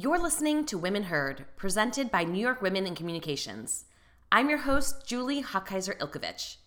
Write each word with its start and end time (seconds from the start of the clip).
You're 0.00 0.20
listening 0.20 0.64
to 0.66 0.78
Women 0.78 1.02
Heard, 1.04 1.46
presented 1.56 2.08
by 2.08 2.22
New 2.22 2.40
York 2.40 2.62
Women 2.62 2.86
in 2.86 2.94
Communications. 2.94 3.86
I'm 4.30 4.48
your 4.48 4.58
host, 4.60 5.04
Julie 5.04 5.42
Hochheiser 5.42 5.98
Ilkovich. 5.98 6.58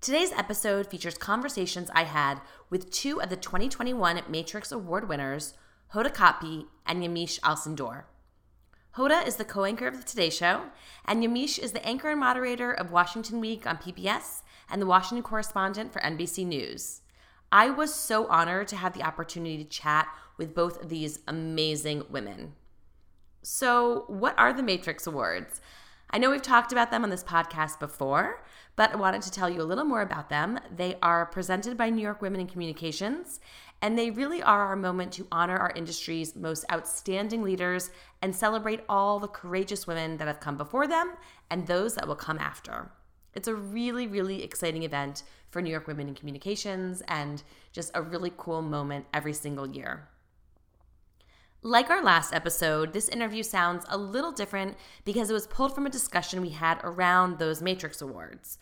Today's 0.00 0.32
episode 0.32 0.86
features 0.86 1.18
conversations 1.18 1.90
I 1.92 2.04
had 2.04 2.40
with 2.70 2.90
two 2.90 3.20
of 3.20 3.28
the 3.28 3.36
2021 3.36 4.22
Matrix 4.26 4.72
Award 4.72 5.06
winners, 5.06 5.52
Hoda 5.92 6.14
Kotb 6.14 6.64
and 6.86 7.02
Yamiche 7.02 7.40
Alcindor. 7.40 8.04
Hoda 8.96 9.26
is 9.26 9.36
the 9.36 9.44
co 9.44 9.64
anchor 9.64 9.86
of 9.86 9.98
The 9.98 10.04
Today 10.04 10.30
Show, 10.30 10.62
and 11.04 11.22
Yamiche 11.22 11.58
is 11.58 11.72
the 11.72 11.86
anchor 11.86 12.08
and 12.08 12.20
moderator 12.20 12.72
of 12.72 12.90
Washington 12.90 13.38
Week 13.38 13.66
on 13.66 13.76
PBS 13.76 14.40
and 14.70 14.80
the 14.80 14.86
Washington 14.86 15.22
correspondent 15.22 15.92
for 15.92 16.00
NBC 16.00 16.46
News. 16.46 17.02
I 17.52 17.68
was 17.68 17.94
so 17.94 18.28
honored 18.28 18.68
to 18.68 18.76
have 18.76 18.94
the 18.94 19.02
opportunity 19.02 19.62
to 19.62 19.68
chat 19.68 20.08
with 20.38 20.54
both 20.54 20.82
of 20.82 20.88
these 20.88 21.18
amazing 21.28 22.04
women. 22.08 22.54
So, 23.44 24.04
what 24.06 24.38
are 24.38 24.52
the 24.52 24.62
Matrix 24.62 25.04
Awards? 25.04 25.60
I 26.10 26.18
know 26.18 26.30
we've 26.30 26.40
talked 26.40 26.70
about 26.70 26.92
them 26.92 27.02
on 27.02 27.10
this 27.10 27.24
podcast 27.24 27.80
before, 27.80 28.44
but 28.76 28.92
I 28.92 28.96
wanted 28.96 29.22
to 29.22 29.32
tell 29.32 29.50
you 29.50 29.60
a 29.60 29.64
little 29.64 29.84
more 29.84 30.02
about 30.02 30.28
them. 30.28 30.60
They 30.76 30.96
are 31.02 31.26
presented 31.26 31.76
by 31.76 31.90
New 31.90 32.02
York 32.02 32.22
Women 32.22 32.40
in 32.40 32.46
Communications, 32.46 33.40
and 33.80 33.98
they 33.98 34.12
really 34.12 34.40
are 34.44 34.66
our 34.66 34.76
moment 34.76 35.10
to 35.14 35.26
honor 35.32 35.56
our 35.56 35.72
industry's 35.74 36.36
most 36.36 36.64
outstanding 36.70 37.42
leaders 37.42 37.90
and 38.22 38.36
celebrate 38.36 38.84
all 38.88 39.18
the 39.18 39.26
courageous 39.26 39.88
women 39.88 40.18
that 40.18 40.28
have 40.28 40.38
come 40.38 40.56
before 40.56 40.86
them 40.86 41.14
and 41.50 41.66
those 41.66 41.96
that 41.96 42.06
will 42.06 42.14
come 42.14 42.38
after. 42.38 42.92
It's 43.34 43.48
a 43.48 43.56
really, 43.56 44.06
really 44.06 44.44
exciting 44.44 44.84
event 44.84 45.24
for 45.50 45.60
New 45.60 45.70
York 45.70 45.88
Women 45.88 46.06
in 46.06 46.14
Communications 46.14 47.02
and 47.08 47.42
just 47.72 47.90
a 47.94 48.02
really 48.02 48.32
cool 48.36 48.62
moment 48.62 49.06
every 49.12 49.32
single 49.32 49.66
year. 49.66 50.08
Like 51.64 51.90
our 51.90 52.02
last 52.02 52.34
episode, 52.34 52.92
this 52.92 53.08
interview 53.08 53.44
sounds 53.44 53.84
a 53.88 53.96
little 53.96 54.32
different 54.32 54.76
because 55.04 55.30
it 55.30 55.32
was 55.32 55.46
pulled 55.46 55.72
from 55.72 55.86
a 55.86 55.90
discussion 55.90 56.42
we 56.42 56.48
had 56.48 56.80
around 56.82 57.38
those 57.38 57.62
Matrix 57.62 58.02
Awards. 58.02 58.58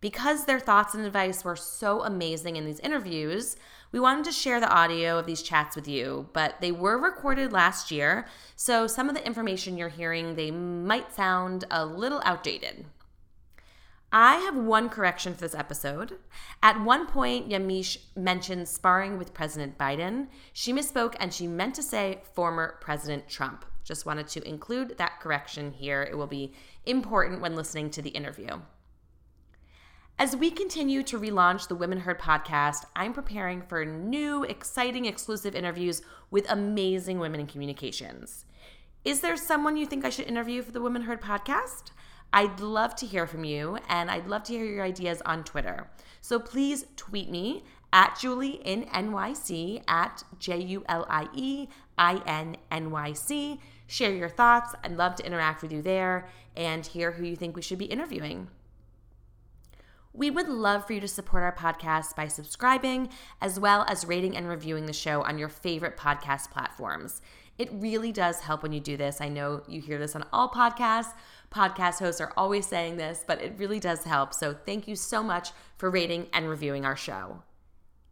Because 0.00 0.44
their 0.44 0.60
thoughts 0.60 0.94
and 0.94 1.04
advice 1.04 1.44
were 1.44 1.56
so 1.56 2.04
amazing 2.04 2.54
in 2.54 2.64
these 2.64 2.78
interviews, 2.78 3.56
we 3.90 3.98
wanted 3.98 4.24
to 4.26 4.30
share 4.30 4.60
the 4.60 4.72
audio 4.72 5.18
of 5.18 5.26
these 5.26 5.42
chats 5.42 5.74
with 5.74 5.88
you, 5.88 6.28
but 6.32 6.60
they 6.60 6.70
were 6.70 6.96
recorded 6.96 7.52
last 7.52 7.90
year, 7.90 8.28
so 8.54 8.86
some 8.86 9.08
of 9.08 9.16
the 9.16 9.26
information 9.26 9.76
you're 9.76 9.88
hearing 9.88 10.36
they 10.36 10.52
might 10.52 11.12
sound 11.12 11.64
a 11.72 11.84
little 11.84 12.22
outdated. 12.24 12.84
I 14.16 14.36
have 14.36 14.56
one 14.56 14.90
correction 14.90 15.34
for 15.34 15.40
this 15.40 15.56
episode. 15.56 16.18
At 16.62 16.84
one 16.84 17.08
point, 17.08 17.48
Yamiche 17.48 17.98
mentioned 18.14 18.68
sparring 18.68 19.18
with 19.18 19.34
President 19.34 19.76
Biden. 19.76 20.28
She 20.52 20.72
misspoke 20.72 21.16
and 21.18 21.34
she 21.34 21.48
meant 21.48 21.74
to 21.74 21.82
say 21.82 22.20
former 22.32 22.78
President 22.80 23.28
Trump. 23.28 23.64
Just 23.82 24.06
wanted 24.06 24.28
to 24.28 24.48
include 24.48 24.98
that 24.98 25.18
correction 25.18 25.72
here. 25.72 26.04
It 26.04 26.16
will 26.16 26.28
be 26.28 26.52
important 26.86 27.40
when 27.40 27.56
listening 27.56 27.90
to 27.90 28.02
the 28.02 28.10
interview. 28.10 28.60
As 30.16 30.36
we 30.36 30.48
continue 30.52 31.02
to 31.02 31.18
relaunch 31.18 31.66
the 31.66 31.74
Women 31.74 31.98
Heard 31.98 32.20
podcast, 32.20 32.84
I'm 32.94 33.14
preparing 33.14 33.62
for 33.62 33.84
new, 33.84 34.44
exciting, 34.44 35.06
exclusive 35.06 35.56
interviews 35.56 36.02
with 36.30 36.46
amazing 36.48 37.18
women 37.18 37.40
in 37.40 37.48
communications. 37.48 38.44
Is 39.04 39.22
there 39.22 39.36
someone 39.36 39.76
you 39.76 39.86
think 39.86 40.04
I 40.04 40.10
should 40.10 40.28
interview 40.28 40.62
for 40.62 40.70
the 40.70 40.80
Women 40.80 41.02
Heard 41.02 41.20
podcast? 41.20 41.90
I'd 42.34 42.58
love 42.58 42.96
to 42.96 43.06
hear 43.06 43.28
from 43.28 43.44
you 43.44 43.78
and 43.88 44.10
I'd 44.10 44.26
love 44.26 44.42
to 44.44 44.52
hear 44.52 44.64
your 44.64 44.84
ideas 44.84 45.22
on 45.24 45.44
Twitter. 45.44 45.88
So 46.20 46.40
please 46.40 46.84
tweet 46.96 47.30
me 47.30 47.62
at 47.92 48.18
Julie 48.20 48.60
in 48.64 48.86
NYC 48.86 49.84
at 49.86 50.24
J 50.40 50.60
U 50.60 50.84
L 50.88 51.06
I 51.08 51.28
E 51.32 51.68
I 51.96 52.20
N 52.26 52.56
N 52.72 52.90
Y 52.90 53.12
C. 53.12 53.60
Share 53.86 54.12
your 54.12 54.28
thoughts. 54.28 54.74
I'd 54.82 54.96
love 54.96 55.14
to 55.16 55.24
interact 55.24 55.62
with 55.62 55.70
you 55.70 55.80
there 55.80 56.28
and 56.56 56.84
hear 56.84 57.12
who 57.12 57.24
you 57.24 57.36
think 57.36 57.54
we 57.54 57.62
should 57.62 57.78
be 57.78 57.84
interviewing. 57.84 58.48
We 60.12 60.28
would 60.28 60.48
love 60.48 60.88
for 60.88 60.92
you 60.92 61.00
to 61.00 61.08
support 61.08 61.44
our 61.44 61.54
podcast 61.54 62.16
by 62.16 62.26
subscribing, 62.28 63.10
as 63.40 63.60
well 63.60 63.84
as 63.88 64.06
rating 64.06 64.36
and 64.36 64.48
reviewing 64.48 64.86
the 64.86 64.92
show 64.92 65.22
on 65.22 65.38
your 65.38 65.48
favorite 65.48 65.96
podcast 65.96 66.50
platforms. 66.50 67.20
It 67.58 67.70
really 67.72 68.10
does 68.10 68.40
help 68.40 68.62
when 68.62 68.72
you 68.72 68.80
do 68.80 68.96
this. 68.96 69.20
I 69.20 69.28
know 69.28 69.62
you 69.68 69.80
hear 69.80 69.98
this 69.98 70.16
on 70.16 70.24
all 70.32 70.48
podcasts. 70.48 71.12
Podcast 71.54 72.00
hosts 72.00 72.20
are 72.20 72.32
always 72.36 72.66
saying 72.66 72.96
this, 72.96 73.24
but 73.26 73.40
it 73.40 73.54
really 73.58 73.78
does 73.78 74.04
help. 74.04 74.34
So 74.34 74.54
thank 74.54 74.88
you 74.88 74.96
so 74.96 75.22
much 75.22 75.50
for 75.76 75.88
rating 75.88 76.26
and 76.32 76.48
reviewing 76.48 76.84
our 76.84 76.96
show. 76.96 77.42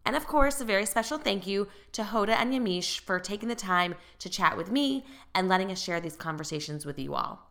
And 0.05 0.15
of 0.17 0.27
course, 0.27 0.61
a 0.61 0.65
very 0.65 0.87
special 0.87 1.19
thank 1.19 1.47
you 1.47 1.69
to 1.93 2.03
Hoda 2.03 2.37
and 2.37 2.53
Yamiche 2.53 3.01
for 3.01 3.19
taking 3.19 3.49
the 3.49 3.55
time 3.55 3.95
to 4.21 4.29
chat 4.29 4.57
with 4.57 4.71
me 4.71 5.05
and 5.35 5.49
letting 5.49 5.73
us 5.73 5.81
share 5.81 6.01
these 6.01 6.17
conversations 6.17 6.85
with 6.87 6.99
you 6.99 7.15
all. 7.15 7.49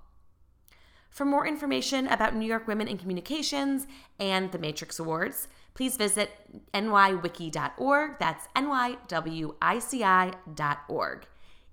For 1.09 1.25
more 1.25 1.46
information 1.46 2.08
about 2.08 2.35
New 2.35 2.46
York 2.46 2.68
Women 2.68 2.88
in 2.88 2.97
Communications 2.97 3.85
and 4.18 4.52
the 4.52 4.59
Matrix 4.59 4.97
Awards, 4.97 5.50
please 5.73 5.97
visit 5.97 6.31
nywici.org. 6.73 8.19
That's 8.19 8.47
nywici.org. 8.56 8.78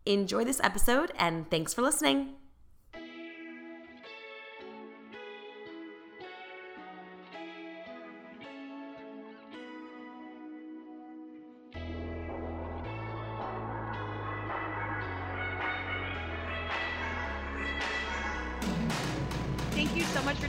Enjoy 0.06 0.44
this 0.44 0.60
episode 0.60 1.12
and 1.18 1.50
thanks 1.50 1.74
for 1.74 1.82
listening. 1.82 2.37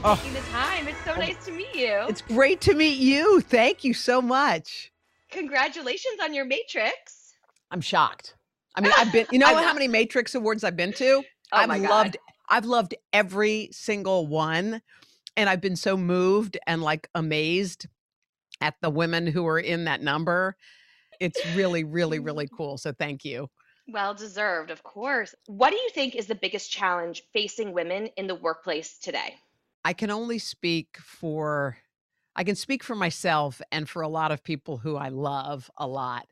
For 0.00 0.08
Oh. 0.08 0.16
taking 0.16 0.32
the 0.34 0.40
time. 0.50 0.88
It's 0.88 1.04
so 1.04 1.12
oh. 1.14 1.18
nice 1.18 1.44
to 1.44 1.52
meet 1.52 1.74
you. 1.74 2.04
It's 2.08 2.22
great 2.22 2.60
to 2.62 2.74
meet 2.74 2.98
you. 2.98 3.40
Thank 3.40 3.84
you 3.84 3.92
so 3.94 4.22
much. 4.22 4.92
Congratulations 5.30 6.16
on 6.22 6.34
your 6.34 6.44
Matrix. 6.44 7.34
I'm 7.70 7.80
shocked. 7.80 8.34
I 8.74 8.80
mean, 8.80 8.92
I've 8.96 9.12
been, 9.12 9.26
you 9.30 9.38
know 9.40 9.54
how 9.56 9.72
many 9.74 9.88
Matrix 9.88 10.34
awards 10.34 10.64
I've 10.64 10.76
been 10.76 10.92
to? 10.94 11.22
Oh 11.52 11.56
I've 11.56 11.68
my 11.68 11.78
God. 11.78 11.90
loved 11.90 12.16
I've 12.48 12.64
loved 12.64 12.94
every 13.12 13.68
single 13.72 14.26
one 14.26 14.82
and 15.36 15.48
I've 15.48 15.60
been 15.60 15.76
so 15.76 15.96
moved 15.96 16.58
and 16.66 16.82
like 16.82 17.08
amazed 17.14 17.86
at 18.60 18.74
the 18.82 18.90
women 18.90 19.26
who 19.26 19.46
are 19.46 19.58
in 19.58 19.84
that 19.84 20.02
number. 20.02 20.56
It's 21.20 21.38
really 21.54 21.84
really 21.84 22.18
really 22.20 22.48
cool. 22.56 22.78
So 22.78 22.92
thank 22.92 23.24
you. 23.24 23.50
Well 23.88 24.14
deserved, 24.14 24.70
of 24.70 24.82
course. 24.82 25.34
What 25.46 25.70
do 25.70 25.76
you 25.76 25.90
think 25.90 26.14
is 26.14 26.26
the 26.26 26.34
biggest 26.34 26.70
challenge 26.70 27.22
facing 27.32 27.72
women 27.72 28.06
in 28.16 28.26
the 28.28 28.34
workplace 28.34 28.98
today? 28.98 29.34
I 29.84 29.92
can 29.92 30.10
only 30.10 30.38
speak 30.38 30.98
for 30.98 31.78
I 32.36 32.44
can 32.44 32.54
speak 32.54 32.84
for 32.84 32.94
myself 32.94 33.60
and 33.72 33.88
for 33.88 34.02
a 34.02 34.08
lot 34.08 34.30
of 34.32 34.44
people 34.44 34.78
who 34.78 34.96
I 34.96 35.08
love 35.08 35.70
a 35.76 35.86
lot. 35.86 36.26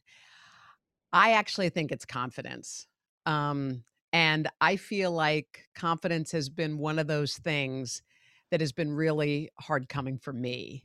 I 1.12 1.32
actually 1.32 1.70
think 1.70 1.90
it's 1.92 2.04
confidence. 2.04 2.86
Um, 3.26 3.84
and 4.12 4.48
I 4.60 4.76
feel 4.76 5.10
like 5.12 5.66
confidence 5.74 6.32
has 6.32 6.48
been 6.48 6.78
one 6.78 6.98
of 6.98 7.06
those 7.06 7.36
things 7.36 8.02
that 8.50 8.60
has 8.60 8.72
been 8.72 8.92
really 8.92 9.50
hard 9.58 9.88
coming 9.88 10.18
for 10.18 10.32
me. 10.32 10.82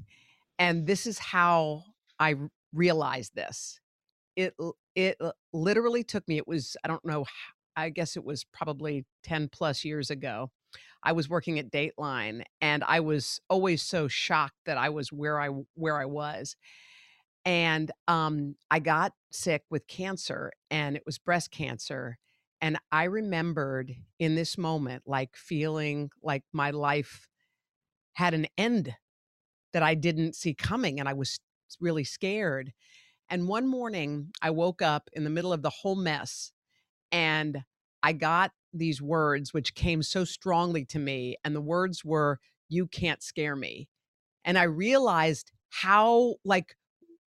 And 0.59 0.87
this 0.87 1.07
is 1.07 1.19
how 1.19 1.83
I 2.19 2.35
realized 2.73 3.35
this. 3.35 3.79
It 4.35 4.55
it 4.95 5.17
literally 5.53 6.03
took 6.03 6.27
me. 6.27 6.37
It 6.37 6.47
was 6.47 6.77
I 6.83 6.87
don't 6.87 7.05
know. 7.05 7.25
I 7.75 7.89
guess 7.89 8.17
it 8.17 8.23
was 8.25 8.43
probably 8.45 9.05
ten 9.23 9.49
plus 9.49 9.85
years 9.85 10.11
ago. 10.11 10.51
I 11.03 11.11
was 11.11 11.29
working 11.29 11.59
at 11.59 11.71
Dateline, 11.71 12.43
and 12.61 12.83
I 12.85 13.01
was 13.01 13.41
always 13.49 13.81
so 13.81 14.07
shocked 14.07 14.57
that 14.65 14.77
I 14.77 14.89
was 14.89 15.11
where 15.11 15.39
I 15.39 15.49
where 15.75 15.99
I 15.99 16.05
was 16.05 16.55
and 17.45 17.91
um, 18.07 18.55
I 18.71 18.79
got 18.79 19.13
sick 19.31 19.63
with 19.69 19.87
cancer, 19.87 20.51
and 20.69 20.95
it 20.95 21.03
was 21.05 21.17
breast 21.17 21.51
cancer. 21.51 22.17
And 22.61 22.77
I 22.91 23.05
remembered 23.05 23.93
in 24.19 24.35
this 24.35 24.57
moment, 24.57 25.03
like 25.05 25.35
feeling 25.35 26.09
like 26.21 26.43
my 26.53 26.71
life 26.71 27.27
had 28.13 28.33
an 28.33 28.47
end 28.57 28.95
that 29.73 29.83
I 29.83 29.95
didn't 29.95 30.35
see 30.35 30.53
coming, 30.53 30.99
and 30.99 31.09
I 31.09 31.13
was 31.13 31.39
really 31.81 32.05
scared. 32.05 32.71
And 33.29 33.47
one 33.47 33.67
morning, 33.67 34.31
I 34.41 34.51
woke 34.51 34.81
up 34.81 35.09
in 35.13 35.23
the 35.23 35.29
middle 35.29 35.51
of 35.51 35.61
the 35.63 35.69
whole 35.69 35.95
mess, 35.95 36.51
and 37.11 37.63
I 38.01 38.13
got 38.13 38.51
these 38.73 39.01
words 39.01 39.53
which 39.53 39.75
came 39.75 40.03
so 40.03 40.23
strongly 40.25 40.85
to 40.85 40.99
me, 40.99 41.37
and 41.43 41.55
the 41.55 41.61
words 41.61 42.03
were, 42.03 42.39
"You 42.69 42.87
can't 42.87 43.23
scare 43.23 43.55
me." 43.55 43.87
And 44.45 44.57
I 44.57 44.63
realized 44.63 45.51
how 45.69 46.35
like 46.45 46.75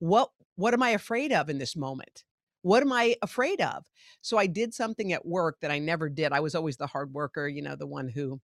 what 0.01 0.31
what 0.57 0.75
am 0.75 0.83
i 0.83 0.91
afraid 0.91 1.33
of 1.33 1.49
in 1.49 1.59
this 1.59 1.77
moment 1.77 2.25
what 2.63 2.83
am 2.83 2.93
i 2.93 3.15
afraid 3.23 3.61
of 3.61 3.85
so 4.21 4.37
i 4.37 4.47
did 4.49 4.75
something 4.75 5.13
at 5.13 5.25
work 5.25 5.59
that 5.61 5.71
i 5.71 5.79
never 5.79 6.09
did 6.09 6.33
i 6.33 6.41
was 6.41 6.57
always 6.57 6.77
the 6.77 6.89
hard 6.89 7.13
worker 7.15 7.47
you 7.47 7.63
know 7.63 7.77
the 7.77 7.87
one 7.87 8.09
who 8.09 8.41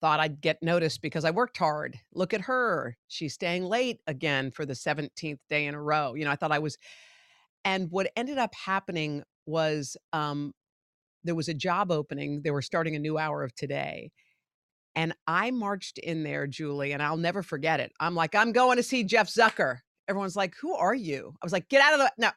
thought 0.00 0.20
i'd 0.20 0.40
get 0.40 0.62
noticed 0.62 1.02
because 1.02 1.24
i 1.24 1.30
worked 1.32 1.58
hard 1.58 1.98
look 2.14 2.32
at 2.32 2.42
her 2.42 2.96
she's 3.08 3.34
staying 3.34 3.64
late 3.64 3.98
again 4.06 4.52
for 4.52 4.64
the 4.64 4.72
17th 4.72 5.40
day 5.50 5.66
in 5.66 5.74
a 5.74 5.82
row 5.82 6.14
you 6.14 6.24
know 6.24 6.30
i 6.30 6.36
thought 6.36 6.52
i 6.52 6.60
was 6.60 6.78
and 7.64 7.90
what 7.90 8.12
ended 8.14 8.38
up 8.38 8.54
happening 8.54 9.24
was 9.46 9.96
um 10.12 10.52
there 11.26 11.34
was 11.34 11.48
a 11.48 11.54
job 11.54 11.90
opening. 11.90 12.42
They 12.42 12.50
were 12.50 12.62
starting 12.62 12.96
a 12.96 13.00
new 13.00 13.18
hour 13.18 13.42
of 13.42 13.54
today. 13.54 14.10
And 14.94 15.14
I 15.26 15.50
marched 15.50 15.98
in 15.98 16.22
there, 16.22 16.46
Julie, 16.46 16.92
and 16.92 17.02
I'll 17.02 17.18
never 17.18 17.42
forget 17.42 17.80
it. 17.80 17.92
I'm 18.00 18.14
like, 18.14 18.34
I'm 18.34 18.52
going 18.52 18.78
to 18.78 18.82
see 18.82 19.04
Jeff 19.04 19.28
Zucker. 19.28 19.78
Everyone's 20.08 20.36
like, 20.36 20.54
Who 20.60 20.74
are 20.74 20.94
you? 20.94 21.34
I 21.42 21.44
was 21.44 21.52
like, 21.52 21.68
Get 21.68 21.82
out 21.82 21.94
of 21.94 22.00
the 22.00 22.12
no, 22.16 22.30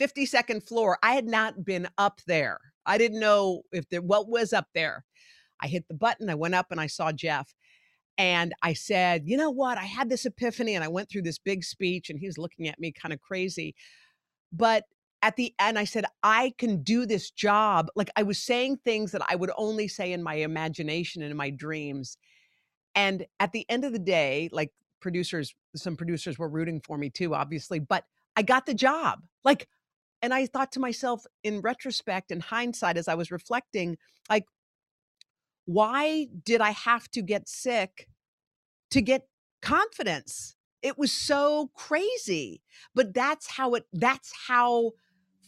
52nd 0.00 0.66
floor. 0.66 0.98
I 1.02 1.12
had 1.12 1.26
not 1.26 1.64
been 1.64 1.88
up 1.98 2.20
there. 2.26 2.58
I 2.86 2.96
didn't 2.96 3.20
know 3.20 3.62
if 3.72 3.88
there 3.90 4.00
what 4.00 4.28
was 4.28 4.52
up 4.52 4.68
there. 4.74 5.04
I 5.60 5.66
hit 5.66 5.86
the 5.88 5.94
button, 5.94 6.30
I 6.30 6.34
went 6.34 6.54
up 6.54 6.68
and 6.70 6.80
I 6.80 6.86
saw 6.86 7.12
Jeff. 7.12 7.54
And 8.16 8.54
I 8.62 8.74
said, 8.74 9.22
you 9.24 9.36
know 9.36 9.50
what? 9.50 9.78
I 9.78 9.84
had 9.84 10.10
this 10.10 10.26
epiphany 10.26 10.74
and 10.74 10.84
I 10.84 10.88
went 10.88 11.08
through 11.08 11.22
this 11.22 11.38
big 11.38 11.64
speech 11.64 12.10
and 12.10 12.18
he 12.18 12.26
was 12.26 12.38
looking 12.38 12.68
at 12.68 12.78
me 12.78 12.92
kind 12.92 13.12
of 13.14 13.20
crazy. 13.20 13.74
But 14.52 14.84
at 15.22 15.36
the 15.36 15.54
end, 15.58 15.78
I 15.78 15.84
said, 15.84 16.06
I 16.22 16.54
can 16.58 16.82
do 16.82 17.04
this 17.04 17.30
job. 17.30 17.88
Like 17.94 18.10
I 18.16 18.22
was 18.22 18.38
saying 18.38 18.78
things 18.78 19.12
that 19.12 19.22
I 19.28 19.36
would 19.36 19.50
only 19.56 19.86
say 19.86 20.12
in 20.12 20.22
my 20.22 20.34
imagination 20.34 21.22
and 21.22 21.30
in 21.30 21.36
my 21.36 21.50
dreams. 21.50 22.16
And 22.94 23.26
at 23.38 23.52
the 23.52 23.66
end 23.68 23.84
of 23.84 23.92
the 23.92 23.98
day, 23.98 24.48
like 24.52 24.72
producers, 25.00 25.54
some 25.76 25.96
producers 25.96 26.38
were 26.38 26.48
rooting 26.48 26.80
for 26.80 26.96
me 26.96 27.10
too, 27.10 27.34
obviously, 27.34 27.78
but 27.78 28.04
I 28.34 28.42
got 28.42 28.66
the 28.66 28.74
job. 28.74 29.20
Like, 29.44 29.68
and 30.22 30.32
I 30.32 30.46
thought 30.46 30.72
to 30.72 30.80
myself 30.80 31.24
in 31.42 31.60
retrospect 31.60 32.30
and 32.30 32.42
hindsight, 32.42 32.96
as 32.96 33.08
I 33.08 33.14
was 33.14 33.30
reflecting, 33.30 33.96
like, 34.28 34.44
why 35.66 36.28
did 36.44 36.60
I 36.60 36.70
have 36.70 37.10
to 37.12 37.22
get 37.22 37.48
sick 37.48 38.08
to 38.90 39.00
get 39.00 39.28
confidence? 39.62 40.56
It 40.82 40.98
was 40.98 41.12
so 41.12 41.70
crazy. 41.74 42.62
But 42.94 43.14
that's 43.14 43.46
how 43.48 43.74
it, 43.74 43.84
that's 43.92 44.32
how 44.48 44.92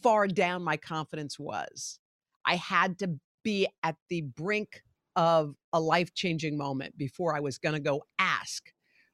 far 0.03 0.27
down 0.27 0.63
my 0.63 0.77
confidence 0.77 1.39
was. 1.39 1.99
I 2.45 2.55
had 2.55 2.99
to 2.99 3.15
be 3.43 3.67
at 3.81 3.95
the 4.09 4.21
brink 4.21 4.83
of 5.15 5.55
a 5.71 5.79
life 5.79 6.13
changing 6.13 6.57
moment 6.57 6.97
before 6.97 7.35
I 7.35 7.39
was 7.39 7.57
going 7.57 7.73
to 7.73 7.81
go 7.81 8.03
ask 8.19 8.71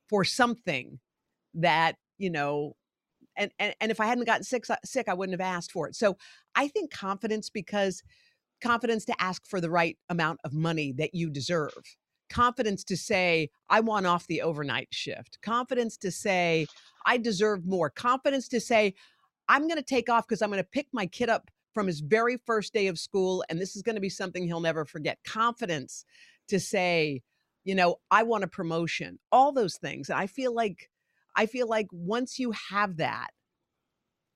for 0.09 0.23
something 0.23 0.99
that, 1.53 1.95
you 2.17 2.29
know, 2.29 2.75
and, 3.37 3.51
and, 3.59 3.73
and 3.79 3.91
if 3.91 3.99
I 3.99 4.05
hadn't 4.05 4.25
gotten 4.25 4.43
sick, 4.43 4.65
sick, 4.83 5.07
I 5.07 5.13
wouldn't 5.13 5.39
have 5.39 5.55
asked 5.55 5.71
for 5.71 5.87
it. 5.87 5.95
So 5.95 6.17
I 6.55 6.67
think 6.67 6.91
confidence 6.91 7.49
because 7.49 8.03
confidence 8.61 9.05
to 9.05 9.21
ask 9.21 9.47
for 9.47 9.61
the 9.61 9.69
right 9.69 9.97
amount 10.09 10.39
of 10.43 10.53
money 10.53 10.93
that 10.97 11.13
you 11.13 11.29
deserve 11.29 11.97
confidence 12.29 12.83
to 12.83 12.95
say 12.95 13.49
i 13.69 13.79
want 13.79 14.05
off 14.05 14.27
the 14.27 14.41
overnight 14.41 14.87
shift 14.91 15.39
confidence 15.41 15.97
to 15.97 16.11
say 16.11 16.67
i 17.05 17.17
deserve 17.17 17.65
more 17.65 17.89
confidence 17.89 18.47
to 18.47 18.59
say 18.59 18.93
i'm 19.49 19.67
going 19.67 19.75
to 19.75 19.83
take 19.83 20.09
off 20.09 20.25
because 20.25 20.41
i'm 20.41 20.49
going 20.49 20.63
to 20.63 20.69
pick 20.69 20.87
my 20.93 21.05
kid 21.05 21.29
up 21.29 21.49
from 21.73 21.87
his 21.87 21.99
very 21.99 22.37
first 22.45 22.73
day 22.73 22.87
of 22.87 22.97
school 22.99 23.43
and 23.49 23.59
this 23.59 23.75
is 23.75 23.81
going 23.81 23.95
to 23.95 24.01
be 24.01 24.09
something 24.09 24.45
he'll 24.45 24.59
never 24.59 24.85
forget. 24.85 25.17
Confidence 25.25 26.05
to 26.47 26.59
say 26.59 27.21
you 27.63 27.75
know 27.75 27.97
i 28.09 28.23
want 28.23 28.43
a 28.43 28.47
promotion 28.47 29.19
all 29.31 29.51
those 29.51 29.77
things. 29.77 30.09
And 30.09 30.19
i 30.19 30.27
feel 30.27 30.53
like 30.53 30.89
i 31.35 31.45
feel 31.45 31.67
like 31.67 31.87
once 31.91 32.39
you 32.39 32.51
have 32.69 32.97
that 32.97 33.29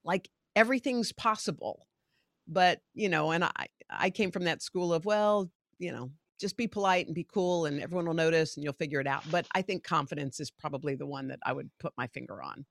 like 0.04 0.30
everything's 0.56 1.12
possible. 1.12 1.88
But 2.48 2.82
you 2.94 3.10
know 3.10 3.32
and 3.32 3.44
i 3.44 3.68
i 3.90 4.10
came 4.10 4.32
from 4.32 4.46
that 4.46 4.62
school 4.62 4.94
of 4.94 5.06
well 5.06 5.50
you 5.80 5.92
know 5.92 6.12
just 6.40 6.58
be 6.58 6.68
polite 6.68 7.06
and 7.06 7.16
be 7.16 7.26
cool 7.34 7.66
and 7.66 7.82
everyone 7.82 8.06
will 8.06 8.14
notice 8.14 8.58
and 8.58 8.64
you'll 8.64 8.74
figure 8.74 9.00
it 9.00 9.08
out. 9.08 9.24
But 9.32 9.48
i 9.54 9.62
think 9.62 9.84
confidence 9.84 10.40
is 10.40 10.52
probably 10.52 10.96
the 10.96 11.06
one 11.06 11.28
that 11.30 11.40
i 11.46 11.54
would 11.54 11.70
put 11.80 11.94
my 11.98 12.08
finger 12.08 12.42
on 12.44 12.66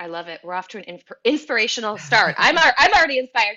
i 0.00 0.06
love 0.06 0.28
it 0.28 0.40
we're 0.42 0.54
off 0.54 0.68
to 0.68 0.78
an 0.78 1.00
inspirational 1.24 1.98
start 1.98 2.34
i'm 2.38 2.56
i'm 2.58 2.92
already 2.92 3.18
inspired 3.18 3.56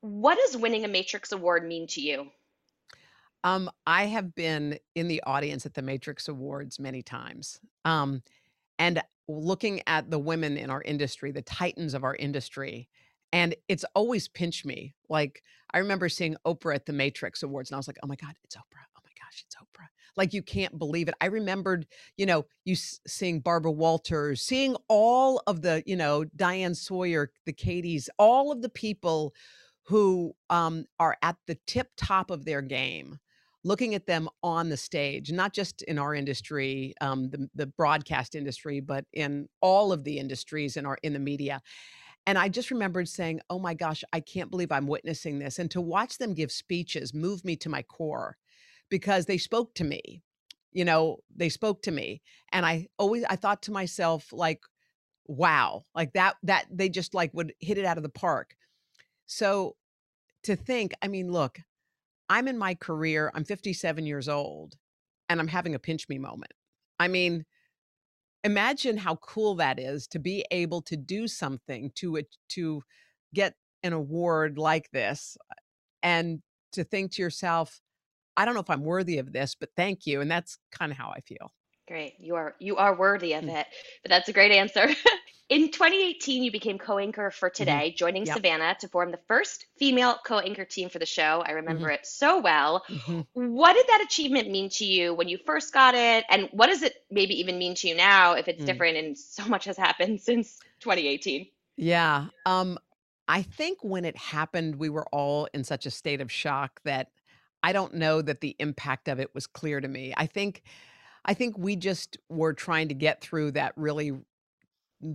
what 0.00 0.38
does 0.38 0.56
winning 0.56 0.84
a 0.84 0.88
matrix 0.88 1.32
award 1.32 1.66
mean 1.66 1.86
to 1.86 2.00
you 2.00 2.30
um, 3.42 3.70
I 3.86 4.04
have 4.04 4.34
been 4.34 4.78
in 4.94 5.08
the 5.08 5.22
audience 5.22 5.64
at 5.64 5.74
the 5.74 5.82
Matrix 5.82 6.28
Awards 6.28 6.78
many 6.78 7.02
times. 7.02 7.58
Um, 7.84 8.22
and 8.78 9.02
looking 9.28 9.82
at 9.86 10.10
the 10.10 10.18
women 10.18 10.56
in 10.56 10.70
our 10.70 10.82
industry, 10.82 11.30
the 11.32 11.42
titans 11.42 11.94
of 11.94 12.04
our 12.04 12.16
industry, 12.16 12.88
and 13.32 13.54
it's 13.68 13.84
always 13.94 14.28
pinched 14.28 14.66
me. 14.66 14.94
Like 15.08 15.42
I 15.72 15.78
remember 15.78 16.08
seeing 16.08 16.36
Oprah 16.44 16.74
at 16.74 16.86
the 16.86 16.92
Matrix 16.92 17.42
Awards, 17.42 17.70
and 17.70 17.76
I 17.76 17.78
was 17.78 17.86
like, 17.86 17.98
"Oh 18.02 18.06
my 18.06 18.16
god, 18.16 18.34
it's 18.44 18.56
Oprah! 18.56 18.89
Gosh, 19.30 19.44
it's 19.46 19.56
Oprah!" 19.56 19.86
Like 20.16 20.32
you 20.32 20.42
can't 20.42 20.78
believe 20.78 21.08
it. 21.08 21.14
I 21.20 21.26
remembered, 21.26 21.86
you 22.16 22.26
know, 22.26 22.46
you 22.64 22.74
seeing 22.74 23.40
Barbara 23.40 23.70
Walters, 23.70 24.42
seeing 24.42 24.76
all 24.88 25.42
of 25.46 25.62
the, 25.62 25.82
you 25.86 25.96
know, 25.96 26.24
Diane 26.36 26.74
Sawyer, 26.74 27.30
the 27.46 27.52
Katies, 27.52 28.08
all 28.18 28.50
of 28.50 28.60
the 28.60 28.68
people 28.68 29.32
who 29.84 30.34
um, 30.50 30.84
are 30.98 31.16
at 31.22 31.36
the 31.46 31.58
tip 31.66 31.88
top 31.96 32.30
of 32.30 32.44
their 32.44 32.62
game 32.62 33.18
looking 33.62 33.94
at 33.94 34.06
them 34.06 34.28
on 34.42 34.68
the 34.70 34.76
stage, 34.76 35.30
not 35.32 35.52
just 35.52 35.82
in 35.82 35.98
our 35.98 36.14
industry, 36.14 36.94
um, 37.00 37.28
the, 37.28 37.48
the 37.54 37.66
broadcast 37.66 38.34
industry, 38.34 38.80
but 38.80 39.04
in 39.12 39.46
all 39.60 39.92
of 39.92 40.04
the 40.04 40.18
industries 40.18 40.76
in 40.76 40.86
our 40.86 40.98
in 41.02 41.12
the 41.12 41.18
media. 41.18 41.60
And 42.26 42.38
I 42.38 42.48
just 42.48 42.70
remembered 42.70 43.08
saying, 43.08 43.40
oh 43.50 43.58
my 43.58 43.74
gosh, 43.74 44.04
I 44.12 44.20
can't 44.20 44.50
believe 44.50 44.72
I'm 44.72 44.86
witnessing 44.86 45.38
this. 45.38 45.58
And 45.58 45.70
to 45.72 45.80
watch 45.80 46.18
them 46.18 46.34
give 46.34 46.52
speeches 46.52 47.14
moved 47.14 47.44
me 47.44 47.56
to 47.56 47.68
my 47.68 47.82
core 47.82 48.36
because 48.90 49.26
they 49.26 49.38
spoke 49.38 49.74
to 49.76 49.84
me. 49.84 50.22
You 50.72 50.84
know, 50.84 51.18
they 51.34 51.48
spoke 51.48 51.82
to 51.82 51.90
me. 51.90 52.22
And 52.52 52.64
I 52.66 52.88
always, 52.98 53.24
I 53.24 53.36
thought 53.36 53.62
to 53.62 53.72
myself, 53.72 54.32
like, 54.32 54.60
wow, 55.26 55.82
like 55.94 56.12
that, 56.12 56.36
that 56.42 56.66
they 56.70 56.88
just 56.88 57.14
like 57.14 57.32
would 57.34 57.52
hit 57.60 57.78
it 57.78 57.84
out 57.84 57.96
of 57.96 58.02
the 58.02 58.08
park. 58.08 58.54
So 59.26 59.76
to 60.44 60.56
think, 60.56 60.92
I 61.02 61.08
mean, 61.08 61.30
look, 61.30 61.58
I'm 62.28 62.48
in 62.48 62.58
my 62.58 62.74
career, 62.74 63.30
I'm 63.34 63.44
57 63.44 64.06
years 64.06 64.28
old, 64.28 64.76
and 65.28 65.40
I'm 65.40 65.48
having 65.48 65.74
a 65.74 65.80
pinch 65.80 66.08
me 66.08 66.18
moment. 66.18 66.52
I 66.98 67.08
mean, 67.08 67.44
imagine 68.44 68.96
how 68.96 69.16
cool 69.16 69.56
that 69.56 69.78
is 69.78 70.06
to 70.08 70.18
be 70.18 70.44
able 70.50 70.82
to 70.82 70.96
do 70.96 71.28
something 71.28 71.90
to 71.96 72.16
it 72.16 72.26
to 72.50 72.82
get 73.34 73.54
an 73.82 73.92
award 73.92 74.58
like 74.58 74.90
this 74.92 75.36
and 76.02 76.40
to 76.72 76.84
think 76.84 77.12
to 77.12 77.22
yourself 77.22 77.80
i 78.36 78.44
don't 78.44 78.54
know 78.54 78.60
if 78.60 78.70
i'm 78.70 78.84
worthy 78.84 79.18
of 79.18 79.32
this 79.32 79.54
but 79.54 79.70
thank 79.76 80.06
you 80.06 80.20
and 80.20 80.30
that's 80.30 80.58
kind 80.70 80.92
of 80.92 80.98
how 80.98 81.12
i 81.14 81.20
feel 81.20 81.52
great 81.88 82.14
you 82.18 82.34
are 82.36 82.54
you 82.58 82.76
are 82.76 82.96
worthy 82.96 83.32
of 83.32 83.44
mm. 83.44 83.60
it 83.60 83.66
but 84.02 84.10
that's 84.10 84.28
a 84.28 84.32
great 84.32 84.52
answer 84.52 84.88
In 85.50 85.72
2018, 85.72 86.44
you 86.44 86.52
became 86.52 86.78
co 86.78 86.98
anchor 86.98 87.32
for 87.32 87.50
mm-hmm. 87.50 87.56
Today, 87.56 87.88
mm-hmm. 87.88 87.96
joining 87.96 88.24
yep. 88.24 88.36
Savannah 88.36 88.76
to 88.78 88.88
form 88.88 89.10
the 89.10 89.18
first 89.26 89.66
female 89.76 90.16
co 90.24 90.38
anchor 90.38 90.64
team 90.64 90.88
for 90.88 91.00
the 91.00 91.06
show. 91.06 91.42
I 91.44 91.50
remember 91.50 91.86
mm-hmm. 91.86 91.94
it 91.94 92.06
so 92.06 92.40
well. 92.40 92.84
Mm-hmm. 92.88 93.52
What 93.52 93.74
did 93.74 93.86
that 93.88 94.00
achievement 94.00 94.48
mean 94.48 94.70
to 94.74 94.84
you 94.84 95.12
when 95.12 95.28
you 95.28 95.38
first 95.44 95.74
got 95.74 95.96
it? 95.96 96.24
And 96.30 96.48
what 96.52 96.68
does 96.68 96.82
it 96.82 96.94
maybe 97.10 97.38
even 97.40 97.58
mean 97.58 97.74
to 97.74 97.88
you 97.88 97.96
now 97.96 98.34
if 98.34 98.46
it's 98.46 98.62
mm. 98.62 98.66
different 98.66 98.96
and 98.96 99.18
so 99.18 99.44
much 99.46 99.64
has 99.64 99.76
happened 99.76 100.20
since 100.22 100.60
2018? 100.78 101.48
Yeah. 101.76 102.26
Um, 102.46 102.78
I 103.26 103.42
think 103.42 103.78
when 103.82 104.04
it 104.04 104.16
happened, 104.16 104.76
we 104.76 104.88
were 104.88 105.06
all 105.12 105.48
in 105.52 105.64
such 105.64 105.84
a 105.84 105.90
state 105.90 106.20
of 106.20 106.30
shock 106.30 106.80
that 106.84 107.08
I 107.62 107.72
don't 107.72 107.94
know 107.94 108.22
that 108.22 108.40
the 108.40 108.56
impact 108.58 109.08
of 109.08 109.20
it 109.20 109.34
was 109.34 109.46
clear 109.46 109.80
to 109.80 109.88
me. 109.88 110.14
I 110.16 110.26
think 110.26 110.62
I 111.24 111.34
think 111.34 111.58
we 111.58 111.76
just 111.76 112.16
were 112.28 112.54
trying 112.54 112.88
to 112.88 112.94
get 112.94 113.20
through 113.20 113.52
that 113.52 113.74
really 113.76 114.12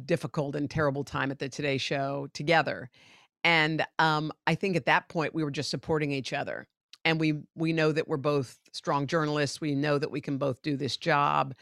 difficult 0.06 0.56
and 0.56 0.70
terrible 0.70 1.04
time 1.04 1.32
at 1.32 1.40
the 1.40 1.50
Today 1.50 1.78
Show 1.78 2.28
together. 2.34 2.90
And 3.44 3.86
um, 4.00 4.32
I 4.48 4.56
think 4.56 4.76
at 4.76 4.86
that 4.86 5.10
point 5.10 5.34
we 5.34 5.44
were 5.44 5.52
just 5.52 5.70
supporting 5.70 6.12
each 6.12 6.34
other. 6.34 6.68
And 7.04 7.20
we 7.20 7.42
we 7.56 7.74
know 7.74 7.92
that 7.92 8.08
we're 8.08 8.18
both 8.18 8.60
strong 8.72 9.08
journalists. 9.08 9.62
We 9.62 9.76
know 9.76 9.98
that 10.00 10.12
we 10.12 10.22
can 10.22 10.38
both 10.38 10.62
do 10.62 10.76
this 10.76 10.98
job. 10.98 11.54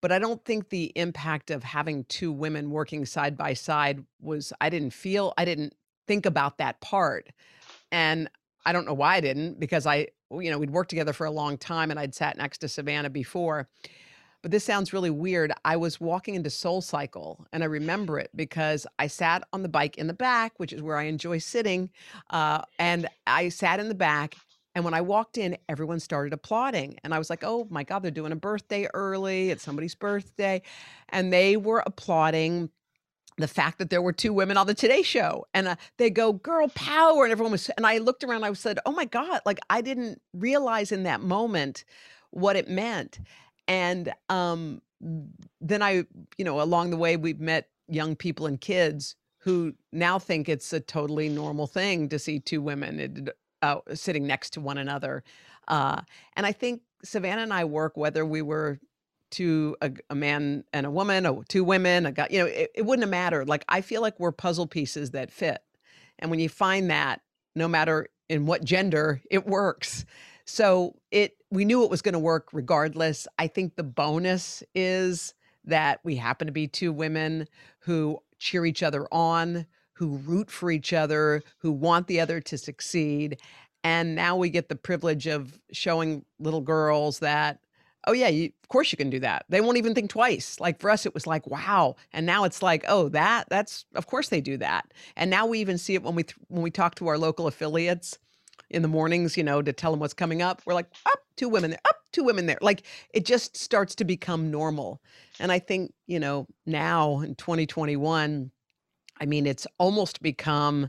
But 0.00 0.12
I 0.12 0.18
don't 0.18 0.44
think 0.44 0.68
the 0.68 0.92
impact 0.96 1.50
of 1.50 1.64
having 1.64 2.04
two 2.04 2.30
women 2.30 2.70
working 2.70 3.06
side 3.06 3.36
by 3.36 3.54
side 3.54 4.04
was 4.20 4.52
I 4.60 4.70
didn't 4.70 4.92
feel 4.92 5.32
I 5.36 5.44
didn't 5.44 5.74
think 6.06 6.26
about 6.26 6.58
that 6.58 6.80
part. 6.80 7.30
And 7.90 8.28
I 8.66 8.72
don't 8.72 8.86
know 8.86 8.94
why 8.94 9.16
I 9.16 9.20
didn't 9.20 9.58
because 9.58 9.86
I 9.86 10.08
you 10.30 10.50
know 10.50 10.58
we'd 10.58 10.70
worked 10.70 10.90
together 10.90 11.12
for 11.12 11.26
a 11.26 11.30
long 11.30 11.58
time 11.58 11.90
and 11.90 12.00
I'd 12.00 12.14
sat 12.14 12.36
next 12.36 12.58
to 12.58 12.68
Savannah 12.68 13.10
before 13.10 13.68
but 14.44 14.50
this 14.50 14.62
sounds 14.62 14.92
really 14.92 15.08
weird. 15.08 15.54
I 15.64 15.78
was 15.78 15.98
walking 15.98 16.34
into 16.34 16.50
Soul 16.50 16.82
Cycle 16.82 17.46
and 17.50 17.62
I 17.62 17.66
remember 17.66 18.18
it 18.18 18.28
because 18.36 18.86
I 18.98 19.06
sat 19.06 19.42
on 19.54 19.62
the 19.62 19.70
bike 19.70 19.96
in 19.96 20.06
the 20.06 20.12
back, 20.12 20.52
which 20.58 20.70
is 20.70 20.82
where 20.82 20.98
I 20.98 21.04
enjoy 21.04 21.38
sitting. 21.38 21.88
Uh, 22.28 22.60
and 22.78 23.08
I 23.26 23.48
sat 23.48 23.80
in 23.80 23.88
the 23.88 23.94
back. 23.94 24.36
And 24.74 24.84
when 24.84 24.92
I 24.92 25.00
walked 25.00 25.38
in, 25.38 25.56
everyone 25.70 25.98
started 25.98 26.34
applauding. 26.34 26.98
And 27.02 27.14
I 27.14 27.18
was 27.18 27.30
like, 27.30 27.42
oh 27.42 27.66
my 27.70 27.84
God, 27.84 28.02
they're 28.02 28.10
doing 28.10 28.32
a 28.32 28.36
birthday 28.36 28.86
early. 28.92 29.48
It's 29.48 29.62
somebody's 29.62 29.94
birthday. 29.94 30.60
And 31.08 31.32
they 31.32 31.56
were 31.56 31.82
applauding 31.86 32.68
the 33.36 33.48
fact 33.48 33.78
that 33.78 33.90
there 33.90 34.02
were 34.02 34.12
two 34.12 34.32
women 34.32 34.56
on 34.56 34.66
the 34.66 34.74
Today 34.74 35.02
Show, 35.02 35.46
and 35.54 35.68
uh, 35.68 35.76
they 35.98 36.10
go 36.10 36.32
"girl 36.32 36.68
power," 36.68 37.24
and 37.24 37.32
everyone 37.32 37.52
was. 37.52 37.68
And 37.70 37.86
I 37.86 37.98
looked 37.98 38.24
around, 38.24 38.44
I 38.44 38.52
said, 38.52 38.78
"Oh 38.86 38.92
my 38.92 39.04
god!" 39.04 39.40
Like 39.44 39.60
I 39.70 39.80
didn't 39.80 40.20
realize 40.32 40.92
in 40.92 41.02
that 41.04 41.20
moment 41.20 41.84
what 42.30 42.56
it 42.56 42.68
meant. 42.68 43.20
And 43.66 44.12
um, 44.28 44.82
then 45.60 45.82
I, 45.82 46.04
you 46.36 46.44
know, 46.44 46.60
along 46.60 46.90
the 46.90 46.96
way, 46.96 47.16
we've 47.16 47.40
met 47.40 47.68
young 47.88 48.16
people 48.16 48.46
and 48.46 48.60
kids 48.60 49.16
who 49.38 49.74
now 49.92 50.18
think 50.18 50.48
it's 50.48 50.72
a 50.72 50.80
totally 50.80 51.28
normal 51.28 51.66
thing 51.66 52.08
to 52.08 52.18
see 52.18 52.40
two 52.40 52.62
women. 52.62 53.28
Uh, 53.62 53.80
sitting 53.94 54.26
next 54.26 54.50
to 54.50 54.60
one 54.60 54.76
another. 54.76 55.24
Uh, 55.68 56.02
and 56.36 56.44
I 56.44 56.52
think 56.52 56.82
Savannah 57.02 57.40
and 57.40 57.52
I 57.52 57.64
work 57.64 57.96
whether 57.96 58.26
we 58.26 58.42
were 58.42 58.78
to 59.34 59.76
a, 59.80 59.92
a 60.10 60.14
man 60.14 60.64
and 60.72 60.86
a 60.86 60.90
woman, 60.90 61.26
or 61.26 61.44
two 61.44 61.64
women, 61.64 62.06
a 62.06 62.12
guy, 62.12 62.28
you 62.30 62.38
know, 62.40 62.46
it, 62.46 62.70
it 62.74 62.82
wouldn't 62.82 63.04
have 63.04 63.10
mattered. 63.10 63.48
Like 63.48 63.64
I 63.68 63.80
feel 63.80 64.02
like 64.02 64.18
we're 64.18 64.32
puzzle 64.32 64.66
pieces 64.66 65.10
that 65.10 65.30
fit. 65.30 65.62
And 66.18 66.30
when 66.30 66.40
you 66.40 66.48
find 66.48 66.90
that, 66.90 67.20
no 67.54 67.68
matter 67.68 68.08
in 68.28 68.46
what 68.46 68.64
gender, 68.64 69.20
it 69.30 69.46
works. 69.46 70.04
So 70.46 70.96
it 71.10 71.36
we 71.50 71.64
knew 71.64 71.84
it 71.84 71.90
was 71.90 72.02
going 72.02 72.14
to 72.14 72.18
work 72.18 72.48
regardless. 72.52 73.28
I 73.38 73.46
think 73.46 73.76
the 73.76 73.82
bonus 73.84 74.62
is 74.74 75.34
that 75.64 76.00
we 76.04 76.16
happen 76.16 76.46
to 76.46 76.52
be 76.52 76.68
two 76.68 76.92
women 76.92 77.48
who 77.80 78.18
cheer 78.38 78.66
each 78.66 78.82
other 78.82 79.06
on, 79.12 79.66
who 79.94 80.16
root 80.18 80.50
for 80.50 80.70
each 80.70 80.92
other, 80.92 81.42
who 81.58 81.72
want 81.72 82.06
the 82.06 82.20
other 82.20 82.40
to 82.40 82.58
succeed. 82.58 83.38
And 83.82 84.14
now 84.14 84.36
we 84.36 84.50
get 84.50 84.68
the 84.68 84.76
privilege 84.76 85.26
of 85.26 85.58
showing 85.72 86.24
little 86.38 86.60
girls 86.60 87.20
that, 87.20 87.60
oh, 88.06 88.12
yeah, 88.12 88.28
you, 88.28 88.50
of 88.62 88.68
course 88.68 88.92
you 88.92 88.98
can 88.98 89.10
do 89.10 89.20
that. 89.20 89.44
They 89.48 89.60
won't 89.60 89.78
even 89.78 89.94
think 89.94 90.10
twice. 90.10 90.58
Like 90.60 90.80
for 90.80 90.90
us, 90.90 91.06
it 91.06 91.14
was 91.14 91.26
like, 91.26 91.46
wow. 91.46 91.96
And 92.12 92.26
now 92.26 92.44
it's 92.44 92.62
like, 92.62 92.84
oh, 92.88 93.08
that, 93.10 93.48
that's, 93.48 93.84
of 93.94 94.06
course 94.06 94.28
they 94.28 94.40
do 94.40 94.56
that. 94.58 94.92
And 95.16 95.30
now 95.30 95.46
we 95.46 95.60
even 95.60 95.78
see 95.78 95.94
it 95.94 96.02
when 96.02 96.14
we, 96.14 96.24
when 96.48 96.62
we 96.62 96.70
talk 96.70 96.94
to 96.96 97.08
our 97.08 97.18
local 97.18 97.46
affiliates 97.46 98.18
in 98.70 98.82
the 98.82 98.88
mornings, 98.88 99.36
you 99.36 99.44
know, 99.44 99.62
to 99.62 99.72
tell 99.72 99.90
them 99.90 100.00
what's 100.00 100.14
coming 100.14 100.42
up. 100.42 100.62
We're 100.66 100.74
like, 100.74 100.90
up, 101.06 101.20
two 101.36 101.48
women 101.48 101.70
there, 101.70 101.80
up, 101.88 101.96
two 102.12 102.24
women 102.24 102.46
there. 102.46 102.58
Like 102.60 102.82
it 103.12 103.24
just 103.24 103.56
starts 103.56 103.94
to 103.96 104.04
become 104.04 104.50
normal. 104.50 105.00
And 105.38 105.52
I 105.52 105.58
think, 105.58 105.92
you 106.06 106.20
know, 106.20 106.46
now 106.66 107.20
in 107.20 107.34
2021, 107.34 108.50
I 109.20 109.26
mean, 109.26 109.46
it's 109.46 109.66
almost 109.78 110.22
become, 110.22 110.88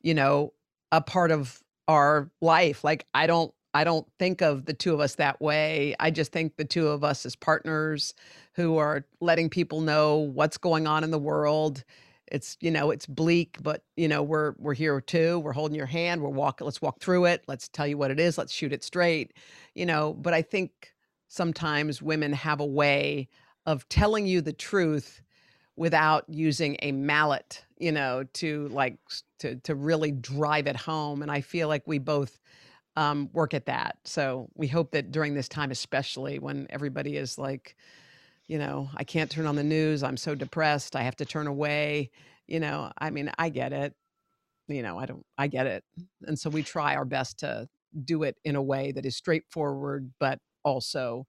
you 0.00 0.14
know, 0.14 0.52
a 0.92 1.00
part 1.00 1.30
of 1.30 1.62
our 1.88 2.30
life. 2.40 2.84
Like 2.84 3.06
I 3.14 3.26
don't 3.26 3.52
I 3.76 3.84
don't 3.84 4.06
think 4.18 4.40
of 4.40 4.64
the 4.64 4.72
two 4.72 4.94
of 4.94 5.00
us 5.00 5.16
that 5.16 5.38
way. 5.38 5.94
I 6.00 6.10
just 6.10 6.32
think 6.32 6.56
the 6.56 6.64
two 6.64 6.88
of 6.88 7.04
us 7.04 7.26
as 7.26 7.36
partners 7.36 8.14
who 8.54 8.78
are 8.78 9.04
letting 9.20 9.50
people 9.50 9.82
know 9.82 10.16
what's 10.16 10.56
going 10.56 10.86
on 10.86 11.04
in 11.04 11.10
the 11.10 11.18
world. 11.18 11.84
It's, 12.26 12.56
you 12.62 12.70
know, 12.70 12.90
it's 12.90 13.04
bleak, 13.04 13.58
but 13.62 13.84
you 13.94 14.08
know, 14.08 14.22
we're 14.22 14.54
we're 14.56 14.72
here 14.72 14.98
too. 15.02 15.40
We're 15.40 15.52
holding 15.52 15.76
your 15.76 15.84
hand. 15.84 16.22
We're 16.22 16.30
walking, 16.30 16.64
let's 16.64 16.80
walk 16.80 17.00
through 17.00 17.26
it. 17.26 17.44
Let's 17.48 17.68
tell 17.68 17.86
you 17.86 17.98
what 17.98 18.10
it 18.10 18.18
is. 18.18 18.38
Let's 18.38 18.50
shoot 18.50 18.72
it 18.72 18.82
straight. 18.82 19.34
You 19.74 19.84
know, 19.84 20.14
but 20.14 20.32
I 20.32 20.40
think 20.40 20.94
sometimes 21.28 22.00
women 22.00 22.32
have 22.32 22.60
a 22.60 22.66
way 22.66 23.28
of 23.66 23.86
telling 23.90 24.26
you 24.26 24.40
the 24.40 24.54
truth 24.54 25.20
without 25.76 26.24
using 26.28 26.78
a 26.80 26.92
mallet, 26.92 27.62
you 27.76 27.92
know, 27.92 28.24
to 28.32 28.68
like 28.68 28.96
to 29.40 29.56
to 29.56 29.74
really 29.74 30.12
drive 30.12 30.66
it 30.66 30.76
home. 30.76 31.20
And 31.20 31.30
I 31.30 31.42
feel 31.42 31.68
like 31.68 31.86
we 31.86 31.98
both 31.98 32.40
um, 32.96 33.30
work 33.32 33.54
at 33.54 33.66
that. 33.66 33.98
So 34.04 34.48
we 34.54 34.66
hope 34.66 34.92
that 34.92 35.10
during 35.12 35.34
this 35.34 35.48
time, 35.48 35.70
especially 35.70 36.38
when 36.38 36.66
everybody 36.70 37.16
is 37.16 37.38
like, 37.38 37.76
you 38.46 38.58
know, 38.58 38.88
I 38.96 39.04
can't 39.04 39.30
turn 39.30 39.46
on 39.46 39.56
the 39.56 39.64
news. 39.64 40.02
I'm 40.02 40.16
so 40.16 40.34
depressed. 40.34 40.96
I 40.96 41.02
have 41.02 41.16
to 41.16 41.24
turn 41.24 41.46
away. 41.46 42.10
You 42.46 42.60
know, 42.60 42.92
I 42.98 43.10
mean, 43.10 43.30
I 43.38 43.48
get 43.48 43.72
it. 43.72 43.94
You 44.68 44.82
know, 44.82 44.98
I 44.98 45.06
don't. 45.06 45.24
I 45.36 45.46
get 45.46 45.66
it. 45.66 45.84
And 46.22 46.38
so 46.38 46.50
we 46.50 46.62
try 46.62 46.96
our 46.96 47.04
best 47.04 47.38
to 47.40 47.68
do 48.04 48.22
it 48.24 48.36
in 48.44 48.56
a 48.56 48.62
way 48.62 48.92
that 48.92 49.06
is 49.06 49.16
straightforward, 49.16 50.12
but 50.18 50.38
also 50.64 51.26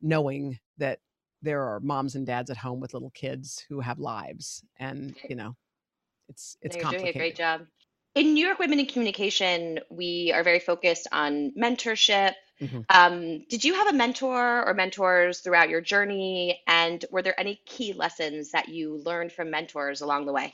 knowing 0.00 0.58
that 0.78 0.98
there 1.42 1.62
are 1.62 1.80
moms 1.80 2.14
and 2.14 2.26
dads 2.26 2.50
at 2.50 2.56
home 2.56 2.80
with 2.80 2.94
little 2.94 3.10
kids 3.10 3.64
who 3.68 3.80
have 3.80 3.98
lives 3.98 4.62
and 4.78 5.14
you 5.28 5.36
know 5.36 5.54
it's 6.28 6.56
it's 6.60 6.76
you're 6.76 6.90
doing 6.90 7.06
a 7.08 7.12
great 7.12 7.36
job 7.36 7.62
in 8.16 8.34
new 8.34 8.44
york 8.44 8.58
women 8.58 8.80
in 8.80 8.86
communication 8.86 9.78
we 9.90 10.32
are 10.34 10.42
very 10.42 10.58
focused 10.58 11.06
on 11.12 11.52
mentorship 11.52 12.34
mm-hmm. 12.60 12.80
um, 12.90 13.44
did 13.48 13.62
you 13.62 13.74
have 13.74 13.88
a 13.88 13.92
mentor 13.92 14.66
or 14.66 14.74
mentors 14.74 15.40
throughout 15.40 15.68
your 15.68 15.80
journey 15.80 16.60
and 16.66 17.04
were 17.12 17.22
there 17.22 17.38
any 17.38 17.60
key 17.66 17.92
lessons 17.92 18.50
that 18.50 18.68
you 18.68 19.00
learned 19.04 19.30
from 19.30 19.50
mentors 19.50 20.00
along 20.00 20.26
the 20.26 20.32
way 20.32 20.52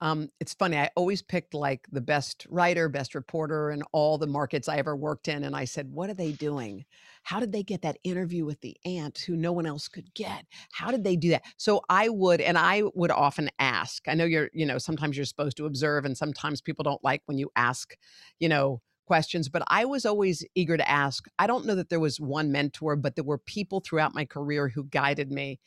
um, 0.00 0.30
it's 0.40 0.52
funny. 0.52 0.76
I 0.76 0.90
always 0.94 1.22
picked 1.22 1.54
like 1.54 1.86
the 1.90 2.02
best 2.02 2.46
writer, 2.50 2.88
best 2.88 3.14
reporter, 3.14 3.70
and 3.70 3.82
all 3.92 4.18
the 4.18 4.26
markets 4.26 4.68
I 4.68 4.76
ever 4.76 4.94
worked 4.94 5.26
in. 5.26 5.44
And 5.44 5.56
I 5.56 5.64
said, 5.64 5.90
what 5.90 6.10
are 6.10 6.14
they 6.14 6.32
doing? 6.32 6.84
How 7.26 7.40
did 7.40 7.50
they 7.50 7.64
get 7.64 7.82
that 7.82 7.98
interview 8.04 8.44
with 8.44 8.60
the 8.60 8.76
aunt 8.84 9.18
who 9.18 9.34
no 9.34 9.50
one 9.50 9.66
else 9.66 9.88
could 9.88 10.14
get? 10.14 10.46
How 10.70 10.92
did 10.92 11.02
they 11.02 11.16
do 11.16 11.30
that? 11.30 11.42
So 11.56 11.80
I 11.88 12.08
would, 12.08 12.40
and 12.40 12.56
I 12.56 12.84
would 12.94 13.10
often 13.10 13.50
ask. 13.58 14.06
I 14.06 14.14
know 14.14 14.24
you're, 14.24 14.48
you 14.52 14.64
know, 14.64 14.78
sometimes 14.78 15.16
you're 15.16 15.26
supposed 15.26 15.56
to 15.56 15.66
observe, 15.66 16.04
and 16.04 16.16
sometimes 16.16 16.60
people 16.60 16.84
don't 16.84 17.02
like 17.02 17.22
when 17.26 17.36
you 17.36 17.50
ask, 17.56 17.96
you 18.38 18.48
know, 18.48 18.80
questions, 19.08 19.48
but 19.48 19.64
I 19.66 19.86
was 19.86 20.06
always 20.06 20.44
eager 20.54 20.76
to 20.76 20.88
ask. 20.88 21.26
I 21.36 21.48
don't 21.48 21.66
know 21.66 21.74
that 21.74 21.88
there 21.88 21.98
was 21.98 22.20
one 22.20 22.52
mentor, 22.52 22.94
but 22.94 23.16
there 23.16 23.24
were 23.24 23.38
people 23.38 23.80
throughout 23.80 24.14
my 24.14 24.24
career 24.24 24.68
who 24.68 24.84
guided 24.84 25.32
me. 25.32 25.58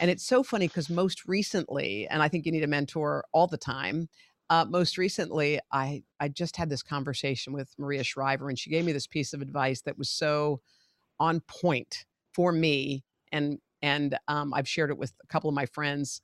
And 0.00 0.10
it's 0.10 0.26
so 0.26 0.42
funny 0.42 0.68
because 0.68 0.90
most 0.90 1.26
recently, 1.26 2.06
and 2.08 2.22
I 2.22 2.28
think 2.28 2.44
you 2.44 2.52
need 2.52 2.64
a 2.64 2.68
mentor 2.68 3.24
all 3.32 3.46
the 3.46 3.56
time. 3.56 4.10
Uh, 4.50 4.66
most 4.68 4.98
recently, 4.98 5.58
I 5.72 6.02
I 6.20 6.28
just 6.28 6.58
had 6.58 6.68
this 6.68 6.82
conversation 6.82 7.54
with 7.54 7.72
Maria 7.78 8.04
Shriver, 8.04 8.50
and 8.50 8.58
she 8.58 8.68
gave 8.68 8.84
me 8.84 8.92
this 8.92 9.06
piece 9.06 9.32
of 9.32 9.40
advice 9.40 9.80
that 9.82 9.96
was 9.96 10.10
so 10.10 10.60
on 11.20 11.40
point 11.40 12.04
for 12.32 12.52
me, 12.52 13.04
and 13.32 13.58
and 13.82 14.18
um, 14.28 14.52
I've 14.54 14.68
shared 14.68 14.90
it 14.90 14.98
with 14.98 15.12
a 15.22 15.26
couple 15.28 15.48
of 15.48 15.54
my 15.54 15.66
friends. 15.66 16.20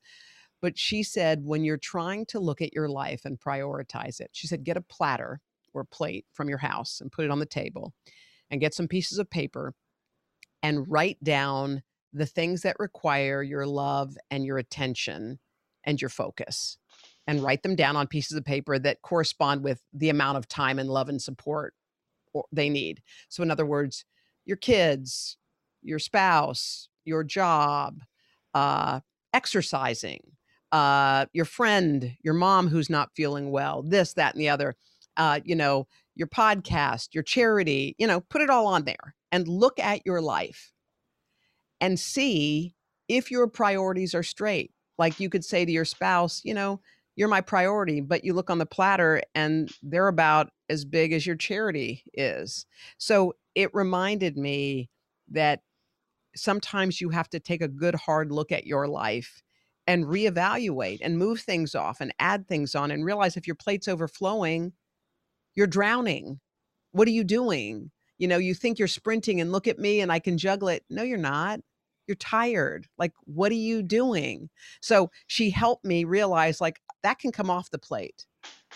But 0.61 0.79
she 0.79 1.03
said, 1.03 1.43
when 1.45 1.63
you're 1.63 1.77
trying 1.77 2.25
to 2.27 2.41
look 2.41 2.63
at 2.63 2.73
your 2.73 2.89
life 2.89 3.27
and 3.27 3.39
prioritize 3.39 4.19
it, 4.21 4.31
she 4.33 4.47
said, 4.47 4.65
get 4.65 4.79
a 4.79 4.81
platter 4.81 5.41
or 5.75 5.83
a 5.83 5.87
plate 5.87 6.25
from 6.33 6.49
your 6.49 6.59
house 6.59 7.01
and 7.01 7.13
put 7.13 7.27
it 7.27 7.31
on 7.31 7.39
the 7.39 7.47
table, 7.47 7.93
and 8.51 8.61
get 8.61 8.75
some 8.75 8.89
pieces 8.89 9.19
of 9.19 9.29
paper, 9.29 9.75
and 10.63 10.91
write 10.91 11.23
down 11.23 11.83
the 12.13 12.27
things 12.27 12.63
that 12.63 12.77
require 12.79 13.43
your 13.43 13.67
love 13.67 14.17
and 14.31 14.47
your 14.47 14.59
attention 14.59 15.39
and 15.85 16.01
your 16.01 16.09
focus 16.09 16.79
and 17.27 17.43
write 17.43 17.63
them 17.63 17.75
down 17.75 17.97
on 17.97 18.07
pieces 18.07 18.37
of 18.37 18.45
paper 18.45 18.79
that 18.79 19.03
correspond 19.03 19.65
with 19.65 19.83
the 19.93 20.11
amount 20.11 20.39
of 20.39 20.49
time 20.49 20.79
and 20.79 20.89
love 20.89 21.09
and 21.09 21.21
support 21.21 21.75
they 22.53 22.69
need. 22.69 23.03
So, 23.29 23.43
in 23.43 23.51
other 23.51 23.67
words, 23.67 24.05
your 24.45 24.57
kids, 24.57 25.37
your 25.83 25.99
spouse, 25.99 26.89
your 27.05 27.25
job, 27.25 28.01
uh, 28.55 29.01
exercising, 29.33 30.21
uh, 30.73 31.27
your 31.33 31.45
friend, 31.45 32.17
your 32.23 32.35
mom 32.35 32.69
who's 32.69 32.91
not 32.91 33.11
feeling 33.15 33.51
well, 33.51 33.83
this, 33.83 34.15
that, 34.15 34.35
and 34.35 34.41
the 34.41 34.49
other, 34.49 34.77
uh, 35.17 35.41
you 35.45 35.55
know, 35.55 35.87
your 36.15 36.29
podcast, 36.29 37.09
your 37.13 37.23
charity, 37.23 37.95
you 37.99 38.07
know, 38.07 38.21
put 38.21 38.43
it 38.43 38.51
all 38.51 38.67
on 38.67 38.85
there 38.85 39.15
and 39.33 39.49
look 39.49 39.79
at 39.79 40.07
your 40.07 40.21
life 40.21 40.73
and 41.81 41.99
see 41.99 42.75
if 43.09 43.31
your 43.31 43.47
priorities 43.47 44.15
are 44.15 44.23
straight. 44.23 44.71
Like 44.97 45.19
you 45.19 45.29
could 45.29 45.45
say 45.45 45.65
to 45.65 45.73
your 45.73 45.85
spouse, 45.85 46.41
you 46.45 46.55
know, 46.55 46.81
you're 47.17 47.29
my 47.29 47.41
priority, 47.41 48.01
but 48.01 48.25
you 48.25 48.33
look 48.35 48.51
on 48.51 48.59
the 48.59 48.67
platter 48.67 49.23
and 49.35 49.71
they're 49.83 50.09
about 50.09 50.51
as 50.69 50.85
big 50.85 51.13
as 51.13 51.27
your 51.27 51.37
charity 51.37 52.03
is. 52.13 52.67
So 52.99 53.35
it 53.55 53.75
reminded 53.75 54.37
me 54.37 54.91
that 55.31 55.61
sometimes 56.35 57.01
you 57.01 57.11
have 57.11 57.29
to 57.31 57.41
take 57.41 57.63
a 57.63 57.69
good 57.69 57.95
hard 57.95 58.33
look 58.33 58.51
at 58.51 58.67
your 58.67 58.89
life 58.89 59.43
and 59.87 60.07
reevaluate 60.07 60.99
and 61.03 61.19
move 61.19 61.41
things 61.41 61.75
off 61.75 62.01
and 62.01 62.13
add 62.19 62.49
things 62.49 62.75
on 62.75 62.91
and 62.91 63.05
realize 63.05 63.37
if 63.37 63.47
your 63.47 63.57
plate's 63.57 63.87
overflowing, 63.87 64.73
you're 65.55 65.67
drowning. 65.67 66.41
What 66.93 67.07
are 67.07 67.13
you 67.13 67.25
doing? 67.25 67.91
You 68.19 68.29
know, 68.29 68.39
you 68.39 68.55
think 68.55 68.79
you're 68.79 68.89
sprinting 68.89 69.41
and 69.41 69.53
look 69.53 69.69
at 69.69 69.79
me 69.79 70.01
and 70.01 70.11
I 70.11 70.19
can 70.19 70.39
juggle 70.39 70.69
it. 70.69 70.85
No, 70.89 71.03
you're 71.03 71.19
not. 71.19 71.61
You're 72.07 72.17
tired. 72.17 72.87
Like, 72.99 73.13
what 73.25 73.51
are 73.53 73.57
you 73.57 73.83
doing? 73.83 74.51
So 74.81 75.11
she 75.27 75.51
helped 75.51 75.85
me 75.85 76.05
realize, 76.05 76.61
like, 76.61 76.81
that 77.05 77.21
can 77.21 77.31
come 77.31 77.51
off 77.51 77.71
the 77.71 77.79
plate. 77.79 78.27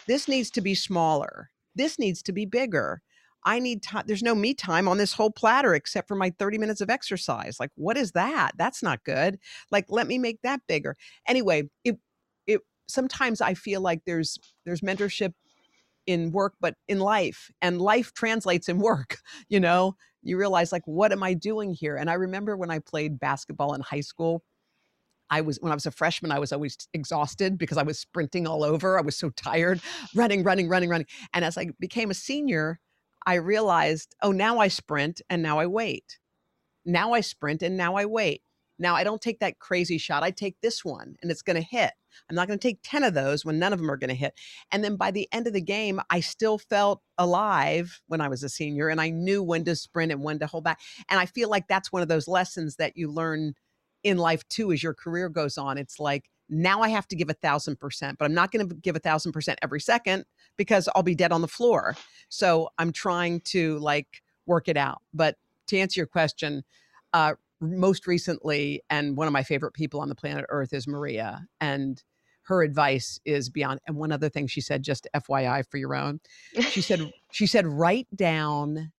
This 0.06 0.28
needs 0.28 0.50
to 0.52 0.60
be 0.60 0.74
smaller. 0.74 1.50
This 1.74 1.98
needs 1.98 2.22
to 2.22 2.32
be 2.32 2.46
bigger. 2.46 3.02
I 3.44 3.58
need 3.58 3.82
time. 3.82 4.04
There's 4.06 4.22
no 4.22 4.34
me 4.34 4.52
time 4.54 4.86
on 4.88 4.98
this 4.98 5.12
whole 5.12 5.30
platter 5.30 5.74
except 5.74 6.06
for 6.08 6.14
my 6.14 6.30
30 6.38 6.58
minutes 6.58 6.80
of 6.80 6.90
exercise. 6.90 7.58
Like, 7.58 7.70
what 7.76 7.96
is 7.96 8.12
that? 8.12 8.52
That's 8.56 8.82
not 8.82 9.04
good. 9.04 9.38
Like, 9.70 9.86
let 9.88 10.06
me 10.06 10.18
make 10.18 10.42
that 10.42 10.60
bigger. 10.68 10.96
Anyway, 11.26 11.70
it, 11.84 11.98
it, 12.46 12.60
sometimes 12.86 13.40
I 13.40 13.54
feel 13.54 13.80
like 13.80 14.02
there's, 14.04 14.38
there's 14.64 14.80
mentorship 14.82 15.32
in 16.06 16.32
work, 16.32 16.54
but 16.60 16.74
in 16.88 16.98
life, 17.00 17.50
and 17.62 17.80
life 17.80 18.12
translates 18.12 18.68
in 18.68 18.78
work. 18.78 19.18
You 19.48 19.60
know, 19.60 19.96
you 20.22 20.36
realize 20.36 20.72
like, 20.72 20.86
what 20.86 21.10
am 21.10 21.22
I 21.22 21.32
doing 21.32 21.72
here? 21.72 21.96
And 21.96 22.10
I 22.10 22.14
remember 22.14 22.54
when 22.56 22.70
I 22.70 22.80
played 22.80 23.18
basketball 23.18 23.72
in 23.72 23.80
high 23.80 24.00
school. 24.00 24.42
I 25.30 25.40
was 25.40 25.58
when 25.60 25.72
I 25.72 25.74
was 25.74 25.86
a 25.86 25.90
freshman, 25.90 26.32
I 26.32 26.38
was 26.38 26.52
always 26.52 26.76
exhausted 26.94 27.58
because 27.58 27.78
I 27.78 27.82
was 27.82 27.98
sprinting 27.98 28.46
all 28.46 28.64
over. 28.64 28.98
I 28.98 29.02
was 29.02 29.16
so 29.16 29.30
tired, 29.30 29.80
running, 30.14 30.42
running, 30.42 30.68
running, 30.68 30.88
running. 30.88 31.06
And 31.32 31.44
as 31.44 31.58
I 31.58 31.68
became 31.78 32.10
a 32.10 32.14
senior, 32.14 32.80
I 33.26 33.34
realized, 33.34 34.14
oh, 34.22 34.32
now 34.32 34.58
I 34.58 34.68
sprint 34.68 35.20
and 35.28 35.42
now 35.42 35.58
I 35.58 35.66
wait. 35.66 36.18
Now 36.84 37.12
I 37.12 37.20
sprint 37.20 37.62
and 37.62 37.76
now 37.76 37.96
I 37.96 38.06
wait. 38.06 38.42
Now 38.78 38.94
I 38.94 39.04
don't 39.04 39.20
take 39.20 39.40
that 39.40 39.58
crazy 39.58 39.98
shot. 39.98 40.22
I 40.22 40.30
take 40.30 40.56
this 40.62 40.84
one 40.84 41.16
and 41.20 41.30
it's 41.30 41.42
going 41.42 41.60
to 41.60 41.68
hit. 41.68 41.92
I'm 42.28 42.36
not 42.36 42.46
going 42.46 42.58
to 42.58 42.68
take 42.68 42.80
10 42.82 43.04
of 43.04 43.14
those 43.14 43.44
when 43.44 43.58
none 43.58 43.72
of 43.72 43.78
them 43.78 43.90
are 43.90 43.96
going 43.96 44.08
to 44.08 44.14
hit. 44.14 44.34
And 44.72 44.82
then 44.82 44.96
by 44.96 45.10
the 45.10 45.28
end 45.32 45.46
of 45.46 45.52
the 45.52 45.60
game, 45.60 46.00
I 46.10 46.20
still 46.20 46.58
felt 46.58 47.02
alive 47.18 48.00
when 48.06 48.20
I 48.20 48.28
was 48.28 48.42
a 48.42 48.48
senior 48.48 48.88
and 48.88 49.00
I 49.00 49.10
knew 49.10 49.42
when 49.42 49.64
to 49.64 49.76
sprint 49.76 50.12
and 50.12 50.22
when 50.22 50.38
to 50.38 50.46
hold 50.46 50.64
back. 50.64 50.80
And 51.08 51.20
I 51.20 51.26
feel 51.26 51.50
like 51.50 51.68
that's 51.68 51.92
one 51.92 52.02
of 52.02 52.08
those 52.08 52.28
lessons 52.28 52.76
that 52.76 52.96
you 52.96 53.10
learn 53.10 53.54
in 54.02 54.18
life 54.18 54.46
too 54.48 54.72
as 54.72 54.82
your 54.82 54.94
career 54.94 55.28
goes 55.28 55.58
on. 55.58 55.78
It's 55.78 55.98
like, 55.98 56.30
now 56.48 56.80
I 56.80 56.88
have 56.88 57.06
to 57.08 57.16
give 57.16 57.28
a 57.28 57.34
thousand 57.34 57.78
percent, 57.78 58.18
but 58.18 58.24
I'm 58.24 58.34
not 58.34 58.50
going 58.50 58.68
to 58.68 58.74
give 58.74 58.96
a 58.96 59.00
thousand 59.00 59.32
percent 59.32 59.58
every 59.62 59.80
second 59.80 60.24
because 60.56 60.88
I'll 60.94 61.02
be 61.02 61.14
dead 61.14 61.32
on 61.32 61.42
the 61.42 61.48
floor. 61.48 61.96
So 62.28 62.70
I'm 62.78 62.92
trying 62.92 63.40
to 63.46 63.78
like 63.80 64.22
work 64.46 64.68
it 64.68 64.76
out. 64.76 65.02
But 65.12 65.36
to 65.68 65.78
answer 65.78 66.00
your 66.00 66.06
question, 66.06 66.64
uh, 67.12 67.34
most 67.60 68.06
recently, 68.06 68.82
and 68.88 69.16
one 69.16 69.26
of 69.26 69.32
my 69.32 69.42
favorite 69.42 69.74
people 69.74 70.00
on 70.00 70.08
the 70.08 70.14
planet 70.14 70.46
Earth 70.48 70.72
is 70.72 70.86
Maria. 70.86 71.46
And 71.60 72.02
her 72.48 72.62
advice 72.62 73.20
is 73.26 73.50
beyond. 73.50 73.80
And 73.86 73.96
one 73.96 74.10
other 74.10 74.30
thing 74.30 74.46
she 74.46 74.62
said, 74.62 74.82
just 74.82 75.06
FYI 75.14 75.64
for 75.70 75.76
your 75.76 75.94
own, 75.94 76.20
she 76.70 76.80
said, 76.80 77.00
she 77.32 77.46
said, 77.46 77.66
write 77.66 78.06
down 78.16 78.90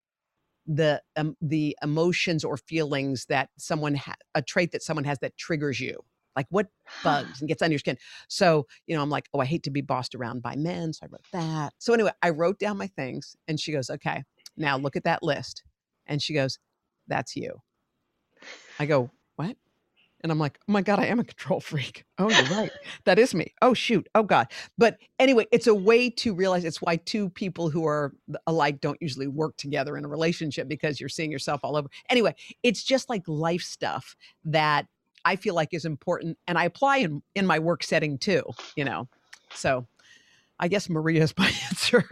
the 0.69 1.03
um, 1.17 1.35
the 1.41 1.77
emotions 1.83 2.45
or 2.45 2.57
feelings 2.57 3.27
that 3.29 3.49
someone 3.59 3.95
ha- 3.95 4.15
a 4.35 4.43
trait 4.43 4.71
that 4.73 4.83
someone 4.83 5.05
has 5.05 5.19
that 5.21 5.37
triggers 5.37 5.81
you 5.81 5.99
like 6.37 6.47
what 6.51 6.67
bugs 7.03 7.41
and 7.41 7.49
gets 7.49 7.63
under 7.63 7.73
your 7.73 7.79
skin 7.79 7.97
so 8.29 8.67
you 8.87 8.95
know 8.95 9.03
i'm 9.03 9.11
like 9.11 9.29
oh 9.33 9.41
i 9.41 9.47
hate 9.47 9.63
to 9.63 9.71
be 9.71 9.81
bossed 9.81 10.15
around 10.15 10.43
by 10.43 10.55
men 10.55 10.93
so 10.93 11.05
i 11.05 11.09
wrote 11.11 11.25
that 11.33 11.73
so 11.79 11.95
anyway 11.95 12.13
i 12.23 12.29
wrote 12.29 12.59
down 12.59 12.77
my 12.77 12.87
things 12.87 13.35
and 13.49 13.59
she 13.59 13.73
goes 13.73 13.89
okay 13.89 14.23
now 14.57 14.77
look 14.77 14.95
at 14.95 15.05
that 15.05 15.23
list 15.23 15.63
and 16.07 16.21
she 16.23 16.35
goes 16.35 16.59
that's 17.09 17.35
you 17.35 17.61
I 18.79 18.87
go? 18.87 19.11
And 20.23 20.33
I'm 20.33 20.39
like, 20.39 20.59
oh 20.69 20.73
my 20.73 20.83
God, 20.83 20.99
I 20.99 21.07
am 21.07 21.21
a 21.21 21.25
control 21.25 21.61
freak. 21.63 22.05
Oh, 22.19 22.29
you're 22.29 22.45
right. 22.59 22.71
that 23.05 23.19
is 23.19 23.35
me. 23.35 23.53
Oh, 23.63 23.73
shoot. 23.75 24.09
Oh, 24.15 24.23
God. 24.25 24.49
But 24.77 24.99
anyway, 25.19 25.47
it's 25.53 25.67
a 25.67 25.75
way 25.75 26.11
to 26.11 26.35
realize 26.35 26.65
it's 26.65 26.83
why 26.83 26.97
two 26.97 27.31
people 27.31 27.71
who 27.71 27.87
are 27.87 28.13
alike 28.47 28.81
don't 28.81 29.01
usually 29.01 29.29
work 29.29 29.57
together 29.57 29.97
in 29.97 30.05
a 30.05 30.09
relationship 30.09 30.69
because 30.69 30.99
you're 31.01 31.09
seeing 31.09 31.31
yourself 31.31 31.61
all 31.63 31.77
over. 31.77 31.89
Anyway, 32.11 32.35
it's 32.63 32.83
just 32.83 33.09
like 33.09 33.23
life 33.29 33.63
stuff 33.63 34.17
that 34.45 34.87
I 35.25 35.37
feel 35.37 35.55
like 35.55 35.69
is 35.73 35.85
important. 35.85 36.37
And 36.49 36.59
I 36.59 36.65
apply 36.65 36.99
in, 36.99 37.23
in 37.35 37.47
my 37.47 37.59
work 37.61 37.85
setting 37.85 38.19
too, 38.19 38.43
you 38.77 38.85
know. 38.85 39.09
So 39.55 39.87
I 40.59 40.69
guess 40.69 40.89
Maria 40.89 41.23
is 41.23 41.35
my 41.39 41.53
answer. 41.69 42.05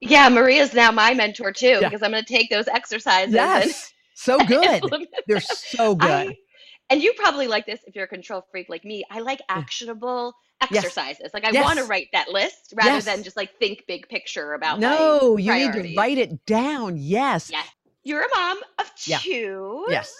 yeah, 0.00 0.28
Maria's 0.28 0.74
now 0.74 0.90
my 0.90 1.14
mentor 1.14 1.52
too, 1.52 1.66
yeah. 1.80 1.88
because 1.88 2.02
I'm 2.02 2.10
going 2.10 2.24
to 2.24 2.32
take 2.32 2.50
those 2.50 2.66
exercises. 2.68 3.34
Yes. 3.34 3.64
And- 3.92 3.94
so 4.20 4.36
good. 4.46 4.82
They're 5.28 5.40
so 5.40 5.94
good. 5.94 6.10
I, 6.10 6.36
and 6.90 7.02
you 7.02 7.12
probably 7.14 7.48
like 7.48 7.66
this 7.66 7.80
if 7.86 7.94
you're 7.94 8.04
a 8.04 8.08
control 8.08 8.44
freak 8.50 8.68
like 8.68 8.84
me. 8.84 9.04
I 9.10 9.20
like 9.20 9.40
actionable 9.48 10.34
exercises. 10.60 11.30
Like 11.34 11.44
I 11.44 11.50
yes. 11.50 11.64
want 11.64 11.78
to 11.78 11.84
write 11.84 12.08
that 12.12 12.28
list 12.28 12.72
rather 12.74 12.90
yes. 12.90 13.04
than 13.04 13.22
just 13.22 13.36
like 13.36 13.58
think 13.58 13.84
big 13.86 14.08
picture 14.08 14.54
about 14.54 14.80
No, 14.80 15.36
you 15.36 15.52
need 15.54 15.72
to 15.72 15.94
write 15.96 16.18
it 16.18 16.44
down. 16.46 16.96
Yes. 16.96 17.50
Yes. 17.50 17.68
You're 18.04 18.22
a 18.22 18.28
mom 18.34 18.58
of 18.78 18.90
two. 18.96 19.84
Yeah. 19.88 19.94
Yes. 19.96 20.14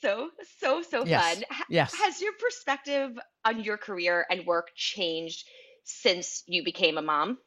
So, 0.00 0.30
so, 0.60 0.82
so 0.82 1.04
fun. 1.04 1.44
Yes. 1.68 1.92
Has 1.94 2.20
your 2.20 2.32
perspective 2.34 3.18
on 3.44 3.64
your 3.64 3.76
career 3.76 4.24
and 4.30 4.46
work 4.46 4.68
changed 4.76 5.44
since 5.82 6.44
you 6.46 6.62
became 6.62 6.98
a 6.98 7.02
mom? 7.02 7.38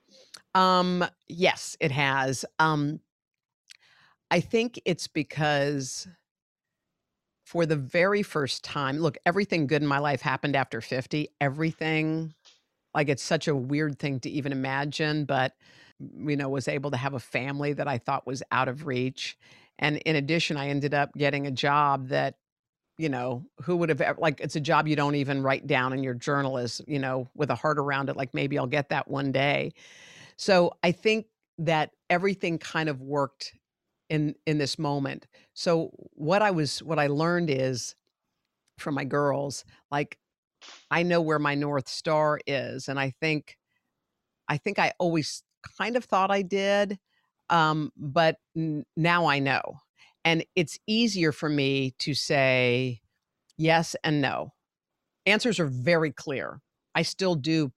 Um, 0.53 1.05
yes, 1.29 1.77
it 1.79 1.91
has. 1.91 2.43
Um, 2.59 2.99
I 4.29 4.41
think 4.41 4.81
it's 4.85 5.07
because 5.07 6.07
for 7.51 7.65
the 7.65 7.75
very 7.75 8.23
first 8.23 8.63
time, 8.63 8.99
look, 8.99 9.17
everything 9.25 9.67
good 9.67 9.81
in 9.81 9.87
my 9.87 9.99
life 9.99 10.21
happened 10.21 10.55
after 10.55 10.79
50. 10.79 11.27
Everything, 11.41 12.33
like 12.95 13.09
it's 13.09 13.21
such 13.21 13.49
a 13.49 13.53
weird 13.53 13.99
thing 13.99 14.21
to 14.21 14.29
even 14.29 14.53
imagine, 14.53 15.25
but 15.25 15.53
you 15.99 16.37
know, 16.37 16.47
was 16.47 16.69
able 16.69 16.91
to 16.91 16.97
have 16.97 17.13
a 17.13 17.19
family 17.19 17.73
that 17.73 17.89
I 17.89 17.97
thought 17.97 18.25
was 18.25 18.41
out 18.53 18.69
of 18.69 18.87
reach. 18.87 19.37
And 19.79 19.97
in 19.97 20.15
addition, 20.15 20.55
I 20.55 20.69
ended 20.69 20.93
up 20.93 21.13
getting 21.17 21.45
a 21.45 21.51
job 21.51 22.07
that, 22.07 22.35
you 22.97 23.09
know, 23.09 23.43
who 23.63 23.75
would 23.75 23.89
have 23.89 24.17
like 24.17 24.39
it's 24.39 24.55
a 24.55 24.61
job 24.61 24.87
you 24.87 24.95
don't 24.95 25.15
even 25.15 25.43
write 25.43 25.67
down 25.67 25.91
in 25.91 26.03
your 26.03 26.13
journal 26.13 26.57
as, 26.57 26.81
you 26.87 26.99
know, 26.99 27.27
with 27.35 27.49
a 27.49 27.55
heart 27.55 27.79
around 27.79 28.07
it, 28.07 28.15
like 28.15 28.33
maybe 28.33 28.57
I'll 28.57 28.65
get 28.65 28.87
that 28.89 29.09
one 29.09 29.33
day. 29.33 29.73
So 30.37 30.71
I 30.83 30.93
think 30.93 31.25
that 31.57 31.91
everything 32.09 32.59
kind 32.59 32.87
of 32.87 33.01
worked 33.01 33.51
in 34.11 34.35
in 34.45 34.59
this 34.59 34.77
moment. 34.77 35.27
So 35.55 35.91
what 36.13 36.43
I 36.43 36.51
was 36.51 36.83
what 36.83 36.99
I 36.99 37.07
learned 37.07 37.49
is 37.49 37.95
from 38.79 38.95
my 38.95 39.05
girls, 39.05 39.65
like 39.91 40.17
I 40.91 41.03
know 41.03 41.21
where 41.21 41.39
my 41.39 41.55
north 41.55 41.89
star 41.89 42.39
is 42.47 42.89
and 42.89 42.99
I 42.99 43.11
think 43.21 43.57
I 44.47 44.57
think 44.57 44.79
I 44.79 44.93
always 44.99 45.43
kind 45.77 45.95
of 45.97 46.05
thought 46.05 46.31
I 46.31 46.41
did 46.43 46.99
um 47.49 47.91
but 47.97 48.37
n- 48.55 48.85
now 48.97 49.25
I 49.27 49.39
know. 49.39 49.61
And 50.25 50.45
it's 50.55 50.79
easier 50.87 51.31
for 51.31 51.49
me 51.49 51.95
to 51.99 52.13
say 52.13 53.01
yes 53.57 53.95
and 54.03 54.21
no. 54.21 54.53
Answers 55.25 55.59
are 55.59 55.67
very 55.67 56.11
clear. 56.11 56.61
I 56.95 57.03
still 57.03 57.35
do 57.35 57.71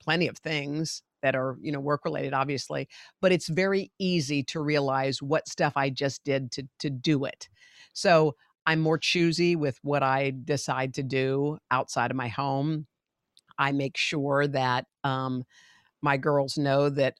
plenty 0.00 0.28
of 0.28 0.38
things 0.38 1.02
that 1.26 1.34
are 1.34 1.56
you 1.60 1.72
know 1.72 1.80
work 1.80 2.04
related 2.04 2.32
obviously 2.32 2.88
but 3.20 3.32
it's 3.32 3.48
very 3.48 3.90
easy 3.98 4.44
to 4.44 4.60
realize 4.60 5.20
what 5.20 5.48
stuff 5.48 5.72
i 5.74 5.90
just 5.90 6.22
did 6.22 6.52
to 6.52 6.62
to 6.78 6.88
do 6.88 7.24
it. 7.24 7.48
So 7.94 8.36
i'm 8.64 8.78
more 8.80 8.96
choosy 8.96 9.56
with 9.56 9.76
what 9.82 10.04
i 10.04 10.32
decide 10.44 10.94
to 10.94 11.02
do 11.02 11.58
outside 11.72 12.12
of 12.12 12.16
my 12.16 12.28
home. 12.28 12.86
I 13.58 13.72
make 13.72 13.96
sure 13.96 14.46
that 14.46 14.84
um, 15.02 15.44
my 16.02 16.16
girls 16.16 16.56
know 16.56 16.90
that 16.90 17.14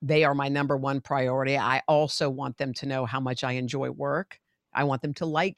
they 0.00 0.24
are 0.24 0.34
my 0.34 0.48
number 0.48 0.76
one 0.76 1.00
priority. 1.00 1.58
I 1.58 1.82
also 1.86 2.30
want 2.30 2.56
them 2.56 2.72
to 2.74 2.86
know 2.86 3.04
how 3.04 3.20
much 3.20 3.44
i 3.44 3.52
enjoy 3.52 3.90
work. 3.90 4.38
I 4.72 4.84
want 4.84 5.02
them 5.02 5.12
to 5.14 5.26
like 5.26 5.56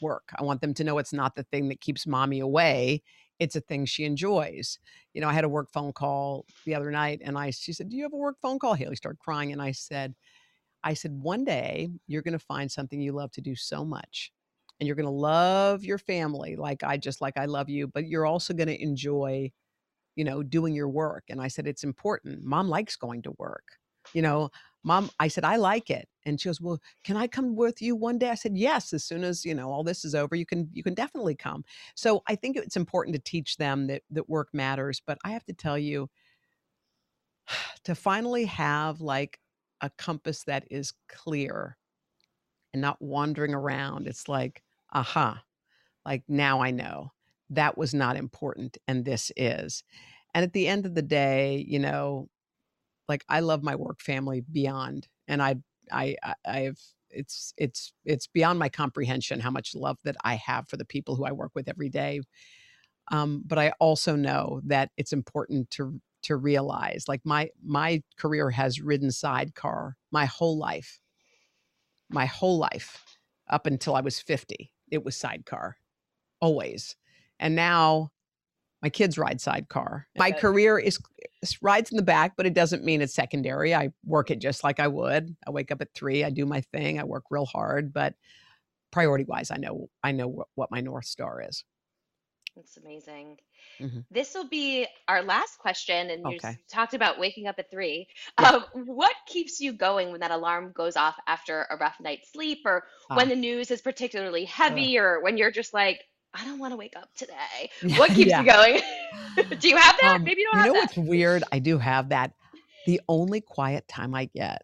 work. 0.00 0.28
I 0.38 0.44
want 0.44 0.60
them 0.60 0.74
to 0.74 0.84
know 0.84 0.98
it's 0.98 1.12
not 1.12 1.34
the 1.34 1.44
thing 1.44 1.68
that 1.70 1.80
keeps 1.80 2.06
mommy 2.06 2.40
away 2.40 3.02
it's 3.40 3.56
a 3.56 3.60
thing 3.62 3.86
she 3.86 4.04
enjoys. 4.04 4.78
You 5.14 5.22
know, 5.22 5.28
I 5.28 5.34
had 5.34 5.44
a 5.44 5.50
work 5.50 5.70
phone 5.72 5.92
call 5.92 6.46
the 6.66 6.74
other 6.76 6.90
night 6.92 7.22
and 7.24 7.38
I 7.38 7.50
she 7.50 7.72
said, 7.72 7.90
"Do 7.90 7.96
you 7.96 8.04
have 8.04 8.12
a 8.14 8.16
work 8.16 8.38
phone 8.40 8.60
call?" 8.60 8.74
Haley 8.74 8.96
started 8.96 9.18
crying 9.20 9.52
and 9.52 9.62
I 9.62 9.72
said, 9.72 10.14
I 10.84 10.94
said, 10.94 11.12
"One 11.12 11.44
day 11.44 11.90
you're 12.06 12.22
going 12.22 12.32
to 12.32 12.38
find 12.38 12.70
something 12.70 13.00
you 13.00 13.12
love 13.12 13.32
to 13.32 13.40
do 13.42 13.54
so 13.56 13.84
much 13.84 14.32
and 14.80 14.86
you're 14.86 14.96
going 14.96 15.06
to 15.06 15.10
love 15.10 15.84
your 15.84 15.98
family 15.98 16.56
like 16.56 16.82
I 16.82 16.96
just 16.96 17.20
like 17.20 17.36
I 17.38 17.46
love 17.46 17.68
you, 17.68 17.88
but 17.88 18.06
you're 18.08 18.26
also 18.26 18.54
going 18.54 18.68
to 18.68 18.82
enjoy, 18.82 19.52
you 20.16 20.24
know, 20.24 20.42
doing 20.42 20.74
your 20.74 20.88
work." 20.88 21.24
And 21.30 21.40
I 21.40 21.48
said, 21.48 21.66
"It's 21.66 21.84
important. 21.84 22.44
Mom 22.44 22.68
likes 22.68 22.96
going 22.96 23.22
to 23.22 23.32
work." 23.38 23.78
You 24.14 24.22
know, 24.22 24.50
mom 24.82 25.10
i 25.18 25.28
said 25.28 25.44
i 25.44 25.56
like 25.56 25.90
it. 25.90 26.08
And 26.26 26.40
she 26.40 26.48
goes 26.48 26.60
well 26.60 26.78
can 27.04 27.16
i 27.16 27.26
come 27.26 27.56
with 27.56 27.80
you 27.82 27.96
one 27.96 28.18
day? 28.18 28.30
I 28.30 28.34
said 28.34 28.56
yes 28.56 28.92
as 28.92 29.04
soon 29.04 29.24
as 29.24 29.44
you 29.44 29.54
know 29.54 29.70
all 29.70 29.84
this 29.84 30.04
is 30.04 30.14
over 30.14 30.34
you 30.36 30.46
can 30.46 30.68
you 30.72 30.82
can 30.82 30.94
definitely 30.94 31.34
come. 31.34 31.64
So 31.94 32.22
i 32.26 32.34
think 32.34 32.56
it's 32.56 32.76
important 32.76 33.14
to 33.16 33.22
teach 33.22 33.56
them 33.56 33.86
that 33.88 34.02
that 34.10 34.28
work 34.28 34.48
matters 34.52 35.00
but 35.06 35.18
i 35.24 35.30
have 35.30 35.44
to 35.46 35.52
tell 35.52 35.78
you 35.78 36.08
to 37.84 37.94
finally 37.94 38.44
have 38.44 39.00
like 39.00 39.38
a 39.80 39.90
compass 39.98 40.44
that 40.44 40.64
is 40.70 40.92
clear 41.08 41.76
and 42.72 42.82
not 42.82 43.00
wandering 43.00 43.54
around 43.54 44.06
it's 44.06 44.28
like 44.28 44.62
aha 44.92 45.42
like 46.06 46.22
now 46.28 46.60
i 46.62 46.70
know. 46.70 47.12
That 47.50 47.76
was 47.76 47.92
not 47.94 48.16
important 48.16 48.78
and 48.88 49.04
this 49.04 49.32
is. 49.36 49.82
And 50.34 50.44
at 50.44 50.52
the 50.52 50.68
end 50.68 50.86
of 50.86 50.94
the 50.94 51.02
day 51.02 51.64
you 51.68 51.78
know 51.78 52.28
like 53.10 53.24
I 53.28 53.40
love 53.40 53.62
my 53.62 53.76
work 53.76 54.00
family 54.00 54.40
beyond, 54.40 55.08
and 55.28 55.42
I 55.42 55.56
I 55.92 56.16
I've 56.46 56.80
it's 57.10 57.52
it's 57.58 57.92
it's 58.04 58.26
beyond 58.28 58.58
my 58.58 58.68
comprehension 58.68 59.40
how 59.40 59.50
much 59.50 59.74
love 59.74 59.98
that 60.04 60.16
I 60.24 60.36
have 60.36 60.68
for 60.68 60.76
the 60.76 60.84
people 60.84 61.16
who 61.16 61.24
I 61.24 61.32
work 61.32 61.52
with 61.54 61.68
every 61.68 61.88
day. 61.90 62.20
Um, 63.12 63.42
but 63.44 63.58
I 63.58 63.72
also 63.80 64.14
know 64.16 64.60
that 64.64 64.90
it's 64.96 65.12
important 65.12 65.70
to 65.72 66.00
to 66.22 66.36
realize 66.36 67.04
like 67.08 67.22
my 67.24 67.50
my 67.64 68.02
career 68.16 68.50
has 68.50 68.80
ridden 68.80 69.10
sidecar 69.10 69.96
my 70.10 70.26
whole 70.26 70.58
life 70.58 71.00
my 72.10 72.26
whole 72.26 72.58
life 72.58 73.04
up 73.48 73.66
until 73.66 73.94
i 73.94 74.00
was 74.00 74.20
50 74.20 74.70
it 74.90 75.04
was 75.04 75.16
sidecar 75.16 75.76
always 76.40 76.96
and 77.38 77.54
now 77.56 78.10
my 78.82 78.88
kids 78.88 79.18
ride 79.18 79.40
sidecar. 79.40 80.06
My 80.16 80.32
career 80.32 80.78
is 80.78 80.98
rides 81.62 81.90
in 81.90 81.96
the 81.96 82.02
back, 82.02 82.34
but 82.36 82.46
it 82.46 82.54
doesn't 82.54 82.84
mean 82.84 83.02
it's 83.02 83.14
secondary. 83.14 83.74
I 83.74 83.90
work 84.04 84.30
it 84.30 84.40
just 84.40 84.64
like 84.64 84.80
I 84.80 84.88
would. 84.88 85.36
I 85.46 85.50
wake 85.50 85.70
up 85.70 85.80
at 85.80 85.94
three, 85.94 86.24
I 86.24 86.30
do 86.30 86.46
my 86.46 86.60
thing, 86.60 86.98
I 86.98 87.04
work 87.04 87.24
real 87.30 87.46
hard, 87.46 87.92
but 87.92 88.14
priority 88.90 89.24
wise, 89.24 89.50
I 89.50 89.56
know 89.56 89.88
I 90.02 90.12
know 90.12 90.28
what, 90.28 90.48
what 90.54 90.70
my 90.70 90.80
north 90.80 91.06
star 91.06 91.42
is. 91.46 91.64
That's 92.56 92.76
amazing. 92.76 93.38
Mm-hmm. 93.80 94.00
This 94.10 94.34
will 94.34 94.48
be 94.48 94.86
our 95.08 95.22
last 95.22 95.58
question, 95.58 96.10
and 96.10 96.24
you 96.30 96.38
talked 96.68 96.94
about 96.94 97.18
waking 97.18 97.46
up 97.46 97.58
at 97.58 97.70
three. 97.70 98.08
Yeah. 98.38 98.48
Um, 98.48 98.64
what 98.86 99.14
keeps 99.26 99.60
you 99.60 99.72
going 99.72 100.10
when 100.10 100.20
that 100.20 100.30
alarm 100.30 100.72
goes 100.74 100.96
off 100.96 101.16
after 101.26 101.66
a 101.70 101.76
rough 101.76 101.96
night's 102.00 102.32
sleep, 102.32 102.60
or 102.64 102.84
uh, 103.08 103.14
when 103.14 103.28
the 103.28 103.36
news 103.36 103.70
is 103.70 103.80
particularly 103.80 104.44
heavy, 104.44 104.98
uh, 104.98 105.02
or 105.02 105.22
when 105.22 105.36
you're 105.36 105.52
just 105.52 105.72
like, 105.72 106.00
I 106.34 106.44
don't 106.44 106.58
want 106.58 106.72
to 106.72 106.76
wake 106.76 106.94
up 106.96 107.10
today. 107.14 107.70
What 107.98 108.10
keeps 108.12 108.30
yeah. 108.30 108.40
you 108.40 108.46
going? 108.46 108.80
do 109.58 109.68
you 109.68 109.76
have 109.76 109.96
that? 110.00 110.16
Um, 110.16 110.24
Maybe 110.24 110.42
you 110.42 110.48
don't 110.52 110.60
have 110.60 110.64
that. 110.64 110.68
you 110.68 110.74
know 110.74 110.80
what's 110.80 110.96
weird? 110.96 111.44
I 111.50 111.58
do 111.58 111.78
have 111.78 112.10
that. 112.10 112.32
The 112.86 113.00
only 113.08 113.40
quiet 113.40 113.86
time 113.88 114.14
I 114.14 114.26
get 114.26 114.62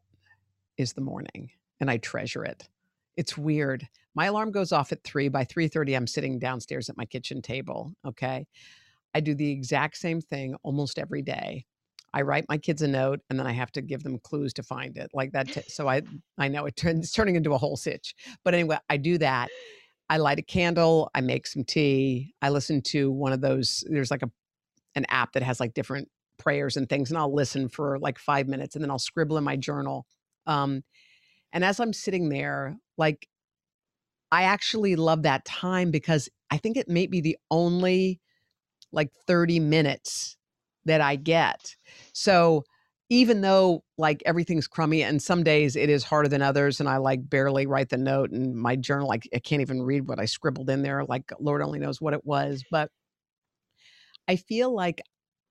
is 0.76 0.92
the 0.92 1.00
morning, 1.00 1.50
and 1.80 1.90
I 1.90 1.98
treasure 1.98 2.44
it. 2.44 2.68
It's 3.16 3.36
weird. 3.36 3.88
My 4.14 4.26
alarm 4.26 4.50
goes 4.50 4.72
off 4.72 4.92
at 4.92 5.04
3. 5.04 5.28
By 5.28 5.44
3:30 5.44 5.96
I'm 5.96 6.06
sitting 6.06 6.38
downstairs 6.38 6.88
at 6.88 6.96
my 6.96 7.04
kitchen 7.04 7.42
table, 7.42 7.92
okay? 8.06 8.46
I 9.14 9.20
do 9.20 9.34
the 9.34 9.50
exact 9.50 9.96
same 9.96 10.20
thing 10.20 10.56
almost 10.62 10.98
every 10.98 11.22
day. 11.22 11.64
I 12.12 12.22
write 12.22 12.46
my 12.48 12.56
kids 12.56 12.80
a 12.80 12.88
note 12.88 13.20
and 13.28 13.38
then 13.38 13.46
I 13.46 13.52
have 13.52 13.72
to 13.72 13.82
give 13.82 14.02
them 14.02 14.18
clues 14.18 14.54
to 14.54 14.62
find 14.62 14.96
it. 14.96 15.10
Like 15.12 15.32
that 15.32 15.48
t- 15.48 15.62
so 15.68 15.88
I 15.88 16.02
I 16.38 16.48
know 16.48 16.64
it 16.64 16.76
turns 16.76 17.12
turning 17.12 17.36
into 17.36 17.52
a 17.52 17.58
whole 17.58 17.76
sitch. 17.76 18.14
But 18.44 18.54
anyway, 18.54 18.78
I 18.88 18.96
do 18.96 19.18
that. 19.18 19.48
I 20.08 20.18
light 20.18 20.38
a 20.38 20.42
candle, 20.42 21.10
I 21.14 21.20
make 21.20 21.46
some 21.46 21.64
tea, 21.64 22.34
I 22.40 22.50
listen 22.50 22.82
to 22.82 23.10
one 23.10 23.32
of 23.32 23.40
those 23.40 23.84
there's 23.88 24.10
like 24.10 24.22
a 24.22 24.30
an 24.94 25.06
app 25.08 25.32
that 25.32 25.42
has 25.42 25.60
like 25.60 25.74
different 25.74 26.08
prayers 26.38 26.76
and 26.76 26.88
things 26.88 27.10
and 27.10 27.18
I'll 27.18 27.34
listen 27.34 27.68
for 27.68 27.98
like 27.98 28.18
5 28.18 28.48
minutes 28.48 28.74
and 28.76 28.82
then 28.82 28.90
I'll 28.90 28.98
scribble 28.98 29.38
in 29.38 29.44
my 29.44 29.56
journal. 29.56 30.06
Um 30.46 30.82
and 31.52 31.64
as 31.64 31.80
I'm 31.80 31.92
sitting 31.92 32.28
there, 32.28 32.76
like 32.98 33.28
I 34.32 34.42
actually 34.44 34.96
love 34.96 35.22
that 35.22 35.44
time 35.44 35.90
because 35.90 36.28
I 36.50 36.58
think 36.58 36.76
it 36.76 36.88
may 36.88 37.06
be 37.06 37.20
the 37.20 37.38
only 37.50 38.20
like 38.92 39.10
30 39.26 39.60
minutes 39.60 40.36
that 40.84 41.00
I 41.00 41.16
get. 41.16 41.76
So 42.12 42.64
even 43.08 43.40
though 43.40 43.84
like 43.98 44.22
everything's 44.26 44.66
crummy 44.66 45.02
and 45.02 45.22
some 45.22 45.44
days 45.44 45.76
it 45.76 45.88
is 45.88 46.04
harder 46.04 46.28
than 46.28 46.42
others 46.42 46.80
and 46.80 46.88
I 46.88 46.96
like 46.96 47.28
barely 47.28 47.66
write 47.66 47.88
the 47.88 47.96
note 47.96 48.30
and 48.30 48.54
my 48.54 48.76
journal 48.76 49.08
like 49.08 49.28
I 49.34 49.38
can't 49.38 49.62
even 49.62 49.82
read 49.82 50.08
what 50.08 50.18
I 50.18 50.24
scribbled 50.24 50.70
in 50.70 50.82
there 50.82 51.04
like 51.04 51.30
lord 51.38 51.62
only 51.62 51.78
knows 51.78 52.00
what 52.00 52.14
it 52.14 52.24
was 52.24 52.64
but 52.70 52.90
I 54.28 54.36
feel 54.36 54.74
like 54.74 55.00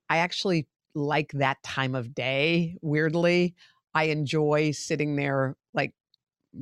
I 0.09 0.17
actually 0.17 0.67
like 0.93 1.31
that 1.33 1.61
time 1.63 1.95
of 1.95 2.13
day 2.13 2.77
weirdly. 2.81 3.55
I 3.93 4.05
enjoy 4.05 4.71
sitting 4.71 5.15
there 5.15 5.55
like 5.73 5.93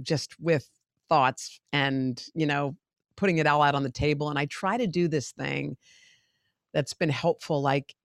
just 0.01 0.39
with 0.39 0.69
thoughts 1.09 1.59
and 1.71 2.23
you 2.35 2.45
know 2.45 2.75
putting 3.15 3.37
it 3.37 3.47
all 3.47 3.61
out 3.61 3.75
on 3.75 3.83
the 3.83 3.91
table 3.91 4.29
and 4.29 4.39
I 4.39 4.45
try 4.45 4.77
to 4.77 4.87
do 4.87 5.07
this 5.07 5.31
thing 5.31 5.77
that's 6.73 6.93
been 6.93 7.09
helpful 7.09 7.61
like 7.61 7.95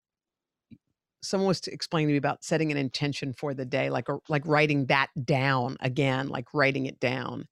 someone 1.20 1.48
was 1.48 1.66
explaining 1.66 2.09
to 2.09 2.12
me 2.12 2.18
about 2.18 2.44
setting 2.44 2.70
an 2.70 2.78
intention 2.78 3.33
for 3.33 3.54
the 3.54 3.64
day 3.64 3.90
like 3.90 4.07
like 4.28 4.46
writing 4.46 4.87
that 4.87 5.09
down 5.24 5.76
again 5.81 6.28
like 6.28 6.46
writing 6.54 6.87
it 6.87 7.00
down 7.00 7.46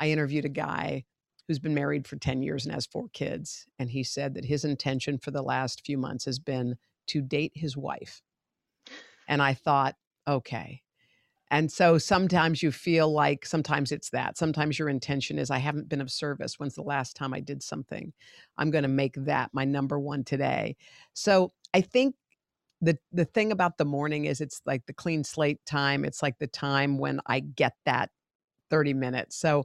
i 0.00 0.08
interviewed 0.08 0.44
a 0.44 0.50
guy 0.50 1.04
who's 1.46 1.58
been 1.58 1.74
married 1.74 2.06
for 2.06 2.16
10 2.16 2.42
years 2.42 2.64
and 2.64 2.74
has 2.74 2.86
four 2.86 3.08
kids 3.12 3.66
and 3.78 3.90
he 3.90 4.02
said 4.02 4.34
that 4.34 4.44
his 4.44 4.64
intention 4.64 5.18
for 5.18 5.30
the 5.30 5.42
last 5.42 5.84
few 5.84 5.96
months 5.96 6.24
has 6.24 6.38
been 6.38 6.76
to 7.06 7.20
date 7.22 7.52
his 7.54 7.76
wife 7.76 8.22
and 9.28 9.42
i 9.42 9.54
thought 9.54 9.94
okay 10.28 10.82
and 11.50 11.70
so 11.70 11.96
sometimes 11.96 12.62
you 12.62 12.72
feel 12.72 13.12
like 13.12 13.46
sometimes 13.46 13.92
it's 13.92 14.10
that. 14.10 14.36
Sometimes 14.36 14.78
your 14.78 14.88
intention 14.88 15.38
is 15.38 15.50
I 15.50 15.58
haven't 15.58 15.88
been 15.88 16.00
of 16.00 16.10
service. 16.10 16.58
When's 16.58 16.74
the 16.74 16.82
last 16.82 17.14
time 17.14 17.32
I 17.32 17.40
did 17.40 17.62
something? 17.62 18.12
I'm 18.58 18.72
going 18.72 18.82
to 18.82 18.88
make 18.88 19.14
that 19.16 19.50
my 19.52 19.64
number 19.64 19.98
one 19.98 20.24
today. 20.24 20.76
So 21.12 21.52
I 21.72 21.82
think 21.82 22.16
the 22.80 22.98
the 23.12 23.24
thing 23.24 23.52
about 23.52 23.78
the 23.78 23.84
morning 23.84 24.26
is 24.26 24.40
it's 24.40 24.60
like 24.66 24.84
the 24.86 24.92
clean 24.92 25.24
slate 25.24 25.64
time. 25.66 26.04
It's 26.04 26.22
like 26.22 26.38
the 26.38 26.46
time 26.46 26.98
when 26.98 27.20
I 27.26 27.40
get 27.40 27.74
that 27.86 28.10
30 28.70 28.94
minutes. 28.94 29.36
So 29.36 29.64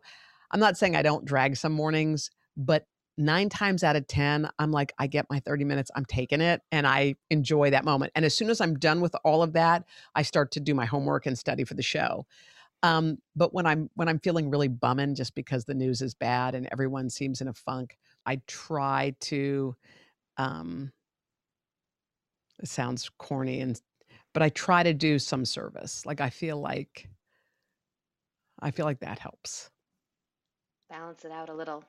I'm 0.51 0.59
not 0.59 0.77
saying 0.77 0.95
I 0.95 1.01
don't 1.01 1.25
drag 1.25 1.57
some 1.57 1.73
mornings, 1.73 2.29
but 2.55 2.85
nine 3.17 3.49
times 3.49 3.83
out 3.83 3.95
of 3.95 4.07
10, 4.07 4.49
I'm 4.59 4.71
like, 4.71 4.93
I 4.97 5.07
get 5.07 5.27
my 5.29 5.39
30 5.39 5.65
minutes, 5.65 5.91
I'm 5.95 6.05
taking 6.05 6.41
it, 6.41 6.61
and 6.71 6.87
I 6.87 7.15
enjoy 7.29 7.69
that 7.71 7.85
moment. 7.85 8.11
And 8.15 8.25
as 8.25 8.35
soon 8.35 8.49
as 8.49 8.61
I'm 8.61 8.77
done 8.79 9.01
with 9.01 9.15
all 9.23 9.43
of 9.43 9.53
that, 9.53 9.83
I 10.15 10.21
start 10.23 10.51
to 10.53 10.59
do 10.59 10.73
my 10.73 10.85
homework 10.85 11.25
and 11.25 11.37
study 11.37 11.63
for 11.63 11.73
the 11.73 11.83
show. 11.83 12.25
Um, 12.83 13.19
but 13.35 13.53
when 13.53 13.67
I'm 13.67 13.89
when 13.93 14.09
I'm 14.09 14.19
feeling 14.19 14.49
really 14.49 14.67
bumming 14.67 15.13
just 15.13 15.35
because 15.35 15.65
the 15.65 15.75
news 15.75 16.01
is 16.01 16.15
bad 16.15 16.55
and 16.55 16.67
everyone 16.71 17.09
seems 17.09 17.39
in 17.39 17.47
a 17.47 17.53
funk, 17.53 17.97
I 18.25 18.41
try 18.47 19.15
to 19.21 19.75
um 20.37 20.91
it 22.61 22.69
sounds 22.69 23.09
corny 23.17 23.61
and 23.61 23.79
but 24.33 24.41
I 24.41 24.49
try 24.49 24.81
to 24.83 24.93
do 24.93 25.19
some 25.19 25.43
service. 25.43 26.05
Like 26.05 26.21
I 26.21 26.29
feel 26.29 26.57
like 26.59 27.09
I 28.61 28.71
feel 28.71 28.85
like 28.85 28.99
that 28.99 29.19
helps. 29.19 29.69
Balance 30.89 31.23
it 31.23 31.31
out 31.31 31.49
a 31.49 31.53
little. 31.53 31.83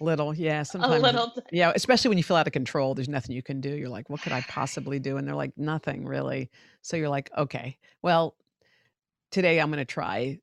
Little, 0.00 0.32
yeah. 0.34 0.62
Sometimes, 0.64 0.94
A 0.94 0.98
little. 0.98 1.32
yeah, 1.50 1.72
especially 1.74 2.08
when 2.08 2.18
you 2.18 2.24
feel 2.24 2.36
out 2.36 2.46
of 2.46 2.52
control, 2.52 2.94
there's 2.94 3.08
nothing 3.08 3.34
you 3.34 3.42
can 3.42 3.60
do. 3.60 3.70
You're 3.70 3.88
like, 3.88 4.08
what 4.08 4.22
could 4.22 4.32
I 4.32 4.42
possibly 4.42 4.98
do? 5.00 5.16
And 5.16 5.26
they're 5.26 5.34
like, 5.34 5.52
nothing 5.58 6.06
really. 6.06 6.50
So 6.80 6.96
you're 6.96 7.08
like, 7.08 7.30
okay, 7.36 7.76
well, 8.02 8.36
today 9.32 9.60
I'm 9.60 9.70
going 9.70 9.78
to 9.78 9.84
try, 9.84 10.38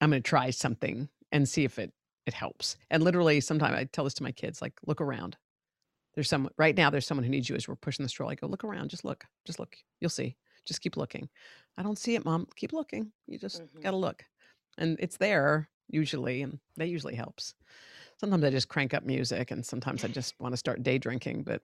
I'm 0.00 0.10
going 0.10 0.22
to 0.22 0.28
try 0.28 0.50
something 0.50 1.08
and 1.32 1.48
see 1.48 1.64
if 1.64 1.78
it 1.78 1.92
it 2.26 2.34
helps. 2.34 2.76
And 2.90 3.02
literally, 3.02 3.40
sometimes 3.40 3.74
I 3.74 3.84
tell 3.84 4.04
this 4.04 4.14
to 4.14 4.22
my 4.22 4.32
kids, 4.32 4.60
like, 4.60 4.74
look 4.86 5.00
around. 5.00 5.36
There's 6.18 6.28
someone 6.28 6.52
right 6.58 6.76
now. 6.76 6.90
There's 6.90 7.06
someone 7.06 7.22
who 7.22 7.30
needs 7.30 7.48
you 7.48 7.54
as 7.54 7.68
we're 7.68 7.76
pushing 7.76 8.02
the 8.02 8.08
stroller. 8.08 8.32
I 8.32 8.34
go, 8.34 8.48
look 8.48 8.64
around, 8.64 8.90
just 8.90 9.04
look, 9.04 9.24
just 9.46 9.60
look. 9.60 9.76
You'll 10.00 10.10
see. 10.10 10.34
Just 10.66 10.80
keep 10.80 10.96
looking. 10.96 11.28
I 11.76 11.84
don't 11.84 11.96
see 11.96 12.16
it, 12.16 12.24
mom. 12.24 12.48
Keep 12.56 12.72
looking. 12.72 13.12
You 13.28 13.38
just 13.38 13.62
hmm 13.62 13.82
got 13.84 13.92
to 13.92 13.96
look, 13.96 14.24
and 14.78 14.96
it's 14.98 15.16
there 15.16 15.68
usually, 15.88 16.42
and 16.42 16.58
that 16.76 16.88
usually 16.88 17.14
helps. 17.14 17.54
Sometimes 18.18 18.42
I 18.42 18.50
just 18.50 18.68
crank 18.68 18.94
up 18.94 19.04
music, 19.04 19.52
and 19.52 19.64
sometimes 19.64 20.02
I 20.02 20.08
just 20.08 20.34
want 20.40 20.52
to 20.54 20.56
start 20.56 20.82
day 20.82 20.98
drinking, 20.98 21.44
but 21.44 21.62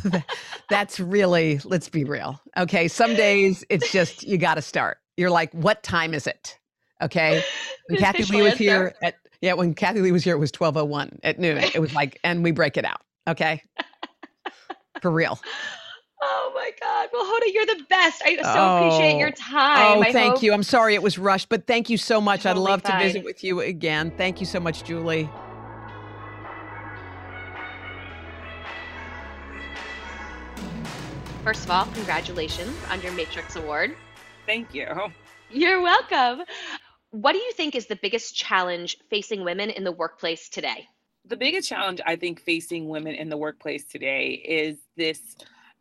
that's 0.70 0.98
really, 0.98 1.60
let's 1.64 1.90
be 1.90 2.04
real. 2.04 2.40
Okay. 2.56 2.88
Some 2.88 3.14
days 3.14 3.62
it's 3.68 3.92
just, 3.92 4.22
you 4.22 4.38
got 4.38 4.54
to 4.54 4.62
start. 4.62 5.00
You're 5.18 5.30
like, 5.30 5.52
what 5.52 5.82
time 5.82 6.14
is 6.14 6.26
it? 6.26 6.58
Okay. 7.02 7.44
When 7.88 7.98
Kathie 7.98 8.24
Lee 8.24 8.40
was 8.40 8.56
here 8.56 8.94
at, 9.02 9.16
yeah, 9.42 9.52
when 9.52 9.74
Kathie 9.74 10.00
Lee 10.00 10.12
was 10.12 10.24
here, 10.24 10.34
it 10.34 10.38
was 10.38 10.50
1201 10.56 11.18
at 11.24 11.38
noon. 11.38 11.68
It 11.74 11.80
was 11.80 11.92
like, 11.94 12.18
and 12.24 12.42
we 12.42 12.52
break 12.52 12.78
it 12.78 12.86
out. 12.86 13.02
Okay. 13.28 13.62
For 15.02 15.10
real. 15.10 15.38
Oh 16.24 16.52
my 16.54 16.70
God. 16.80 17.08
Well, 17.12 17.24
Hoda, 17.24 17.52
you're 17.52 17.66
the 17.66 17.84
best. 17.88 18.22
I 18.24 18.36
so 18.36 18.76
appreciate 18.76 19.18
your 19.18 19.30
Oh, 19.30 19.50
time. 19.52 19.98
oh, 19.98 20.02
I 20.02 20.12
thank 20.12 20.34
hope 20.34 20.42
you. 20.42 20.52
I'm 20.52 20.62
sorry 20.62 20.94
it 20.94 21.02
was 21.02 21.18
rushed, 21.18 21.48
but 21.48 21.66
thank 21.66 21.90
you 21.90 21.96
so 21.96 22.20
much. 22.20 22.40
I'd 22.46 22.50
totally 22.50 22.70
love 22.70 22.82
to 22.84 22.96
visit 22.98 23.24
with 23.24 23.42
you 23.42 23.60
again. 23.60 24.12
Thank 24.16 24.38
you 24.38 24.46
so 24.46 24.60
much, 24.60 24.84
Julie. 24.84 25.28
First 31.44 31.64
of 31.64 31.70
all, 31.70 31.86
congratulations 31.86 32.74
on 32.88 33.00
your 33.02 33.12
Matrix 33.12 33.56
Award. 33.56 33.96
Thank 34.46 34.72
you. 34.74 34.86
You're 35.50 35.80
welcome. 35.82 36.44
What 37.10 37.32
do 37.32 37.38
you 37.38 37.52
think 37.52 37.74
is 37.74 37.86
the 37.86 37.96
biggest 37.96 38.34
challenge 38.36 38.96
facing 39.10 39.44
women 39.44 39.70
in 39.70 39.84
the 39.84 39.92
workplace 39.92 40.48
today? 40.48 40.86
The 41.24 41.36
biggest 41.36 41.68
challenge 41.68 42.00
I 42.04 42.16
think 42.16 42.40
facing 42.40 42.88
women 42.88 43.14
in 43.14 43.28
the 43.28 43.36
workplace 43.36 43.84
today 43.84 44.30
is 44.30 44.78
this 44.96 45.20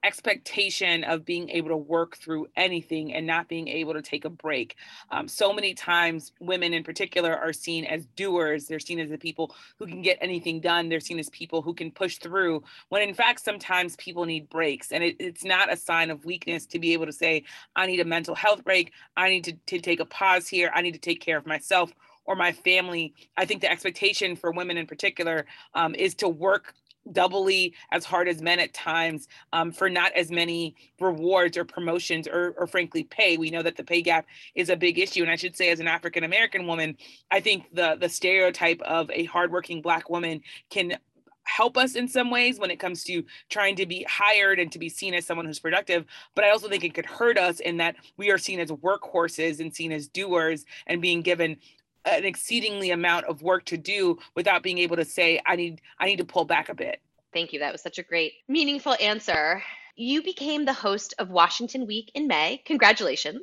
expectation 0.04 1.04
of 1.04 1.26
being 1.26 1.50
able 1.50 1.70
to 1.70 1.78
work 1.78 2.18
through 2.18 2.48
anything 2.56 3.14
and 3.14 3.28
not 3.28 3.48
being 3.48 3.68
able 3.68 3.94
to 3.94 4.02
take 4.02 4.26
a 4.26 4.30
break. 4.30 4.76
Um, 5.12 5.28
so 5.28 5.54
many 5.54 5.74
times, 5.74 6.32
women 6.40 6.74
in 6.74 6.84
particular 6.84 7.36
are 7.36 7.54
seen 7.54 7.86
as 7.86 8.06
doers. 8.16 8.66
They're 8.66 8.80
seen 8.80 9.00
as 9.00 9.10
the 9.10 9.18
people 9.18 9.56
who 9.78 9.88
can 9.88 10.02
get 10.02 10.18
anything 10.22 10.60
done. 10.60 10.90
They're 10.90 11.00
seen 11.00 11.20
as 11.20 11.30
people 11.30 11.62
who 11.62 11.74
can 11.74 11.92
push 11.92 12.18
through, 12.18 12.64
when 12.90 13.08
in 13.08 13.14
fact, 13.14 13.44
sometimes 13.44 13.96
people 13.96 14.26
need 14.26 14.50
breaks. 14.50 14.92
And 14.92 15.04
it, 15.04 15.18
it's 15.20 15.44
not 15.44 15.72
a 15.72 15.78
sign 15.78 16.10
of 16.10 16.26
weakness 16.26 16.66
to 16.68 16.80
be 16.80 16.94
able 16.94 17.06
to 17.08 17.14
say, 17.14 17.44
I 17.76 17.88
need 17.88 18.00
a 18.00 18.06
mental 18.06 18.36
health 18.36 18.64
break. 18.64 18.94
I 19.18 19.30
need 19.30 19.44
to, 19.46 19.54
to 19.54 19.80
take 19.80 20.00
a 20.00 20.06
pause 20.06 20.48
here. 20.48 20.72
I 20.74 20.82
need 20.82 20.94
to 20.94 21.00
take 21.00 21.22
care 21.22 21.38
of 21.38 21.46
myself 21.46 21.92
or 22.26 22.36
my 22.36 22.52
family. 22.52 23.14
I 23.38 23.46
think 23.46 23.62
the 23.62 23.72
expectation 23.72 24.36
for 24.36 24.52
women 24.52 24.78
in 24.78 24.88
particular 24.88 25.46
um, 25.74 25.96
is 25.96 26.16
to 26.16 26.30
work 26.30 26.74
doubly 27.12 27.74
as 27.92 28.06
hard 28.06 28.28
as 28.28 28.42
men 28.42 28.60
at 28.60 28.74
times 28.74 29.28
um, 29.54 29.72
for 29.72 29.90
not 29.90 30.12
as 30.14 30.32
many 30.32 30.76
rewards 31.00 31.58
or 31.58 31.66
promotions 31.66 32.28
or, 32.28 32.54
or 32.58 32.68
frankly 32.68 33.04
pay 33.04 33.38
we 33.38 33.50
know 33.50 33.64
that 33.64 33.76
the 33.76 33.84
pay 33.84 34.02
gap 34.02 34.26
is 34.56 34.70
a 34.70 34.76
big 34.76 35.00
issue 35.00 35.22
and 35.22 35.32
i 35.32 35.36
should 35.36 35.56
say 35.56 35.70
as 35.70 35.80
an 35.80 35.88
african 35.88 36.24
american 36.24 36.68
woman 36.68 36.96
i 37.32 37.40
think 37.40 37.66
the 37.74 37.98
the 38.00 38.10
stereotype 38.10 38.82
of 38.82 39.10
a 39.12 39.24
hardworking 39.26 39.82
black 39.82 40.10
woman 40.10 40.42
can 40.70 40.96
help 41.44 41.76
us 41.76 41.96
in 41.96 42.08
some 42.08 42.30
ways 42.30 42.60
when 42.60 42.70
it 42.70 42.80
comes 42.80 43.04
to 43.04 43.24
trying 43.50 43.76
to 43.76 43.88
be 43.88 44.06
hired 44.08 44.60
and 44.60 44.72
to 44.72 44.78
be 44.78 44.88
seen 44.88 45.16
as 45.16 45.26
someone 45.26 45.46
who's 45.46 45.60
productive 45.60 46.06
but 46.36 46.46
i 46.46 46.52
also 46.52 46.70
think 46.70 46.84
it 46.84 46.94
could 46.94 47.06
hurt 47.06 47.38
us 47.38 47.60
in 47.60 47.78
that 47.78 47.96
we 48.18 48.30
are 48.30 48.38
seen 48.38 48.60
as 48.60 48.70
workhorses 48.70 49.60
and 49.60 49.74
seen 49.74 49.92
as 49.92 50.08
doers 50.08 50.66
and 50.86 51.02
being 51.02 51.22
given 51.22 51.58
an 52.06 52.26
exceedingly 52.26 52.92
amount 52.92 53.26
of 53.26 53.42
work 53.42 53.66
to 53.66 53.78
do 53.78 54.18
without 54.36 54.64
being 54.64 54.78
able 54.78 54.96
to 54.96 55.06
say 55.06 55.40
i 55.46 55.56
need 55.56 55.82
i 56.00 56.06
need 56.06 56.18
to 56.18 56.26
pull 56.26 56.46
back 56.46 56.70
a 56.70 56.76
bit 56.76 57.00
Thank 57.34 57.54
you. 57.54 57.60
That 57.60 57.72
was 57.72 57.82
such 57.82 57.98
a 57.98 58.04
great, 58.04 58.34
meaningful 58.48 58.96
answer. 59.00 59.64
You 59.96 60.22
became 60.22 60.66
the 60.66 60.74
host 60.74 61.14
of 61.18 61.30
Washington 61.30 61.88
Week 61.88 62.12
in 62.14 62.28
May. 62.28 62.62
Congratulations. 62.66 63.42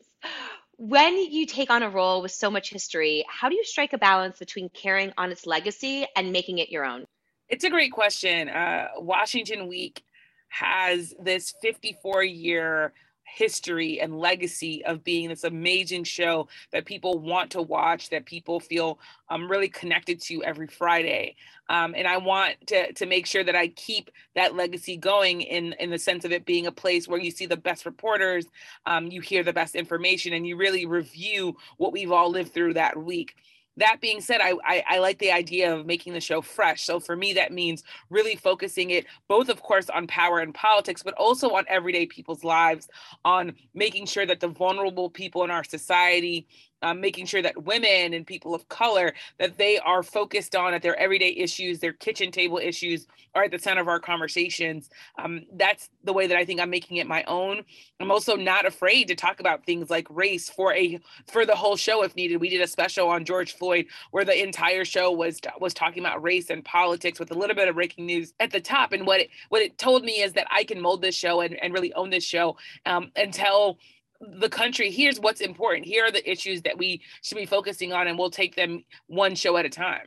When 0.77 1.17
you 1.17 1.47
take 1.47 1.71
on 1.71 1.83
a 1.83 1.91
role 1.91 2.23
with 2.23 2.31
so 2.31 2.51
much 2.51 2.71
history, 2.71 3.25
how 3.29 3.49
do 3.49 3.57
you 3.57 3.65
strike 3.65 3.95
a 3.95 3.99
balance 3.99 4.39
between 4.39 4.69
carrying 4.69 5.13
on 5.19 5.33
its 5.33 5.47
legacy 5.47 6.07
and 6.15 6.33
making 6.33 6.59
it 6.59 6.69
your 6.69 6.85
own? 6.85 7.07
It's 7.49 7.65
a 7.65 7.71
great 7.71 7.93
question. 7.93 8.49
Uh, 8.49 8.89
Washington 8.99 9.69
Week 9.69 10.05
has 10.49 11.15
this 11.21 11.55
54 11.63 12.23
year 12.25 12.93
history 13.35 14.01
and 14.01 14.19
legacy 14.19 14.85
of 14.85 15.05
being 15.05 15.29
this 15.29 15.45
amazing 15.45 16.05
show 16.05 16.49
that 16.73 16.85
people 16.85 17.19
want 17.19 17.51
to 17.53 17.63
watch, 17.63 18.11
that 18.11 18.27
people 18.27 18.61
feel 18.61 18.99
um, 19.31 19.51
really 19.51 19.69
connected 19.69 20.21
to 20.21 20.43
every 20.45 20.67
Friday. 20.67 21.37
Um, 21.69 21.95
and 21.97 22.07
I 22.07 22.17
want 22.17 22.55
to, 22.69 22.93
to 22.95 23.07
make 23.07 23.27
sure 23.27 23.45
that 23.45 23.55
I 23.55 23.69
keep 23.69 24.11
that 24.35 24.55
legacy 24.55 24.97
going 24.97 25.43
in, 25.43 25.75
in 25.75 25.91
the 25.91 25.99
sense 25.99 26.25
of 26.25 26.33
it 26.33 26.47
being 26.47 26.67
a 26.67 26.73
place 26.73 27.07
where 27.07 27.21
you 27.21 27.31
see 27.31 27.47
the 27.47 27.57
best 27.57 27.85
reporters, 27.85 28.47
um, 28.87 29.07
you 29.07 29.21
hear 29.21 29.43
the 29.43 29.53
best 29.53 29.75
information, 29.75 30.33
and 30.33 30.47
you 30.47 30.57
really 30.57 30.87
review 30.87 31.57
what 31.77 31.93
we've 31.93 32.13
all 32.13 32.31
lived 32.31 32.55
through 32.55 32.75
that 32.75 32.97
week 32.97 33.35
that 33.79 34.01
being 34.01 34.21
said 34.21 34.41
I, 34.41 34.53
I, 34.65 34.85
I 34.89 34.99
like 34.99 35.19
the 35.19 35.33
idea 35.33 35.75
of 35.75 35.87
making 35.87 36.13
the 36.13 36.21
show 36.21 36.43
fresh. 36.43 36.85
So 36.85 37.01
for 37.01 37.17
me 37.17 37.33
that 37.35 37.53
means 37.53 37.83
really 38.11 38.37
focusing 38.37 38.91
it 38.91 39.07
both 39.29 39.49
of 39.49 39.63
course 39.63 39.89
on 39.91 40.07
power 40.07 40.41
and 40.41 40.55
politics 40.55 41.03
but 41.03 41.15
also 41.15 41.51
on 41.51 41.65
everyday 41.69 42.07
people's 42.07 42.45
lives 42.45 42.89
on 43.25 43.55
making 43.75 44.07
sure 44.07 44.27
that 44.27 44.41
the 44.41 44.49
vulnerable 44.49 45.11
people 45.11 45.45
in 45.45 45.51
our 45.51 45.65
society 45.65 46.47
um, 46.83 47.01
making 47.01 47.27
sure 47.27 47.43
that 47.43 47.65
women 47.65 48.15
and 48.15 48.27
people 48.27 48.55
of 48.55 48.69
color 48.69 49.15
that 49.39 49.57
they 49.59 49.79
are 49.79 50.03
focused 50.03 50.55
on 50.55 50.75
at 50.75 50.83
their 50.83 50.99
everyday 50.99 51.31
issues 51.31 51.79
their 51.79 51.93
kitchen 51.93 52.31
table 52.31 52.59
issues 52.59 53.07
are 53.35 53.45
at 53.45 53.51
the 53.51 53.59
center 53.59 53.81
of 53.81 53.89
our 53.89 54.01
conversations. 54.01 54.91
Um, 55.19 55.43
that's 55.55 55.91
the 56.05 56.13
way 56.13 56.27
that 56.27 56.37
i 56.37 56.45
think 56.45 56.61
i'm 56.61 56.71
making 56.71 56.99
it 56.99 57.07
my 57.07 57.25
own. 57.25 57.63
I'm 58.01 58.11
also 58.11 58.37
not 58.37 58.67
afraid 58.67 59.09
to 59.09 59.15
talk 59.15 59.41
about 59.41 59.65
things 59.65 59.91
like 59.91 60.07
race 60.11 60.49
for 60.49 60.75
a 60.75 60.99
for 61.27 61.47
the 61.47 61.55
whole 61.55 61.77
show 61.77 62.03
if 62.03 62.17
needed. 62.17 62.41
We 62.41 62.49
did 62.49 62.61
a 62.61 62.67
special 62.67 63.09
on 63.09 63.25
george 63.25 63.55
floyd 63.55 63.87
where 64.11 64.25
the 64.25 64.43
entire 64.43 64.85
show 64.85 65.11
was 65.11 65.41
was 65.61 65.75
talking 65.75 66.05
about 66.05 66.23
race 66.23 66.51
and 66.51 66.65
politics 66.65 67.19
with 67.19 67.31
a 67.31 67.35
little 67.35 67.57
bit 67.57 67.69
of 67.69 67.75
breaking 67.75 68.07
news 68.07 68.33
at 68.41 68.51
the 68.51 68.61
top. 68.61 68.93
And 68.93 69.07
what 69.07 69.21
it 69.21 69.31
what 69.49 69.63
it 69.63 69.79
told 69.79 70.05
me 70.05 70.23
is 70.23 70.33
that 70.35 70.47
i 70.51 70.65
can 70.65 70.81
mold 70.81 71.03
this 71.03 71.15
show 71.15 71.41
and, 71.41 71.55
and 71.63 71.73
really 71.73 71.93
own 71.95 72.11
this 72.11 72.25
show 72.25 72.57
um, 72.87 73.11
tell 73.39 73.79
the 74.21 74.49
country 74.49 74.91
here's 74.91 75.21
what's 75.21 75.41
important. 75.41 75.87
Here 75.87 76.05
are 76.05 76.11
the 76.11 76.29
issues 76.29 76.63
that 76.63 76.77
we 76.77 77.03
should 77.23 77.39
be 77.39 77.47
focusing 77.47 77.93
on 77.93 78.09
and 78.09 78.19
we'll 78.19 78.31
take 78.31 78.57
them 78.57 78.85
one 79.07 79.35
show 79.35 79.57
at 79.57 79.65
a 79.65 79.71
time. 79.71 80.07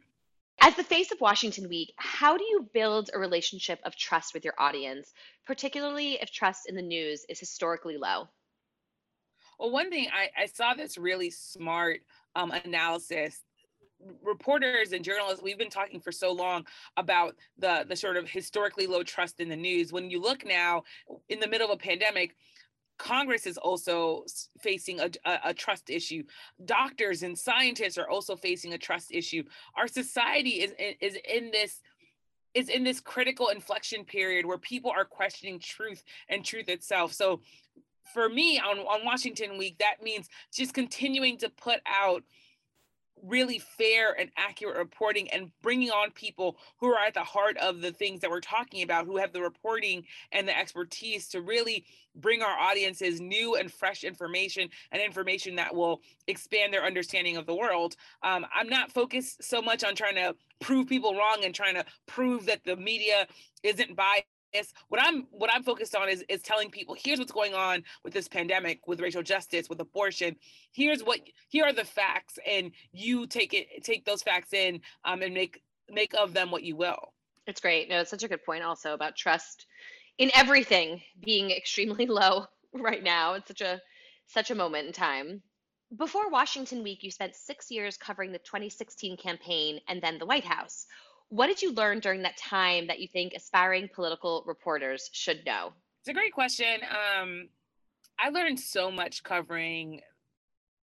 As 0.59 0.75
the 0.75 0.83
face 0.83 1.11
of 1.11 1.21
washington 1.21 1.69
week 1.69 1.93
how 1.97 2.37
do 2.37 2.43
you 2.43 2.69
build 2.73 3.09
a 3.13 3.19
relationship 3.19 3.79
of 3.83 3.95
trust 3.95 4.33
with 4.33 4.43
your 4.43 4.53
audience 4.59 5.13
particularly 5.45 6.19
if 6.21 6.31
trust 6.31 6.69
in 6.69 6.75
the 6.75 6.81
news 6.81 7.25
is 7.29 7.39
historically 7.39 7.97
low? 7.97 8.27
Well 9.59 9.71
one 9.71 9.89
thing 9.89 10.07
i, 10.13 10.43
I 10.43 10.45
saw 10.45 10.73
this 10.73 10.97
really 10.97 11.29
smart 11.29 12.01
um, 12.35 12.51
analysis. 12.51 13.41
Reporters 14.23 14.93
and 14.93 15.05
journalists 15.05 15.43
we've 15.43 15.59
been 15.59 15.69
talking 15.69 15.99
for 15.99 16.11
so 16.11 16.31
long 16.31 16.65
about 16.97 17.35
the 17.59 17.85
the 17.87 17.95
sort 17.95 18.17
of 18.17 18.27
historically 18.27 18.87
low 18.87 19.03
trust 19.03 19.39
in 19.39 19.47
the 19.47 19.55
news. 19.55 19.93
When 19.93 20.09
you 20.09 20.19
look 20.19 20.43
now 20.43 20.83
in 21.29 21.39
the 21.39 21.47
middle 21.47 21.69
of 21.69 21.75
a 21.75 21.77
pandemic 21.77 22.35
Congress 23.01 23.47
is 23.47 23.57
also 23.57 24.23
facing 24.59 24.99
a, 24.99 25.09
a, 25.25 25.39
a, 25.45 25.53
trust 25.55 25.89
issue. 25.89 26.23
Doctors 26.65 27.23
and 27.23 27.35
scientists 27.35 27.97
are 27.97 28.07
also 28.07 28.35
facing 28.35 28.73
a 28.73 28.77
trust 28.77 29.11
issue. 29.11 29.43
Our 29.75 29.87
society 29.87 30.61
is, 30.61 30.71
is 31.01 31.17
in 31.27 31.49
this 31.49 31.81
is 32.53 32.69
in 32.69 32.83
this 32.83 32.99
critical 32.99 33.47
inflection 33.47 34.05
period 34.05 34.45
where 34.45 34.59
people 34.59 34.91
are 34.91 35.05
questioning 35.05 35.57
truth 35.57 36.03
and 36.29 36.45
truth 36.45 36.69
itself. 36.69 37.13
So 37.13 37.41
for 38.13 38.29
me 38.29 38.59
on, 38.59 38.77
on 38.79 39.03
Washington 39.03 39.57
Week, 39.57 39.79
that 39.79 40.03
means 40.03 40.29
just 40.53 40.73
continuing 40.73 41.37
to 41.39 41.49
put 41.49 41.79
out 41.87 42.23
really 43.23 43.59
fair 43.59 44.19
and 44.19 44.29
accurate 44.37 44.77
reporting 44.77 45.29
and 45.31 45.51
bringing 45.61 45.89
on 45.91 46.11
people 46.11 46.57
who 46.79 46.87
are 46.87 47.05
at 47.05 47.13
the 47.13 47.23
heart 47.23 47.57
of 47.57 47.81
the 47.81 47.91
things 47.91 48.21
that 48.21 48.29
we're 48.29 48.39
talking 48.39 48.83
about, 48.83 49.05
who 49.05 49.17
have 49.17 49.33
the 49.33 49.41
reporting 49.41 50.03
and 50.31 50.47
the 50.47 50.57
expertise 50.57 51.27
to 51.29 51.41
really 51.41 51.85
bring 52.15 52.41
our 52.41 52.57
audiences 52.59 53.21
new 53.21 53.55
and 53.55 53.71
fresh 53.71 54.03
information 54.03 54.69
and 54.91 55.01
information 55.01 55.55
that 55.55 55.73
will 55.73 56.01
expand 56.27 56.73
their 56.73 56.83
understanding 56.83 57.37
of 57.37 57.45
the 57.45 57.55
world. 57.55 57.95
Um, 58.23 58.45
I'm 58.53 58.67
not 58.67 58.91
focused 58.91 59.43
so 59.43 59.61
much 59.61 59.83
on 59.83 59.95
trying 59.95 60.15
to 60.15 60.35
prove 60.59 60.87
people 60.87 61.15
wrong 61.15 61.43
and 61.43 61.55
trying 61.55 61.75
to 61.75 61.85
prove 62.07 62.45
that 62.47 62.63
the 62.65 62.75
media 62.75 63.27
isn't 63.63 63.95
biased 63.95 64.25
what 64.89 65.01
i'm 65.01 65.27
what 65.31 65.49
i'm 65.53 65.63
focused 65.63 65.95
on 65.95 66.09
is 66.09 66.23
is 66.29 66.41
telling 66.41 66.69
people 66.69 66.95
here's 66.97 67.19
what's 67.19 67.31
going 67.31 67.53
on 67.53 67.83
with 68.03 68.13
this 68.13 68.27
pandemic 68.27 68.87
with 68.87 68.99
racial 68.99 69.23
justice 69.23 69.69
with 69.69 69.79
abortion. 69.79 70.35
Here's 70.71 71.03
what 71.03 71.19
here 71.49 71.65
are 71.65 71.73
the 71.73 71.85
facts 71.85 72.37
and 72.47 72.71
you 72.91 73.27
take 73.27 73.53
it 73.53 73.83
take 73.83 74.05
those 74.05 74.23
facts 74.23 74.53
in 74.53 74.81
um, 75.05 75.21
and 75.21 75.33
make 75.33 75.61
make 75.89 76.13
of 76.13 76.33
them 76.33 76.51
what 76.51 76.63
you 76.63 76.75
will. 76.75 77.13
It's 77.47 77.61
great. 77.61 77.89
No 77.89 78.01
it's 78.01 78.09
such 78.09 78.23
a 78.23 78.27
good 78.27 78.43
point 78.43 78.63
also 78.63 78.93
about 78.93 79.15
trust 79.15 79.65
in 80.17 80.31
everything 80.33 81.01
being 81.23 81.51
extremely 81.51 82.05
low 82.07 82.45
right 82.73 83.03
now. 83.03 83.33
It's 83.33 83.47
such 83.47 83.61
a 83.61 83.81
such 84.27 84.51
a 84.51 84.55
moment 84.55 84.87
in 84.87 84.93
time. 84.93 85.41
Before 85.97 86.29
washington 86.29 86.83
week 86.83 87.03
you 87.03 87.11
spent 87.11 87.35
six 87.35 87.69
years 87.69 87.97
covering 87.97 88.31
the 88.31 88.39
2016 88.39 89.17
campaign 89.17 89.81
and 89.89 90.01
then 90.01 90.19
the 90.19 90.25
white 90.25 90.45
house 90.45 90.85
what 91.31 91.47
did 91.47 91.61
you 91.61 91.73
learn 91.73 92.01
during 92.01 92.23
that 92.23 92.35
time 92.35 92.87
that 92.87 92.99
you 92.99 93.07
think 93.07 93.33
aspiring 93.33 93.89
political 93.95 94.43
reporters 94.45 95.09
should 95.13 95.45
know? 95.45 95.71
It's 96.01 96.09
a 96.09 96.13
great 96.13 96.33
question. 96.33 96.81
Um, 96.83 97.47
I 98.19 98.29
learned 98.29 98.59
so 98.59 98.91
much 98.91 99.23
covering 99.23 100.01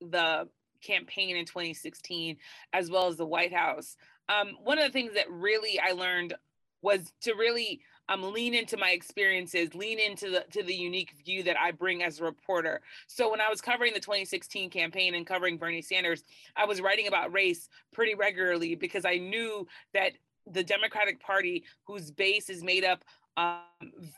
the 0.02 0.48
campaign 0.82 1.38
in 1.38 1.46
2016 1.46 2.38
as 2.74 2.90
well 2.90 3.08
as 3.08 3.18
the 3.18 3.26
White 3.26 3.54
House. 3.54 3.96
Um, 4.30 4.54
one 4.64 4.80
of 4.80 4.84
the 4.86 4.92
things 4.92 5.14
that 5.14 5.30
really 5.30 5.80
I 5.80 5.92
learned 5.92 6.34
was 6.82 7.14
to 7.22 7.36
really 7.36 7.82
um, 8.10 8.34
lean 8.34 8.56
into 8.56 8.78
my 8.78 8.90
experiences, 8.90 9.76
lean 9.76 10.00
into 10.00 10.32
the 10.32 10.46
to 10.54 10.64
the 10.64 10.74
unique 10.74 11.14
view 11.24 11.44
that 11.44 11.56
I 11.60 11.70
bring 11.70 12.02
as 12.02 12.20
a 12.20 12.24
reporter. 12.24 12.82
So 13.06 13.30
when 13.30 13.42
I 13.42 13.50
was 13.50 13.62
covering 13.62 13.94
the 13.94 14.00
2016 14.00 14.72
campaign 14.72 15.14
and 15.14 15.26
covering 15.26 15.58
Bernie 15.58 15.84
Sanders, 15.84 16.24
I 16.56 16.66
was 16.66 16.82
writing 16.82 17.08
about 17.08 17.32
race 17.32 17.70
pretty 17.94 18.16
regularly 18.16 18.74
because 18.74 19.06
I 19.06 19.18
knew 19.18 19.68
that 19.94 20.14
the 20.50 20.64
Democratic 20.64 21.20
Party, 21.20 21.64
whose 21.86 22.12
base 22.12 22.50
is 22.50 22.64
made 22.64 22.84
up 22.84 23.04
um, 23.38 23.62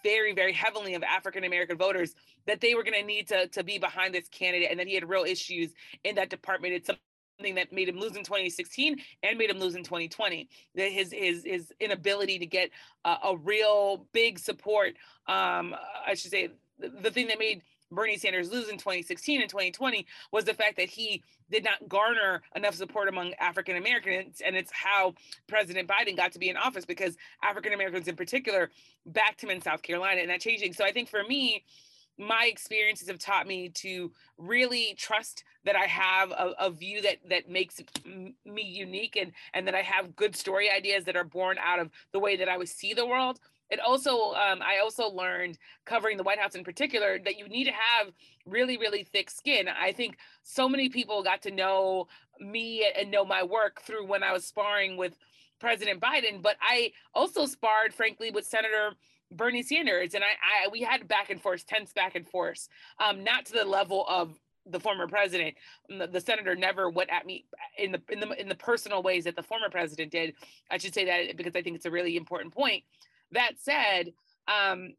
very, 0.04 0.34
very 0.34 0.54
heavily 0.54 0.96
of 0.96 1.04
African 1.04 1.44
American 1.44 1.78
voters, 1.78 2.16
that 2.48 2.62
they 2.62 2.76
were 2.76 2.84
going 2.84 3.00
to 3.00 3.06
need 3.06 3.28
to 3.28 3.48
to 3.48 3.64
be 3.64 3.78
behind 3.78 4.14
this 4.14 4.28
candidate, 4.30 4.70
and 4.72 4.80
that 4.80 4.88
he 4.88 4.96
had 4.96 5.08
real 5.08 5.24
issues 5.24 5.72
in 6.04 6.16
that 6.16 6.30
department. 6.30 6.74
It's 6.74 6.88
something 6.88 7.56
that 7.56 7.72
made 7.72 7.90
him 7.90 8.00
lose 8.00 8.16
in 8.16 8.24
2016 8.24 8.98
and 9.24 9.38
made 9.38 9.50
him 9.50 9.60
lose 9.60 9.76
in 9.76 9.84
2020. 9.84 10.50
That 10.76 10.92
his 10.92 11.12
his 11.12 11.44
his 11.44 11.72
inability 11.80 12.40
to 12.40 12.46
get 12.46 12.72
uh, 13.06 13.18
a 13.24 13.38
real 13.38 14.08
big 14.14 14.40
support, 14.40 14.94
um, 15.28 15.76
I 16.06 16.16
should 16.16 16.32
say, 16.32 16.50
the, 16.80 16.90
the 16.90 17.12
thing 17.12 17.28
that 17.28 17.40
made 17.40 17.62
Bernie 17.94 18.18
Sanders 18.18 18.52
lose 18.52 18.70
in 18.70 18.78
2016 18.78 19.42
and 19.42 19.50
2020 19.50 20.06
was 20.32 20.46
the 20.46 20.54
fact 20.54 20.78
that 20.78 20.90
he 20.90 21.24
did 21.50 21.64
not 21.64 21.88
garner 21.88 22.42
enough 22.56 22.76
support 22.76 23.08
among 23.08 23.34
African 23.40 23.78
Americans. 23.78 24.42
And 24.46 24.56
it's 24.56 24.72
how 24.72 25.14
President 25.48 25.88
Biden 25.88 26.18
got 26.18 26.32
to 26.34 26.40
be 26.40 26.50
in 26.50 26.58
office 26.58 26.86
because 26.86 27.16
African 27.42 27.74
Americans 27.74 28.08
in 28.08 28.16
particular 28.16 28.72
backed 29.06 29.44
him 29.44 29.50
in 29.50 29.62
South 29.62 29.82
Carolina 29.82 30.22
and 30.22 30.30
that 30.30 30.42
changing. 30.42 30.74
So 30.74 30.84
I 30.84 30.92
think 30.92 31.10
for 31.10 31.24
me, 31.24 31.64
my 32.18 32.46
experiences 32.46 33.08
have 33.08 33.18
taught 33.18 33.48
me 33.48 33.70
to 33.70 34.12
really 34.38 34.96
trust 34.98 35.44
that 35.66 35.76
I 35.76 35.86
have 35.86 36.32
a, 36.32 36.54
a 36.60 36.70
view 36.70 37.02
that 37.02 37.18
that 37.30 37.50
makes 37.50 37.82
me 38.06 38.62
unique 38.62 39.18
and 39.20 39.32
and 39.54 39.68
that 39.68 39.76
I 39.76 39.82
have 39.82 40.16
good 40.16 40.36
story 40.36 40.70
ideas 40.70 41.06
that 41.06 41.16
are 41.16 41.24
born 41.24 41.58
out 41.58 41.80
of 41.80 41.90
the 42.12 42.20
way 42.20 42.36
that 42.38 42.50
I 42.50 42.58
would 42.58 42.70
see 42.70 42.94
the 42.94 43.06
world 43.06 43.40
it 43.74 43.80
also 43.80 44.34
um, 44.34 44.62
i 44.62 44.80
also 44.82 45.10
learned 45.10 45.58
covering 45.86 46.16
the 46.16 46.24
white 46.24 46.40
house 46.40 46.56
in 46.56 46.64
particular 46.64 47.20
that 47.26 47.38
you 47.38 47.48
need 47.50 47.66
to 47.66 47.72
have 47.72 48.14
really 48.46 48.78
really 48.78 49.04
thick 49.04 49.30
skin. 49.30 49.68
I 49.68 49.92
think 49.92 50.18
so 50.44 50.70
many 50.70 50.90
people 50.90 51.24
got 51.24 51.42
to 51.44 51.52
know 51.52 52.08
me 52.40 52.86
and 52.98 53.10
know 53.10 53.26
my 53.26 53.44
work 53.44 53.82
through 53.82 54.06
when 54.06 54.24
i 54.24 54.32
was 54.32 54.46
sparring 54.46 54.98
with 54.98 55.18
president 55.60 56.00
biden 56.02 56.42
but 56.42 56.56
i 56.62 56.92
also 57.14 57.46
sparred 57.46 57.94
frankly 57.94 58.32
with 58.32 58.46
senator 58.46 58.92
bernie 59.32 59.64
sanders 59.64 60.14
and 60.14 60.24
i, 60.24 60.66
I 60.66 60.68
we 60.70 60.82
had 60.82 61.08
back 61.08 61.30
and 61.30 61.42
forth 61.42 61.66
tense 61.66 61.94
back 61.94 62.16
and 62.16 62.28
forth 62.28 62.68
um, 63.00 63.24
not 63.24 63.46
to 63.46 63.54
the 63.54 63.66
level 63.66 64.06
of 64.10 64.38
the 64.66 64.80
former 64.80 65.08
president. 65.08 65.56
The, 65.90 66.08
the, 66.08 66.22
senator 66.22 66.56
never 66.56 66.90
went 66.90 67.10
at 67.10 67.26
me 67.26 67.46
in 67.78 67.92
the 67.92 68.02
in 68.10 68.22
the 68.22 68.30
in 68.40 68.48
the 68.48 68.56
personal 68.56 69.04
ways 69.04 69.26
that 69.26 69.36
the 69.36 69.44
former 69.44 69.70
president 69.70 70.12
did. 70.12 70.36
I 70.72 70.78
should 70.78 70.94
say 70.94 71.04
that 71.06 71.36
because 71.36 71.56
i 71.56 71.62
think 71.62 71.76
it's 71.76 71.86
a 71.86 71.92
really 71.92 72.16
important 72.16 72.54
point 72.54 72.84
that 73.34 73.54
said, 73.60 74.14
um, 74.48 74.94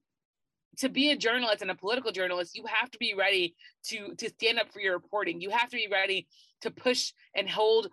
to 0.79 0.89
be 0.89 1.11
a 1.11 1.17
journalist 1.17 1.63
and 1.63 1.71
a 1.71 1.75
political 1.75 2.13
journalist, 2.13 2.57
you 2.57 2.65
have 2.67 2.91
to 2.91 2.99
be 2.99 3.15
ready 3.15 3.55
to 3.85 4.15
to 4.17 4.29
stand 4.29 4.59
up 4.59 4.73
for 4.73 4.81
your 4.81 4.95
reporting. 4.95 5.41
You 5.41 5.51
have 5.51 5.71
to 5.71 5.77
be 5.77 5.89
ready 5.91 6.27
to 6.63 6.71
push 6.71 7.13
and 7.35 7.49
hold 7.49 7.89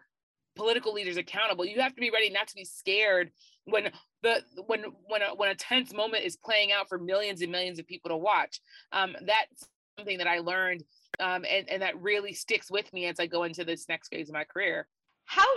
political 0.56 0.94
leaders 0.94 1.18
accountable. 1.18 1.66
You 1.66 1.82
have 1.82 1.96
to 1.96 2.02
be 2.02 2.10
ready 2.10 2.30
not 2.30 2.48
to 2.48 2.56
be 2.56 2.66
scared 2.66 3.32
when 3.66 3.92
the 4.24 4.44
when 4.66 4.86
when 5.08 5.22
a, 5.22 5.36
when 5.36 5.50
a 5.50 5.56
tense 5.56 5.94
moment 5.94 6.26
is 6.26 6.38
playing 6.38 6.72
out 6.72 6.90
for 6.90 6.98
millions 6.98 7.42
and 7.42 7.52
millions 7.52 7.80
of 7.80 7.88
people 7.88 8.10
to 8.10 8.18
watch. 8.18 8.60
Um, 8.92 9.16
that's 9.26 9.68
something 9.98 10.18
that 10.18 10.28
I 10.28 10.40
learned, 10.40 10.84
um, 11.20 11.46
and 11.50 11.70
and 11.70 11.82
that 11.82 12.02
really 12.02 12.34
sticks 12.34 12.72
with 12.72 12.92
me 12.94 13.06
as 13.06 13.20
I 13.20 13.28
go 13.28 13.44
into 13.44 13.64
this 13.64 13.88
next 13.88 14.10
phase 14.10 14.30
of 14.30 14.34
my 14.34 14.44
career. 14.44 14.88
How 15.26 15.48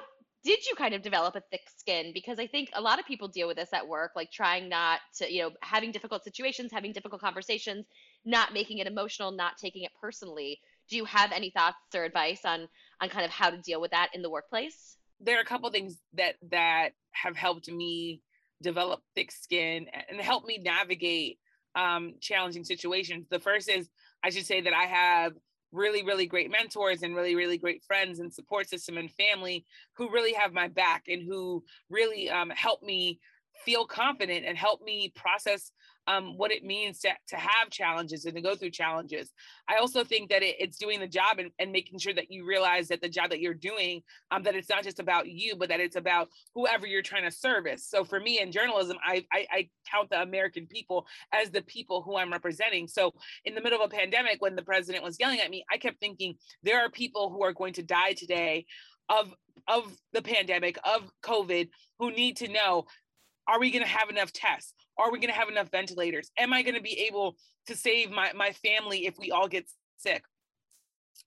did 0.44 0.66
you 0.66 0.74
kind 0.76 0.94
of 0.94 1.00
develop 1.00 1.35
a 1.37 1.42
thick 1.50 1.62
skin? 1.78 2.12
Because 2.12 2.38
I 2.38 2.46
think 2.46 2.68
a 2.74 2.80
lot 2.80 3.00
of 3.00 3.07
people 3.07 3.28
deal 3.28 3.48
with 3.48 3.57
this 3.57 3.72
at 3.72 3.88
work, 3.88 4.12
like 4.14 4.30
trying 4.30 4.68
not 4.68 5.00
to, 5.16 5.33
you 5.33 5.42
know, 5.42 5.50
having 5.62 5.90
difficult 5.90 6.22
situations, 6.22 6.70
having 6.70 6.92
difficult 6.92 7.22
conversations, 7.22 7.87
not 8.26 8.52
making 8.52 8.78
it 8.78 8.87
emotional, 8.87 9.33
not 9.33 9.57
taking 9.57 9.85
it 9.85 9.90
personally. 9.98 10.61
Do 10.90 10.96
you 10.96 11.07
have 11.07 11.33
any 11.33 11.50
thoughts 11.50 11.78
or 11.94 12.04
advice 12.04 12.44
on 12.44 12.68
on 13.00 13.09
kind 13.09 13.24
of 13.24 13.30
how 13.30 13.50
to 13.50 13.57
deal 13.57 13.80
with 13.80 13.92
that 13.92 14.11
in 14.12 14.20
the 14.20 14.30
workplace? 14.30 14.96
There 15.18 15.38
are 15.38 15.40
a 15.40 15.46
couple 15.46 15.70
things 15.70 15.96
that 16.12 16.35
that 16.50 16.90
have 17.12 17.37
helped 17.37 17.68
me 17.68 18.20
develop 18.61 19.00
thick 19.14 19.33
skin 19.33 19.87
and 20.11 20.20
help 20.20 20.44
me 20.44 20.59
navigate 20.62 21.38
um, 21.74 22.14
challenging 22.20 22.64
situations. 22.64 23.26
The 23.30 23.40
first 23.40 23.70
is 23.70 23.88
I 24.22 24.28
should 24.30 24.46
say 24.46 24.61
that 24.61 24.74
I 24.74 24.85
have 24.85 25.33
really, 25.74 26.02
really 26.02 26.26
great 26.26 26.50
mentors 26.50 27.02
and 27.02 27.14
really, 27.14 27.34
really 27.34 27.58
great 27.58 27.82
friends 27.82 28.20
and 28.20 28.32
support 28.32 28.68
system 28.68 28.96
and 28.96 29.10
family 29.12 29.64
who 29.96 30.10
really 30.10 30.32
have 30.32 30.52
my 30.52 30.68
back 30.68 31.04
and 31.08 31.22
who 31.26 31.62
really 31.90 32.30
um, 32.30 32.50
help 32.50 32.82
me 32.82 33.18
feel 33.64 33.87
confident 33.87 34.44
and 34.46 34.56
help 34.56 34.82
me 34.82 35.12
process 35.14 35.72
um, 36.06 36.36
what 36.36 36.50
it 36.50 36.64
means 36.64 37.00
to, 37.00 37.10
to 37.28 37.36
have 37.36 37.70
challenges 37.70 38.24
and 38.24 38.34
to 38.34 38.42
go 38.42 38.54
through 38.54 38.70
challenges. 38.70 39.32
I 39.68 39.76
also 39.76 40.04
think 40.04 40.30
that 40.30 40.42
it, 40.42 40.56
it's 40.58 40.76
doing 40.76 41.00
the 41.00 41.08
job 41.08 41.38
and, 41.38 41.50
and, 41.58 41.72
making 41.72 41.98
sure 41.98 42.14
that 42.14 42.30
you 42.30 42.46
realize 42.46 42.88
that 42.88 43.00
the 43.00 43.08
job 43.08 43.30
that 43.30 43.40
you're 43.40 43.54
doing, 43.54 44.02
um, 44.30 44.42
that 44.44 44.54
it's 44.54 44.68
not 44.68 44.84
just 44.84 45.00
about 45.00 45.28
you, 45.28 45.56
but 45.56 45.68
that 45.70 45.80
it's 45.80 45.96
about 45.96 46.28
whoever 46.54 46.86
you're 46.86 47.02
trying 47.02 47.24
to 47.24 47.30
service. 47.30 47.86
So 47.88 48.04
for 48.04 48.20
me 48.20 48.40
in 48.40 48.52
journalism, 48.52 48.96
I, 49.04 49.24
I, 49.32 49.46
I 49.50 49.68
count 49.90 50.10
the 50.10 50.22
American 50.22 50.66
people 50.66 51.06
as 51.32 51.50
the 51.50 51.62
people 51.62 52.02
who 52.02 52.16
I'm 52.16 52.30
representing. 52.30 52.86
So 52.86 53.12
in 53.44 53.54
the 53.54 53.60
middle 53.60 53.80
of 53.80 53.90
a 53.90 53.96
pandemic, 53.96 54.40
when 54.40 54.54
the 54.54 54.62
president 54.62 55.02
was 55.02 55.18
yelling 55.18 55.40
at 55.40 55.50
me, 55.50 55.64
I 55.72 55.78
kept 55.78 55.98
thinking 55.98 56.36
there 56.62 56.80
are 56.80 56.90
people 56.90 57.30
who 57.30 57.42
are 57.42 57.52
going 57.52 57.72
to 57.74 57.82
die 57.82 58.12
today 58.12 58.66
of 59.08 59.34
of 59.68 59.96
the 60.12 60.22
pandemic 60.22 60.78
of 60.84 61.10
covid 61.22 61.68
who 61.98 62.10
need 62.10 62.36
to 62.36 62.48
know 62.48 62.84
are 63.46 63.61
we 63.61 63.70
going 63.70 63.85
to 63.85 63.88
have 63.88 64.11
enough 64.11 64.33
tests 64.33 64.74
are 64.98 65.11
we 65.11 65.18
going 65.18 65.33
to 65.33 65.38
have 65.38 65.48
enough 65.48 65.70
ventilators? 65.70 66.30
Am 66.38 66.52
I 66.52 66.62
going 66.62 66.74
to 66.74 66.83
be 66.83 67.07
able 67.09 67.37
to 67.66 67.76
save 67.76 68.11
my, 68.11 68.33
my 68.33 68.52
family 68.52 69.07
if 69.07 69.18
we 69.18 69.30
all 69.30 69.48
get 69.48 69.68
sick? 69.96 70.24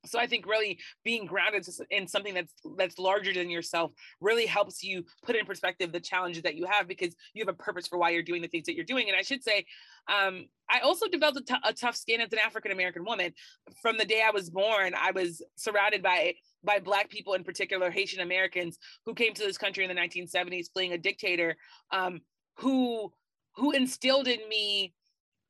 So 0.06 0.20
i 0.20 0.28
think 0.28 0.46
really 0.46 0.80
being 1.04 1.26
grounded 1.26 1.66
in 1.92 2.08
something 2.08 2.34
that's 2.34 2.54
that's 2.78 2.98
larger 2.98 3.34
than 3.34 3.50
yourself 3.50 3.92
really 4.22 4.46
helps 4.46 4.84
you 4.84 5.04
put 5.24 5.36
in 5.36 5.46
perspective 5.46 5.92
the 5.92 6.00
challenges 6.00 6.44
that 6.44 6.56
you 6.56 6.66
have 6.66 6.88
because 6.88 7.16
you 7.34 7.44
have 7.46 7.54
a 7.54 7.58
purpose 7.58 7.88
for 7.88 7.98
why 7.98 8.10
you're 8.10 8.24
doing 8.24 8.42
the 8.42 8.48
things 8.48 8.66
that 8.66 8.76
you're 8.76 8.86
doing. 8.86 9.10
And 9.10 9.18
i 9.18 9.22
should 9.22 9.44
say 9.44 9.66
um, 10.08 10.46
i 10.70 10.80
also 10.80 11.08
developed 11.08 11.50
a, 11.50 11.54
t- 11.54 11.62
a 11.64 11.74
tough 11.74 11.96
skin 11.96 12.22
as 12.22 12.32
an 12.32 12.40
african 12.40 12.72
american 12.72 13.04
woman. 13.04 13.34
From 13.82 13.98
the 13.98 14.06
day 14.06 14.22
i 14.26 14.32
was 14.32 14.50
born 14.50 14.94
i 15.00 15.12
was 15.12 15.42
surrounded 15.56 16.02
by 16.04 16.36
by 16.64 16.80
black 16.80 17.10
people 17.10 17.34
in 17.34 17.44
particular 17.44 17.92
haitian 17.92 18.22
americans 18.22 18.78
who 19.06 19.14
came 19.14 19.34
to 19.34 19.44
this 19.44 19.58
country 19.58 19.84
in 19.84 19.90
the 19.94 20.02
1970s 20.02 20.68
fleeing 20.74 20.94
a 20.94 20.98
dictator 20.98 21.56
um, 21.92 22.22
who 22.58 23.12
who 23.56 23.72
instilled 23.72 24.28
in 24.28 24.40
me 24.50 24.94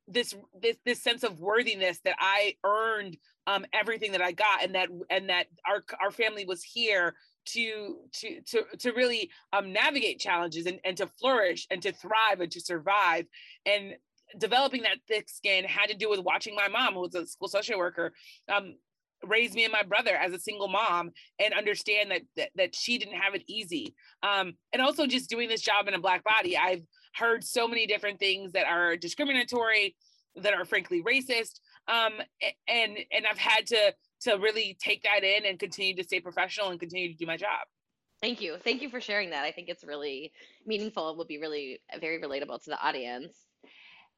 this 0.07 0.33
this 0.59 0.77
this 0.85 1.01
sense 1.01 1.23
of 1.23 1.39
worthiness 1.39 1.99
that 2.05 2.15
I 2.19 2.55
earned 2.63 3.17
um, 3.45 3.65
everything 3.73 4.11
that 4.13 4.21
I 4.21 4.31
got, 4.31 4.63
and 4.63 4.75
that 4.75 4.89
and 5.09 5.29
that 5.29 5.47
our 5.65 5.83
our 6.01 6.11
family 6.11 6.45
was 6.45 6.63
here 6.63 7.15
to 7.47 7.97
to 8.13 8.41
to 8.41 8.63
to 8.79 8.91
really 8.93 9.29
um, 9.53 9.73
navigate 9.73 10.19
challenges 10.19 10.65
and, 10.65 10.79
and 10.83 10.97
to 10.97 11.07
flourish 11.07 11.67
and 11.69 11.81
to 11.81 11.91
thrive 11.91 12.39
and 12.39 12.51
to 12.51 12.61
survive. 12.61 13.25
And 13.65 13.95
developing 14.39 14.83
that 14.83 14.97
thick 15.07 15.29
skin 15.29 15.63
had 15.63 15.89
to 15.89 15.95
do 15.95 16.09
with 16.09 16.19
watching 16.19 16.55
my 16.55 16.67
mom, 16.67 16.93
who 16.93 17.01
was 17.01 17.15
a 17.15 17.25
school 17.25 17.47
social 17.47 17.77
worker, 17.77 18.13
um, 18.53 18.75
raise 19.25 19.53
me 19.53 19.63
and 19.63 19.73
my 19.73 19.83
brother 19.83 20.15
as 20.15 20.33
a 20.33 20.39
single 20.39 20.67
mom 20.67 21.11
and 21.39 21.53
understand 21.53 22.11
that 22.11 22.21
that, 22.35 22.49
that 22.55 22.75
she 22.75 22.97
didn't 22.97 23.19
have 23.19 23.35
it 23.35 23.43
easy. 23.47 23.95
Um, 24.23 24.53
and 24.73 24.81
also 24.81 25.07
just 25.07 25.29
doing 25.29 25.49
this 25.49 25.61
job 25.61 25.87
in 25.87 25.93
a 25.93 25.99
black 25.99 26.23
body, 26.23 26.57
I've 26.57 26.83
heard 27.17 27.43
so 27.43 27.67
many 27.67 27.87
different 27.87 28.19
things 28.19 28.51
that 28.53 28.67
are 28.67 28.95
discriminatory, 28.95 29.95
that 30.35 30.53
are 30.53 30.65
frankly 30.65 31.01
racist. 31.01 31.59
Um, 31.87 32.13
and 32.67 32.97
and 33.11 33.25
I've 33.29 33.37
had 33.37 33.67
to 33.67 33.93
to 34.21 34.37
really 34.37 34.77
take 34.81 35.03
that 35.03 35.23
in 35.23 35.45
and 35.45 35.59
continue 35.59 35.95
to 35.95 36.03
stay 36.03 36.19
professional 36.19 36.69
and 36.69 36.79
continue 36.79 37.09
to 37.11 37.17
do 37.17 37.25
my 37.25 37.37
job. 37.37 37.67
Thank 38.21 38.41
you. 38.41 38.57
Thank 38.57 38.81
you 38.81 38.89
for 38.89 38.99
sharing 38.99 39.29
that. 39.29 39.45
I 39.45 39.51
think 39.51 39.69
it's 39.69 39.83
really 39.83 40.31
meaningful 40.65 41.09
and 41.09 41.17
will 41.17 41.25
be 41.25 41.37
really 41.37 41.79
very 41.99 42.19
relatable 42.19 42.63
to 42.63 42.69
the 42.71 42.81
audience. 42.81 43.33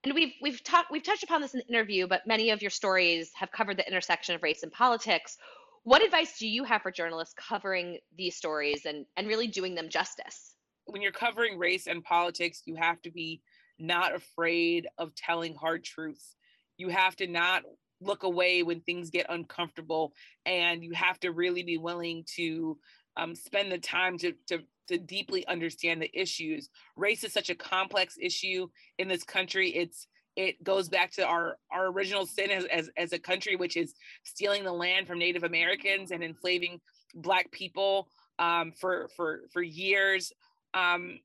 And 0.03 0.13
we've 0.13 0.33
we've 0.41 0.63
talked 0.63 0.91
we've 0.91 1.03
touched 1.03 1.23
upon 1.23 1.41
this 1.41 1.53
in 1.53 1.59
the 1.59 1.67
interview, 1.67 2.07
but 2.07 2.25
many 2.25 2.51
of 2.51 2.61
your 2.61 2.71
stories 2.71 3.31
have 3.35 3.51
covered 3.51 3.77
the 3.77 3.87
intersection 3.87 4.35
of 4.35 4.43
race 4.43 4.63
and 4.63 4.71
politics. 4.71 5.37
What 5.83 6.03
advice 6.03 6.37
do 6.37 6.47
you 6.47 6.63
have 6.63 6.81
for 6.81 6.91
journalists 6.91 7.33
covering 7.37 7.99
these 8.17 8.35
stories 8.35 8.85
and, 8.85 9.05
and 9.17 9.27
really 9.27 9.47
doing 9.47 9.75
them 9.75 9.89
justice? 9.89 10.53
When 10.89 11.01
you're 11.01 11.11
covering 11.11 11.57
race 11.57 11.87
and 11.87 12.03
politics, 12.03 12.61
you 12.65 12.75
have 12.75 13.01
to 13.03 13.11
be 13.11 13.41
not 13.77 14.13
afraid 14.13 14.87
of 14.97 15.15
telling 15.15 15.55
hard 15.55 15.83
truths. 15.83 16.35
You 16.77 16.89
have 16.89 17.15
to 17.17 17.27
not 17.27 17.63
look 18.01 18.23
away 18.23 18.63
when 18.63 18.81
things 18.81 19.09
get 19.09 19.25
uncomfortable, 19.29 20.13
and 20.45 20.83
you 20.83 20.93
have 20.93 21.19
to 21.21 21.31
really 21.31 21.63
be 21.63 21.77
willing 21.77 22.23
to 22.35 22.77
um, 23.17 23.35
spend 23.35 23.71
the 23.71 23.77
time 23.77 24.17
to, 24.19 24.33
to 24.47 24.59
to 24.87 24.97
deeply 24.97 25.45
understand 25.47 26.01
the 26.01 26.09
issues. 26.19 26.69
Race 26.95 27.23
is 27.23 27.31
such 27.31 27.51
a 27.51 27.55
complex 27.55 28.17
issue 28.19 28.67
in 28.97 29.07
this 29.07 29.23
country. 29.23 29.69
It's 29.69 30.07
it 30.35 30.63
goes 30.63 30.89
back 30.89 31.11
to 31.13 31.25
our 31.25 31.57
our 31.71 31.87
original 31.87 32.25
sin 32.25 32.49
as, 32.49 32.65
as, 32.65 32.89
as 32.97 33.13
a 33.13 33.19
country, 33.19 33.55
which 33.55 33.77
is 33.77 33.93
stealing 34.23 34.63
the 34.63 34.71
land 34.71 35.07
from 35.07 35.19
Native 35.19 35.43
Americans 35.43 36.11
and 36.11 36.23
enslaving 36.23 36.79
Black 37.13 37.51
people 37.51 38.07
um, 38.39 38.71
for 38.79 39.09
for 39.15 39.41
for 39.51 39.61
years. 39.61 40.31
Um, 40.73 41.19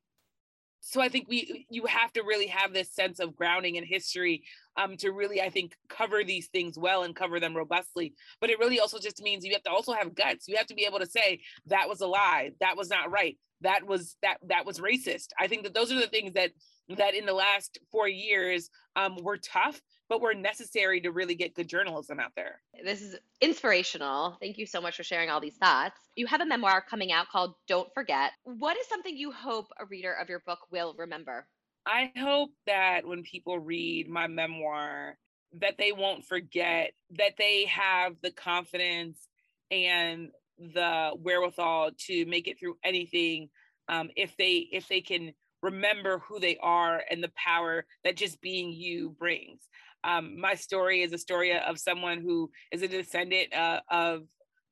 so 0.86 1.00
I 1.00 1.08
think 1.08 1.28
we 1.28 1.66
you 1.70 1.86
have 1.86 2.12
to 2.12 2.22
really 2.22 2.46
have 2.48 2.74
this 2.74 2.94
sense 2.94 3.18
of 3.18 3.34
grounding 3.34 3.76
in 3.76 3.84
history 3.84 4.44
um, 4.76 4.98
to 4.98 5.12
really 5.12 5.40
I 5.40 5.48
think 5.48 5.74
cover 5.88 6.22
these 6.22 6.48
things 6.48 6.78
well 6.78 7.04
and 7.04 7.16
cover 7.16 7.40
them 7.40 7.56
robustly. 7.56 8.12
But 8.40 8.50
it 8.50 8.58
really 8.58 8.80
also 8.80 8.98
just 8.98 9.22
means 9.22 9.44
you 9.44 9.54
have 9.54 9.62
to 9.62 9.70
also 9.70 9.92
have 9.94 10.14
guts. 10.14 10.46
You 10.46 10.56
have 10.56 10.66
to 10.66 10.74
be 10.74 10.84
able 10.84 10.98
to 10.98 11.06
say 11.06 11.40
that 11.66 11.88
was 11.88 12.02
a 12.02 12.06
lie, 12.06 12.50
that 12.60 12.76
was 12.76 12.90
not 12.90 13.10
right, 13.10 13.38
that 13.62 13.86
was 13.86 14.16
that 14.22 14.36
that 14.48 14.66
was 14.66 14.78
racist. 14.78 15.28
I 15.40 15.48
think 15.48 15.64
that 15.64 15.74
those 15.74 15.90
are 15.90 15.98
the 15.98 16.06
things 16.06 16.34
that 16.34 16.50
that 16.90 17.14
in 17.14 17.24
the 17.24 17.32
last 17.32 17.78
four 17.90 18.06
years 18.06 18.68
um, 18.94 19.16
were 19.22 19.38
tough, 19.38 19.80
but 20.08 20.20
were 20.20 20.34
necessary 20.34 21.00
to 21.00 21.10
really 21.10 21.34
get 21.34 21.54
good 21.54 21.68
journalism 21.68 22.20
out 22.20 22.32
there. 22.36 22.60
This 22.84 23.02
is 23.02 23.16
inspirational. 23.40 24.36
Thank 24.40 24.58
you 24.58 24.66
so 24.66 24.80
much 24.80 24.96
for 24.96 25.02
sharing 25.02 25.30
all 25.30 25.40
these 25.40 25.56
thoughts. 25.56 25.98
You 26.16 26.26
have 26.26 26.40
a 26.40 26.46
memoir 26.46 26.84
coming 26.88 27.12
out 27.12 27.28
called 27.28 27.54
Don't 27.66 27.92
Forget. 27.94 28.32
What 28.44 28.76
is 28.76 28.86
something 28.88 29.16
you 29.16 29.32
hope 29.32 29.68
a 29.78 29.86
reader 29.86 30.12
of 30.12 30.28
your 30.28 30.40
book 30.40 30.60
will 30.70 30.94
remember? 30.98 31.46
I 31.86 32.12
hope 32.16 32.50
that 32.66 33.06
when 33.06 33.22
people 33.22 33.58
read 33.58 34.08
my 34.08 34.26
memoir, 34.26 35.18
that 35.60 35.76
they 35.78 35.92
won't 35.92 36.24
forget 36.24 36.92
that 37.12 37.36
they 37.38 37.66
have 37.66 38.16
the 38.22 38.30
confidence 38.30 39.28
and 39.70 40.30
the 40.58 41.10
wherewithal 41.20 41.90
to 42.06 42.26
make 42.26 42.48
it 42.48 42.58
through 42.58 42.76
anything 42.84 43.48
um, 43.88 44.10
if 44.16 44.36
they 44.36 44.68
if 44.72 44.88
they 44.88 45.00
can 45.00 45.32
remember 45.64 46.18
who 46.18 46.38
they 46.38 46.58
are 46.62 47.02
and 47.10 47.24
the 47.24 47.32
power 47.34 47.86
that 48.04 48.16
just 48.16 48.40
being 48.42 48.70
you 48.70 49.16
brings. 49.18 49.62
Um, 50.04 50.38
my 50.38 50.54
story 50.54 51.00
is 51.00 51.12
a 51.14 51.18
story 51.18 51.58
of 51.58 51.78
someone 51.78 52.20
who 52.20 52.50
is 52.70 52.82
a 52.82 52.88
descendant 52.88 53.54
uh, 53.54 53.80
of 53.90 54.24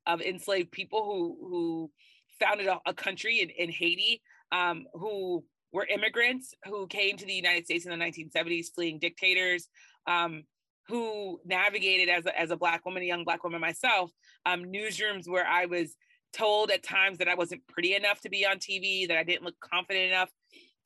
of 0.07 0.21
enslaved 0.21 0.71
people 0.71 1.05
who 1.05 1.49
who 1.49 1.91
founded 2.39 2.67
a, 2.67 2.79
a 2.87 2.93
country 2.93 3.41
in, 3.41 3.49
in 3.51 3.71
Haiti, 3.71 4.21
um, 4.53 4.85
who 4.93 5.43
were 5.73 5.87
immigrants 5.87 6.55
who 6.67 6.87
came 6.87 7.17
to 7.17 7.25
the 7.25 7.33
United 7.33 7.65
States 7.65 7.87
in 7.87 7.99
the 7.99 8.05
1970s, 8.05 8.67
fleeing 8.75 8.99
dictators, 8.99 9.69
um, 10.07 10.43
who 10.89 11.41
navigated 11.47 12.11
as 12.11 12.27
a, 12.27 12.39
as 12.39 12.51
a 12.51 12.57
black 12.57 12.85
woman, 12.85 13.03
a 13.03 13.07
young 13.07 13.25
black 13.25 13.43
woman 13.43 13.61
myself, 13.61 14.11
um, 14.45 14.65
newsrooms 14.65 15.27
where 15.27 15.47
I 15.47 15.65
was 15.65 15.95
told 16.35 16.71
at 16.71 16.83
times 16.83 17.19
that 17.19 17.29
I 17.29 17.37
wasn't 17.37 17.67
pretty 17.69 17.95
enough 17.95 18.21
to 18.23 18.29
be 18.29 18.45
on 18.45 18.59
TV, 18.59 19.09
that 19.09 19.17
I 19.17 19.25
didn't 19.25 19.45
look 19.45 19.59
confident 19.61 20.11
enough 20.11 20.31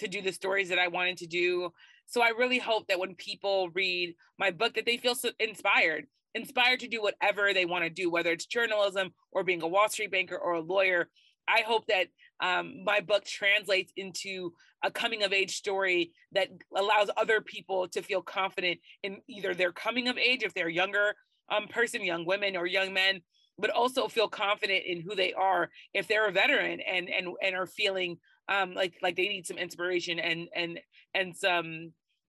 to 0.01 0.09
do 0.09 0.23
the 0.23 0.33
stories 0.33 0.69
that 0.69 0.79
I 0.79 0.89
wanted 0.89 1.19
to 1.19 1.27
do. 1.27 1.71
So 2.07 2.23
I 2.23 2.29
really 2.29 2.59
hope 2.59 2.87
that 2.89 2.99
when 2.99 3.15
people 3.15 3.71
read 3.71 4.15
my 4.39 4.51
book 4.51 4.75
that 4.75 4.87
they 4.87 4.97
feel 4.97 5.15
so 5.15 5.31
inspired, 5.41 6.07
inspired 6.35 6.81
to 6.81 6.89
do 6.89 7.03
whatever 7.03 7.53
they 7.53 7.65
want 7.65 7.85
to 7.85 7.91
do, 7.91 8.11
whether 8.11 8.31
it's 8.31 8.47
journalism 8.47 9.11
or 9.33 9.43
being 9.43 9.63
a 9.63 9.67
Wall 9.67 9.89
Street 9.89 10.13
banker 10.13 10.37
or 10.37 10.55
a 10.55 10.61
lawyer. 10.61 11.09
I 11.49 11.63
hope 11.67 11.87
that 11.87 12.09
um, 12.41 12.85
my 12.85 13.01
book 13.01 13.25
translates 13.25 13.93
into 13.97 14.53
a 14.83 14.91
coming 14.91 15.23
of 15.23 15.33
age 15.33 15.57
story 15.57 16.13
that 16.33 16.49
allows 16.77 17.09
other 17.17 17.41
people 17.41 17.89
to 17.89 18.03
feel 18.03 18.21
confident 18.21 18.79
in 19.03 19.19
either 19.29 19.55
their 19.55 19.73
coming 19.73 20.09
of 20.09 20.19
age 20.19 20.43
if 20.43 20.53
they're 20.53 20.69
younger 20.69 21.15
um, 21.49 21.69
person, 21.69 22.05
young 22.05 22.27
women 22.27 22.57
or 22.57 22.67
young 22.67 22.93
men, 22.93 23.21
but 23.59 23.71
also 23.71 24.09
feel 24.09 24.29
confident 24.29 24.85
in 24.87 25.01
who 25.01 25.15
they 25.15 25.33
are 25.33 25.71
if 25.95 26.07
they're 26.09 26.29
a 26.29 26.33
veteran 26.33 26.81
and 26.81 27.09
and 27.09 27.29
and 27.43 27.55
are 27.55 27.67
feeling 27.67 28.19
um, 28.49 28.75
like 28.75 28.95
like 29.03 29.17
they 29.17 29.29
need 29.29 29.47
some 29.47 29.59
inspiration 29.59 30.19
and 30.19 30.49
and 30.55 30.81
and 31.15 31.37
some 31.37 31.93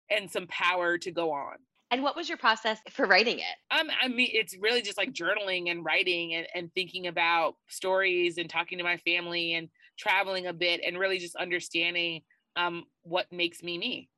and 0.10 0.30
some 0.30 0.48
power 0.48 0.98
to 0.98 1.12
go 1.12 1.32
on. 1.32 1.56
And 1.92 2.02
what 2.02 2.16
was 2.16 2.28
your 2.28 2.40
process 2.40 2.80
for 2.90 3.06
writing 3.06 3.38
it? 3.38 3.80
Um, 3.80 3.88
I 4.02 4.08
mean, 4.08 4.30
it's 4.32 4.58
really 4.60 4.82
just 4.82 4.98
like 4.98 5.14
journaling 5.14 5.70
and 5.70 5.86
writing 5.86 6.34
and, 6.34 6.48
and 6.56 6.74
thinking 6.74 7.06
about 7.06 7.56
stories 7.68 8.40
and 8.40 8.50
talking 8.50 8.80
to 8.80 8.84
my 8.84 8.98
family 8.98 9.54
and 9.54 9.70
traveling 10.00 10.48
a 10.48 10.54
bit 10.54 10.82
and 10.84 10.98
really 10.98 11.20
just 11.20 11.36
understanding 11.36 12.22
um, 12.56 12.86
what 13.04 13.32
makes 13.32 13.62
me 13.62 13.78
me. 13.78 14.10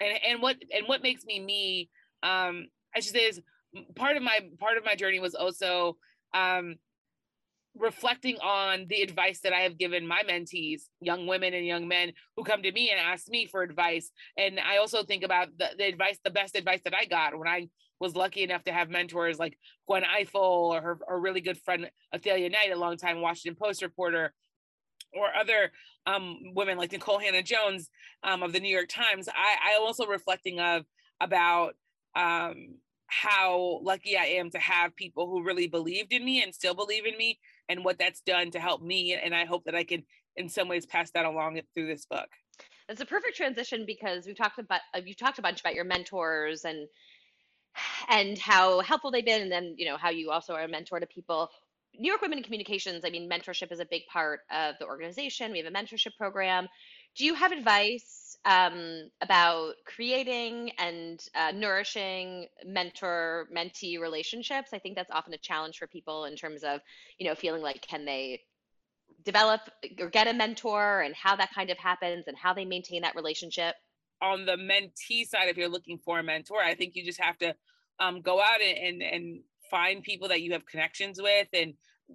And, 0.00 0.18
and 0.26 0.42
what 0.42 0.56
and 0.74 0.88
what 0.88 1.02
makes 1.02 1.24
me 1.24 1.38
me 1.38 1.90
um, 2.24 2.66
I 2.94 3.00
should 3.00 3.12
say 3.12 3.26
is 3.26 3.40
part 3.94 4.16
of 4.16 4.22
my 4.22 4.40
part 4.58 4.76
of 4.76 4.84
my 4.84 4.94
journey 4.94 5.20
was 5.20 5.34
also 5.34 5.96
um, 6.34 6.76
reflecting 7.76 8.36
on 8.38 8.86
the 8.88 9.02
advice 9.02 9.40
that 9.40 9.52
I 9.52 9.60
have 9.60 9.78
given 9.78 10.06
my 10.06 10.22
mentees, 10.28 10.82
young 11.00 11.26
women 11.26 11.54
and 11.54 11.66
young 11.66 11.88
men 11.88 12.12
who 12.36 12.44
come 12.44 12.62
to 12.62 12.72
me 12.72 12.90
and 12.90 13.00
ask 13.00 13.28
me 13.28 13.46
for 13.46 13.62
advice. 13.62 14.10
And 14.36 14.60
I 14.60 14.76
also 14.76 15.02
think 15.02 15.24
about 15.24 15.48
the, 15.58 15.70
the 15.76 15.86
advice, 15.86 16.18
the 16.22 16.30
best 16.30 16.56
advice 16.56 16.80
that 16.84 16.94
I 16.94 17.04
got 17.04 17.36
when 17.36 17.48
I 17.48 17.68
was 18.00 18.14
lucky 18.14 18.42
enough 18.42 18.64
to 18.64 18.72
have 18.72 18.90
mentors 18.90 19.38
like 19.38 19.58
Gwen 19.86 20.02
Ifill 20.02 20.34
or 20.34 20.80
her, 20.80 20.98
her 21.06 21.20
really 21.20 21.40
good 21.40 21.58
friend 21.58 21.90
Athelia 22.14 22.50
Knight, 22.50 22.72
a 22.72 22.76
longtime 22.76 23.20
Washington 23.20 23.56
Post 23.60 23.82
reporter, 23.82 24.32
or 25.12 25.34
other 25.34 25.72
um, 26.06 26.38
women 26.54 26.76
like 26.76 26.90
Nikole 26.90 27.22
Hannah-Jones 27.22 27.88
um, 28.22 28.42
of 28.42 28.52
the 28.52 28.60
New 28.60 28.74
York 28.74 28.88
Times. 28.88 29.28
I, 29.28 29.72
I 29.72 29.78
also 29.78 30.06
reflecting 30.06 30.60
of 30.60 30.84
about 31.20 31.74
um, 32.16 32.76
how 33.06 33.80
lucky 33.82 34.16
I 34.16 34.24
am 34.24 34.50
to 34.50 34.58
have 34.58 34.96
people 34.96 35.28
who 35.28 35.44
really 35.44 35.68
believed 35.68 36.12
in 36.12 36.24
me 36.24 36.42
and 36.42 36.54
still 36.54 36.74
believe 36.74 37.06
in 37.06 37.16
me 37.16 37.38
and 37.68 37.84
what 37.84 37.98
that's 37.98 38.20
done 38.20 38.50
to 38.52 38.60
help 38.60 38.82
me. 38.82 39.14
And 39.14 39.34
I 39.34 39.44
hope 39.44 39.64
that 39.64 39.74
I 39.74 39.84
can, 39.84 40.04
in 40.36 40.48
some 40.48 40.68
ways, 40.68 40.86
pass 40.86 41.10
that 41.12 41.24
along 41.24 41.60
through 41.74 41.86
this 41.86 42.06
book. 42.06 42.28
It's 42.88 43.00
a 43.00 43.06
perfect 43.06 43.36
transition 43.36 43.84
because 43.86 44.26
we 44.26 44.34
talked 44.34 44.58
about 44.58 44.80
uh, 44.94 45.00
you 45.04 45.14
talked 45.14 45.38
a 45.38 45.42
bunch 45.42 45.60
about 45.60 45.74
your 45.74 45.84
mentors 45.84 46.64
and 46.64 46.86
and 48.08 48.38
how 48.38 48.80
helpful 48.80 49.10
they've 49.10 49.24
been, 49.24 49.42
and 49.42 49.50
then 49.50 49.74
you 49.76 49.86
know 49.86 49.96
how 49.96 50.10
you 50.10 50.30
also 50.30 50.54
are 50.54 50.64
a 50.64 50.68
mentor 50.68 51.00
to 51.00 51.06
people. 51.06 51.50
New 51.96 52.08
York 52.08 52.22
Women 52.22 52.38
in 52.38 52.44
Communications, 52.44 53.04
I 53.04 53.10
mean, 53.10 53.30
mentorship 53.30 53.70
is 53.70 53.78
a 53.78 53.84
big 53.84 54.02
part 54.12 54.40
of 54.50 54.74
the 54.80 54.86
organization. 54.86 55.52
We 55.52 55.58
have 55.58 55.72
a 55.72 55.76
mentorship 55.76 56.16
program. 56.18 56.66
Do 57.16 57.24
you 57.24 57.34
have 57.34 57.52
advice 57.52 58.23
um, 58.44 59.10
about 59.20 59.74
creating 59.86 60.70
and 60.78 61.20
uh, 61.34 61.52
nourishing 61.52 62.46
mentor 62.64 63.48
mentee 63.54 64.00
relationships? 64.00 64.70
I 64.72 64.78
think 64.78 64.96
that's 64.96 65.10
often 65.10 65.34
a 65.34 65.38
challenge 65.38 65.78
for 65.78 65.86
people 65.86 66.24
in 66.24 66.36
terms 66.36 66.62
of, 66.62 66.80
you 67.18 67.26
know, 67.26 67.34
feeling 67.34 67.62
like 67.62 67.80
can 67.80 68.04
they 68.04 68.40
develop 69.24 69.60
or 69.98 70.10
get 70.10 70.28
a 70.28 70.34
mentor 70.34 71.00
and 71.00 71.14
how 71.14 71.36
that 71.36 71.52
kind 71.54 71.70
of 71.70 71.78
happens 71.78 72.24
and 72.26 72.36
how 72.36 72.52
they 72.52 72.64
maintain 72.64 73.02
that 73.02 73.16
relationship? 73.16 73.74
On 74.20 74.44
the 74.44 74.56
mentee 74.56 75.26
side, 75.26 75.48
if 75.48 75.56
you're 75.56 75.68
looking 75.68 75.98
for 75.98 76.18
a 76.18 76.22
mentor, 76.22 76.60
I 76.62 76.74
think 76.74 76.94
you 76.94 77.04
just 77.04 77.20
have 77.20 77.38
to 77.38 77.54
um, 77.98 78.20
go 78.20 78.40
out 78.40 78.60
and, 78.60 78.78
and, 78.78 79.02
and 79.02 79.40
find 79.70 80.02
people 80.02 80.28
that 80.28 80.42
you 80.42 80.52
have 80.52 80.66
connections 80.66 81.20
with 81.20 81.48
and 81.52 81.74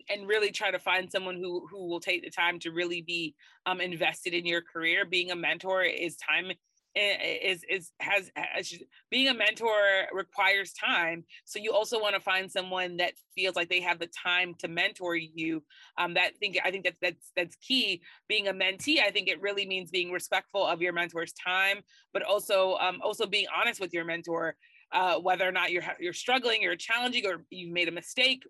and 0.10 0.28
really 0.28 0.52
try 0.52 0.72
to 0.72 0.80
find 0.80 1.12
someone 1.12 1.36
who 1.36 1.68
who 1.68 1.88
will 1.88 2.00
take 2.00 2.24
the 2.24 2.30
time 2.30 2.60
to 2.60 2.72
really 2.72 3.02
be 3.02 3.36
um, 3.66 3.82
invested 3.82 4.34
in 4.34 4.46
your 4.46 4.62
career. 4.62 5.06
Being 5.06 5.32
a 5.32 5.36
mentor 5.36 5.84
is 5.84 6.18
time 6.18 6.52
is 6.96 7.64
is 7.70 7.92
has, 8.00 8.32
has 8.36 8.74
being 9.12 9.28
a 9.28 9.34
mentor 9.34 10.08
requires 10.12 10.74
time. 10.74 11.24
So 11.46 11.60
you 11.60 11.72
also 11.72 12.00
want 12.00 12.16
to 12.16 12.22
find 12.22 12.52
someone 12.52 12.98
that 12.98 13.14
feels 13.36 13.56
like 13.56 13.70
they 13.70 13.82
have 13.82 14.00
the 14.00 14.08
time 14.08 14.56
to 14.60 14.68
mentor 14.68 15.16
you. 15.16 15.64
Um 15.98 16.16
that 16.16 16.38
think 16.40 16.58
i 16.64 16.72
think 16.72 16.86
that's 16.86 17.00
that's 17.02 17.32
that's 17.36 17.56
key. 17.58 18.02
Being 18.28 18.48
a 18.48 18.54
mentee 18.54 19.00
i 19.00 19.12
think 19.12 19.28
it 19.28 19.42
really 19.42 19.66
means 19.66 19.92
being 19.92 20.12
respectful 20.12 20.66
of 20.66 20.82
your 20.82 20.94
mentor's 20.94 21.34
time 21.34 21.82
but 22.14 22.24
also 22.24 22.76
um 22.80 23.00
also 23.04 23.26
being 23.26 23.46
honest 23.56 23.80
with 23.80 23.94
your 23.94 24.06
mentor 24.06 24.56
uh 24.92 25.16
whether 25.20 25.48
or 25.48 25.52
not 25.52 25.72
you're 25.72 25.84
you're 26.00 26.14
struggling 26.14 26.62
you're 26.62 26.76
challenging 26.76 27.26
or 27.26 27.46
you've 27.50 27.72
made 27.72 27.88
a 27.88 27.92
mistake 27.92 28.44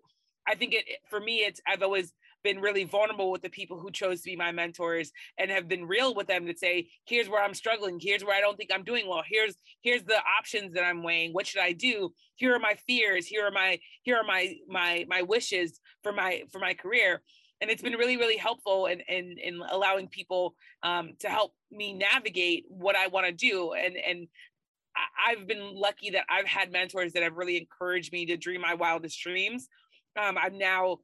I 0.50 0.56
think 0.56 0.74
it 0.74 0.84
for 1.08 1.20
me, 1.20 1.38
it's 1.38 1.60
I've 1.66 1.82
always 1.82 2.12
been 2.42 2.60
really 2.60 2.84
vulnerable 2.84 3.30
with 3.30 3.42
the 3.42 3.50
people 3.50 3.78
who 3.78 3.90
chose 3.90 4.22
to 4.22 4.30
be 4.30 4.36
my 4.36 4.50
mentors 4.50 5.12
and 5.38 5.50
have 5.50 5.68
been 5.68 5.86
real 5.86 6.14
with 6.14 6.26
them 6.26 6.46
to 6.46 6.56
say, 6.56 6.88
here's 7.04 7.28
where 7.28 7.42
I'm 7.42 7.54
struggling, 7.54 7.98
here's 8.00 8.24
where 8.24 8.36
I 8.36 8.40
don't 8.40 8.56
think 8.56 8.70
I'm 8.72 8.82
doing 8.82 9.06
well, 9.06 9.22
here's 9.24 9.54
here's 9.82 10.02
the 10.02 10.18
options 10.38 10.74
that 10.74 10.84
I'm 10.84 11.02
weighing. 11.02 11.32
What 11.32 11.46
should 11.46 11.62
I 11.62 11.72
do? 11.72 12.12
Here 12.34 12.54
are 12.54 12.58
my 12.58 12.74
fears, 12.86 13.26
here 13.26 13.46
are 13.46 13.52
my 13.52 13.78
here 14.02 14.16
are 14.16 14.24
my 14.24 14.56
my 14.68 15.06
my 15.08 15.22
wishes 15.22 15.80
for 16.02 16.12
my 16.12 16.42
for 16.50 16.58
my 16.58 16.74
career. 16.74 17.22
And 17.62 17.70
it's 17.70 17.82
been 17.82 17.92
really, 17.92 18.16
really 18.16 18.38
helpful 18.38 18.86
in 18.86 19.00
in, 19.06 19.36
in 19.42 19.60
allowing 19.70 20.08
people 20.08 20.54
um, 20.82 21.12
to 21.20 21.28
help 21.28 21.52
me 21.70 21.92
navigate 21.92 22.64
what 22.68 22.96
I 22.96 23.06
want 23.06 23.26
to 23.26 23.32
do. 23.32 23.74
And 23.74 23.96
and 23.96 24.28
I've 25.28 25.46
been 25.46 25.74
lucky 25.74 26.10
that 26.10 26.24
I've 26.28 26.46
had 26.46 26.72
mentors 26.72 27.12
that 27.12 27.22
have 27.22 27.36
really 27.36 27.56
encouraged 27.56 28.12
me 28.12 28.26
to 28.26 28.36
dream 28.36 28.60
my 28.60 28.74
wildest 28.74 29.22
dreams 29.22 29.68
um, 30.18 30.38
I'm 30.38 30.58
now 30.58 30.98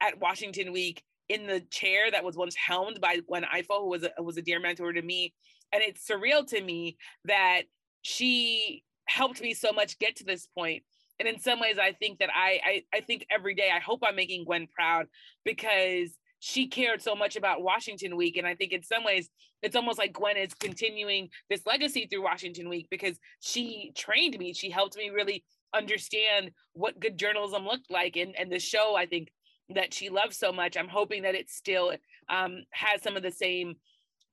at 0.00 0.20
Washington 0.20 0.72
Week 0.72 1.02
in 1.28 1.46
the 1.46 1.60
chair 1.70 2.10
that 2.10 2.24
was 2.24 2.36
once 2.36 2.54
helmed 2.54 3.00
by 3.00 3.18
Gwen 3.26 3.44
Ifill, 3.44 3.80
who 3.80 3.88
was 3.88 4.04
a, 4.04 4.22
was 4.22 4.36
a 4.36 4.42
dear 4.42 4.60
mentor 4.60 4.92
to 4.92 5.02
me. 5.02 5.32
And 5.72 5.82
it's 5.82 6.06
surreal 6.06 6.46
to 6.48 6.60
me 6.60 6.96
that 7.24 7.62
she 8.02 8.82
helped 9.06 9.40
me 9.40 9.54
so 9.54 9.72
much 9.72 9.98
get 9.98 10.16
to 10.16 10.24
this 10.24 10.46
point. 10.46 10.82
And 11.18 11.28
in 11.28 11.38
some 11.38 11.60
ways, 11.60 11.76
I 11.80 11.92
think 11.92 12.18
that 12.18 12.30
I, 12.34 12.60
I, 12.64 12.82
I 12.94 13.00
think 13.00 13.26
every 13.30 13.54
day, 13.54 13.70
I 13.74 13.78
hope 13.78 14.00
I'm 14.04 14.16
making 14.16 14.44
Gwen 14.44 14.66
proud 14.66 15.06
because 15.44 16.10
she 16.40 16.66
cared 16.66 17.00
so 17.00 17.14
much 17.14 17.36
about 17.36 17.62
Washington 17.62 18.16
Week. 18.16 18.36
And 18.36 18.46
I 18.46 18.54
think 18.54 18.72
in 18.72 18.82
some 18.82 19.04
ways, 19.04 19.30
it's 19.62 19.76
almost 19.76 19.98
like 19.98 20.12
Gwen 20.12 20.36
is 20.36 20.52
continuing 20.54 21.28
this 21.48 21.64
legacy 21.64 22.08
through 22.10 22.24
Washington 22.24 22.68
Week 22.68 22.88
because 22.90 23.16
she 23.40 23.92
trained 23.96 24.36
me. 24.36 24.52
She 24.52 24.68
helped 24.68 24.96
me 24.96 25.10
really 25.10 25.44
understand 25.74 26.50
what 26.72 27.00
good 27.00 27.18
journalism 27.18 27.64
looked 27.64 27.90
like 27.90 28.16
and 28.16 28.34
and 28.38 28.50
the 28.52 28.58
show 28.58 28.94
i 28.96 29.06
think 29.06 29.28
that 29.74 29.94
she 29.94 30.08
loves 30.08 30.36
so 30.36 30.52
much. 30.52 30.76
I'm 30.76 30.88
hoping 30.88 31.22
that 31.22 31.34
it 31.34 31.50
still 31.50 31.92
um, 32.28 32.62
has 32.70 33.02
some 33.02 33.16
of 33.16 33.22
the 33.22 33.30
same 33.30 33.74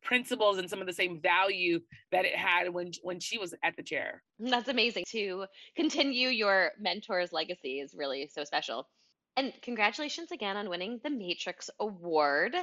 principles 0.01 0.57
and 0.57 0.69
some 0.69 0.79
of 0.79 0.87
the 0.87 0.93
same 0.93 1.19
value 1.21 1.79
that 2.11 2.23
it 2.23 2.35
had 2.35 2.73
when 2.73 2.91
when 3.03 3.19
she 3.19 3.37
was 3.37 3.53
at 3.63 3.75
the 3.75 3.83
chair. 3.83 4.23
That's 4.39 4.69
amazing 4.69 5.03
to 5.11 5.45
continue 5.75 6.29
your 6.29 6.71
mentor's 6.81 7.33
legacy 7.33 7.79
is 7.79 7.93
really 7.97 8.29
so 8.33 8.43
special. 8.43 8.87
And 9.35 9.53
congratulations 9.61 10.31
again 10.31 10.57
on 10.57 10.69
winning 10.69 10.99
the 11.03 11.09
matrix 11.09 11.69
award. 11.79 12.55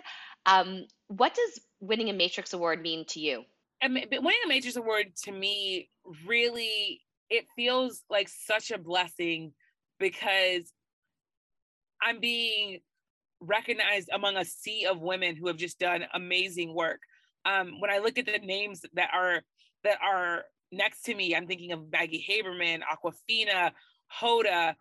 Um, 0.44 0.86
what 1.08 1.34
does 1.34 1.60
winning 1.80 2.10
a 2.10 2.14
matrix 2.14 2.52
award 2.52 2.82
mean 2.82 3.04
to 3.10 3.20
you? 3.20 3.44
And 3.80 3.94
winning 3.94 4.40
a 4.44 4.48
matrix 4.48 4.76
award 4.76 5.14
to 5.24 5.32
me 5.32 5.90
really 6.26 7.02
it 7.30 7.46
feels 7.56 8.02
like 8.10 8.28
such 8.28 8.70
a 8.70 8.78
blessing 8.78 9.52
because 9.98 10.72
I'm 12.02 12.20
being 12.20 12.80
recognized 13.40 14.08
among 14.12 14.36
a 14.36 14.44
sea 14.44 14.86
of 14.86 15.00
women 15.00 15.36
who 15.36 15.48
have 15.48 15.56
just 15.56 15.78
done 15.78 16.04
amazing 16.14 16.74
work. 16.74 17.00
Um, 17.44 17.80
when 17.80 17.90
I 17.90 17.98
look 17.98 18.18
at 18.18 18.26
the 18.26 18.38
names 18.38 18.82
that 18.94 19.10
are 19.14 19.42
that 19.84 19.98
are 20.02 20.44
next 20.72 21.02
to 21.02 21.14
me, 21.14 21.34
I'm 21.34 21.46
thinking 21.46 21.72
of 21.72 21.90
Maggie 21.90 22.24
Haberman, 22.28 22.80
Awkwafina, 22.82 23.72
Hoda. 24.20 24.74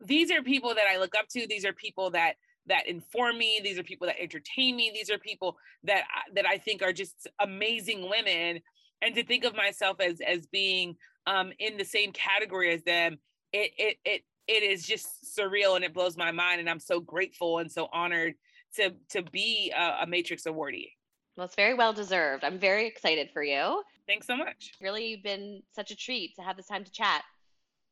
These 0.00 0.30
are 0.30 0.42
people 0.42 0.74
that 0.74 0.86
I 0.90 0.98
look 0.98 1.14
up 1.16 1.28
to. 1.30 1.46
These 1.48 1.64
are 1.64 1.72
people 1.72 2.10
that 2.10 2.34
that 2.66 2.86
inform 2.86 3.38
me. 3.38 3.60
These 3.62 3.78
are 3.78 3.82
people 3.82 4.06
that 4.06 4.20
entertain 4.20 4.76
me. 4.76 4.90
These 4.94 5.10
are 5.10 5.18
people 5.18 5.56
that 5.84 6.04
that 6.34 6.46
I 6.46 6.58
think 6.58 6.82
are 6.82 6.92
just 6.92 7.28
amazing 7.40 8.08
women. 8.08 8.60
And 9.02 9.14
to 9.16 9.24
think 9.24 9.44
of 9.44 9.54
myself 9.54 10.00
as 10.00 10.20
as 10.26 10.46
being 10.46 10.96
um, 11.26 11.52
in 11.58 11.76
the 11.76 11.84
same 11.84 12.12
category 12.12 12.72
as 12.72 12.82
them, 12.82 13.18
it 13.52 13.70
it 13.78 13.96
it 14.04 14.22
it 14.46 14.62
is 14.62 14.86
just 14.86 15.36
surreal 15.36 15.76
and 15.76 15.84
it 15.84 15.94
blows 15.94 16.16
my 16.16 16.30
mind. 16.30 16.60
And 16.60 16.68
I'm 16.68 16.80
so 16.80 17.00
grateful 17.00 17.58
and 17.58 17.70
so 17.70 17.88
honored 17.92 18.34
to 18.76 18.92
to 19.10 19.22
be 19.22 19.72
a, 19.76 20.02
a 20.02 20.06
Matrix 20.06 20.44
awardee. 20.44 20.90
Well, 21.36 21.46
it's 21.46 21.56
very 21.56 21.74
well 21.74 21.92
deserved. 21.92 22.44
I'm 22.44 22.58
very 22.58 22.86
excited 22.86 23.30
for 23.32 23.42
you. 23.42 23.82
Thanks 24.06 24.26
so 24.26 24.36
much. 24.36 24.72
Really 24.80 25.16
been 25.16 25.62
such 25.74 25.90
a 25.90 25.96
treat 25.96 26.36
to 26.36 26.42
have 26.42 26.56
this 26.56 26.66
time 26.66 26.84
to 26.84 26.92
chat. 26.92 27.22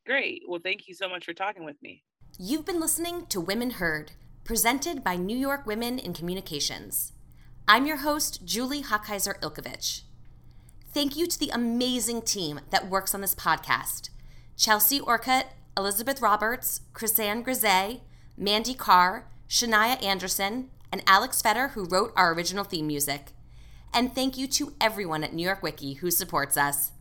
Great. 0.06 0.42
Well, 0.46 0.60
thank 0.62 0.86
you 0.86 0.94
so 0.94 1.08
much 1.08 1.24
for 1.24 1.32
talking 1.32 1.64
with 1.64 1.76
me. 1.82 2.04
You've 2.38 2.64
been 2.64 2.80
listening 2.80 3.26
to 3.26 3.40
Women 3.40 3.70
Heard, 3.70 4.12
presented 4.44 5.02
by 5.02 5.16
New 5.16 5.36
York 5.36 5.66
Women 5.66 5.98
in 5.98 6.12
Communications. 6.12 7.12
I'm 7.66 7.86
your 7.86 7.98
host, 7.98 8.44
Julie 8.44 8.82
Hochheiser 8.82 9.38
Ilkovich. 9.40 10.02
Thank 10.92 11.16
you 11.16 11.26
to 11.26 11.38
the 11.38 11.50
amazing 11.50 12.22
team 12.22 12.60
that 12.70 12.90
works 12.90 13.14
on 13.14 13.22
this 13.22 13.34
podcast 13.34 14.10
Chelsea 14.56 15.00
Orcutt, 15.00 15.46
Elizabeth 15.76 16.20
Roberts, 16.20 16.82
Chrisanne 16.92 17.42
Grisey, 17.42 18.00
Mandy 18.36 18.74
Carr, 18.74 19.26
Shania 19.48 20.02
Anderson, 20.02 20.68
and 20.92 21.02
Alex 21.06 21.40
Fetter, 21.40 21.68
who 21.68 21.84
wrote 21.84 22.12
our 22.14 22.34
original 22.34 22.64
theme 22.64 22.86
music. 22.86 23.32
And 23.94 24.14
thank 24.14 24.36
you 24.36 24.46
to 24.48 24.74
everyone 24.80 25.24
at 25.24 25.32
New 25.32 25.44
York 25.44 25.62
Wiki 25.62 25.94
who 25.94 26.10
supports 26.10 26.58
us. 26.58 26.92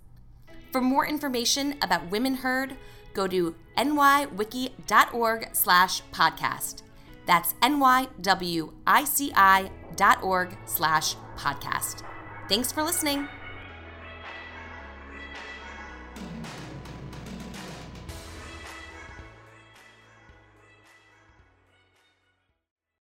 For 0.71 0.79
more 0.79 1.05
information 1.05 1.75
about 1.81 2.09
Women 2.09 2.35
Heard, 2.35 2.77
go 3.13 3.27
to 3.27 3.55
nywici.org 3.77 5.49
slash 5.51 6.01
podcast. 6.13 6.83
That's 7.25 7.53
nywici.org 7.61 8.07
slash 10.65 11.15
podcast. 11.37 12.03
Thanks 12.47 12.71
for 12.71 12.83
listening. 12.83 13.27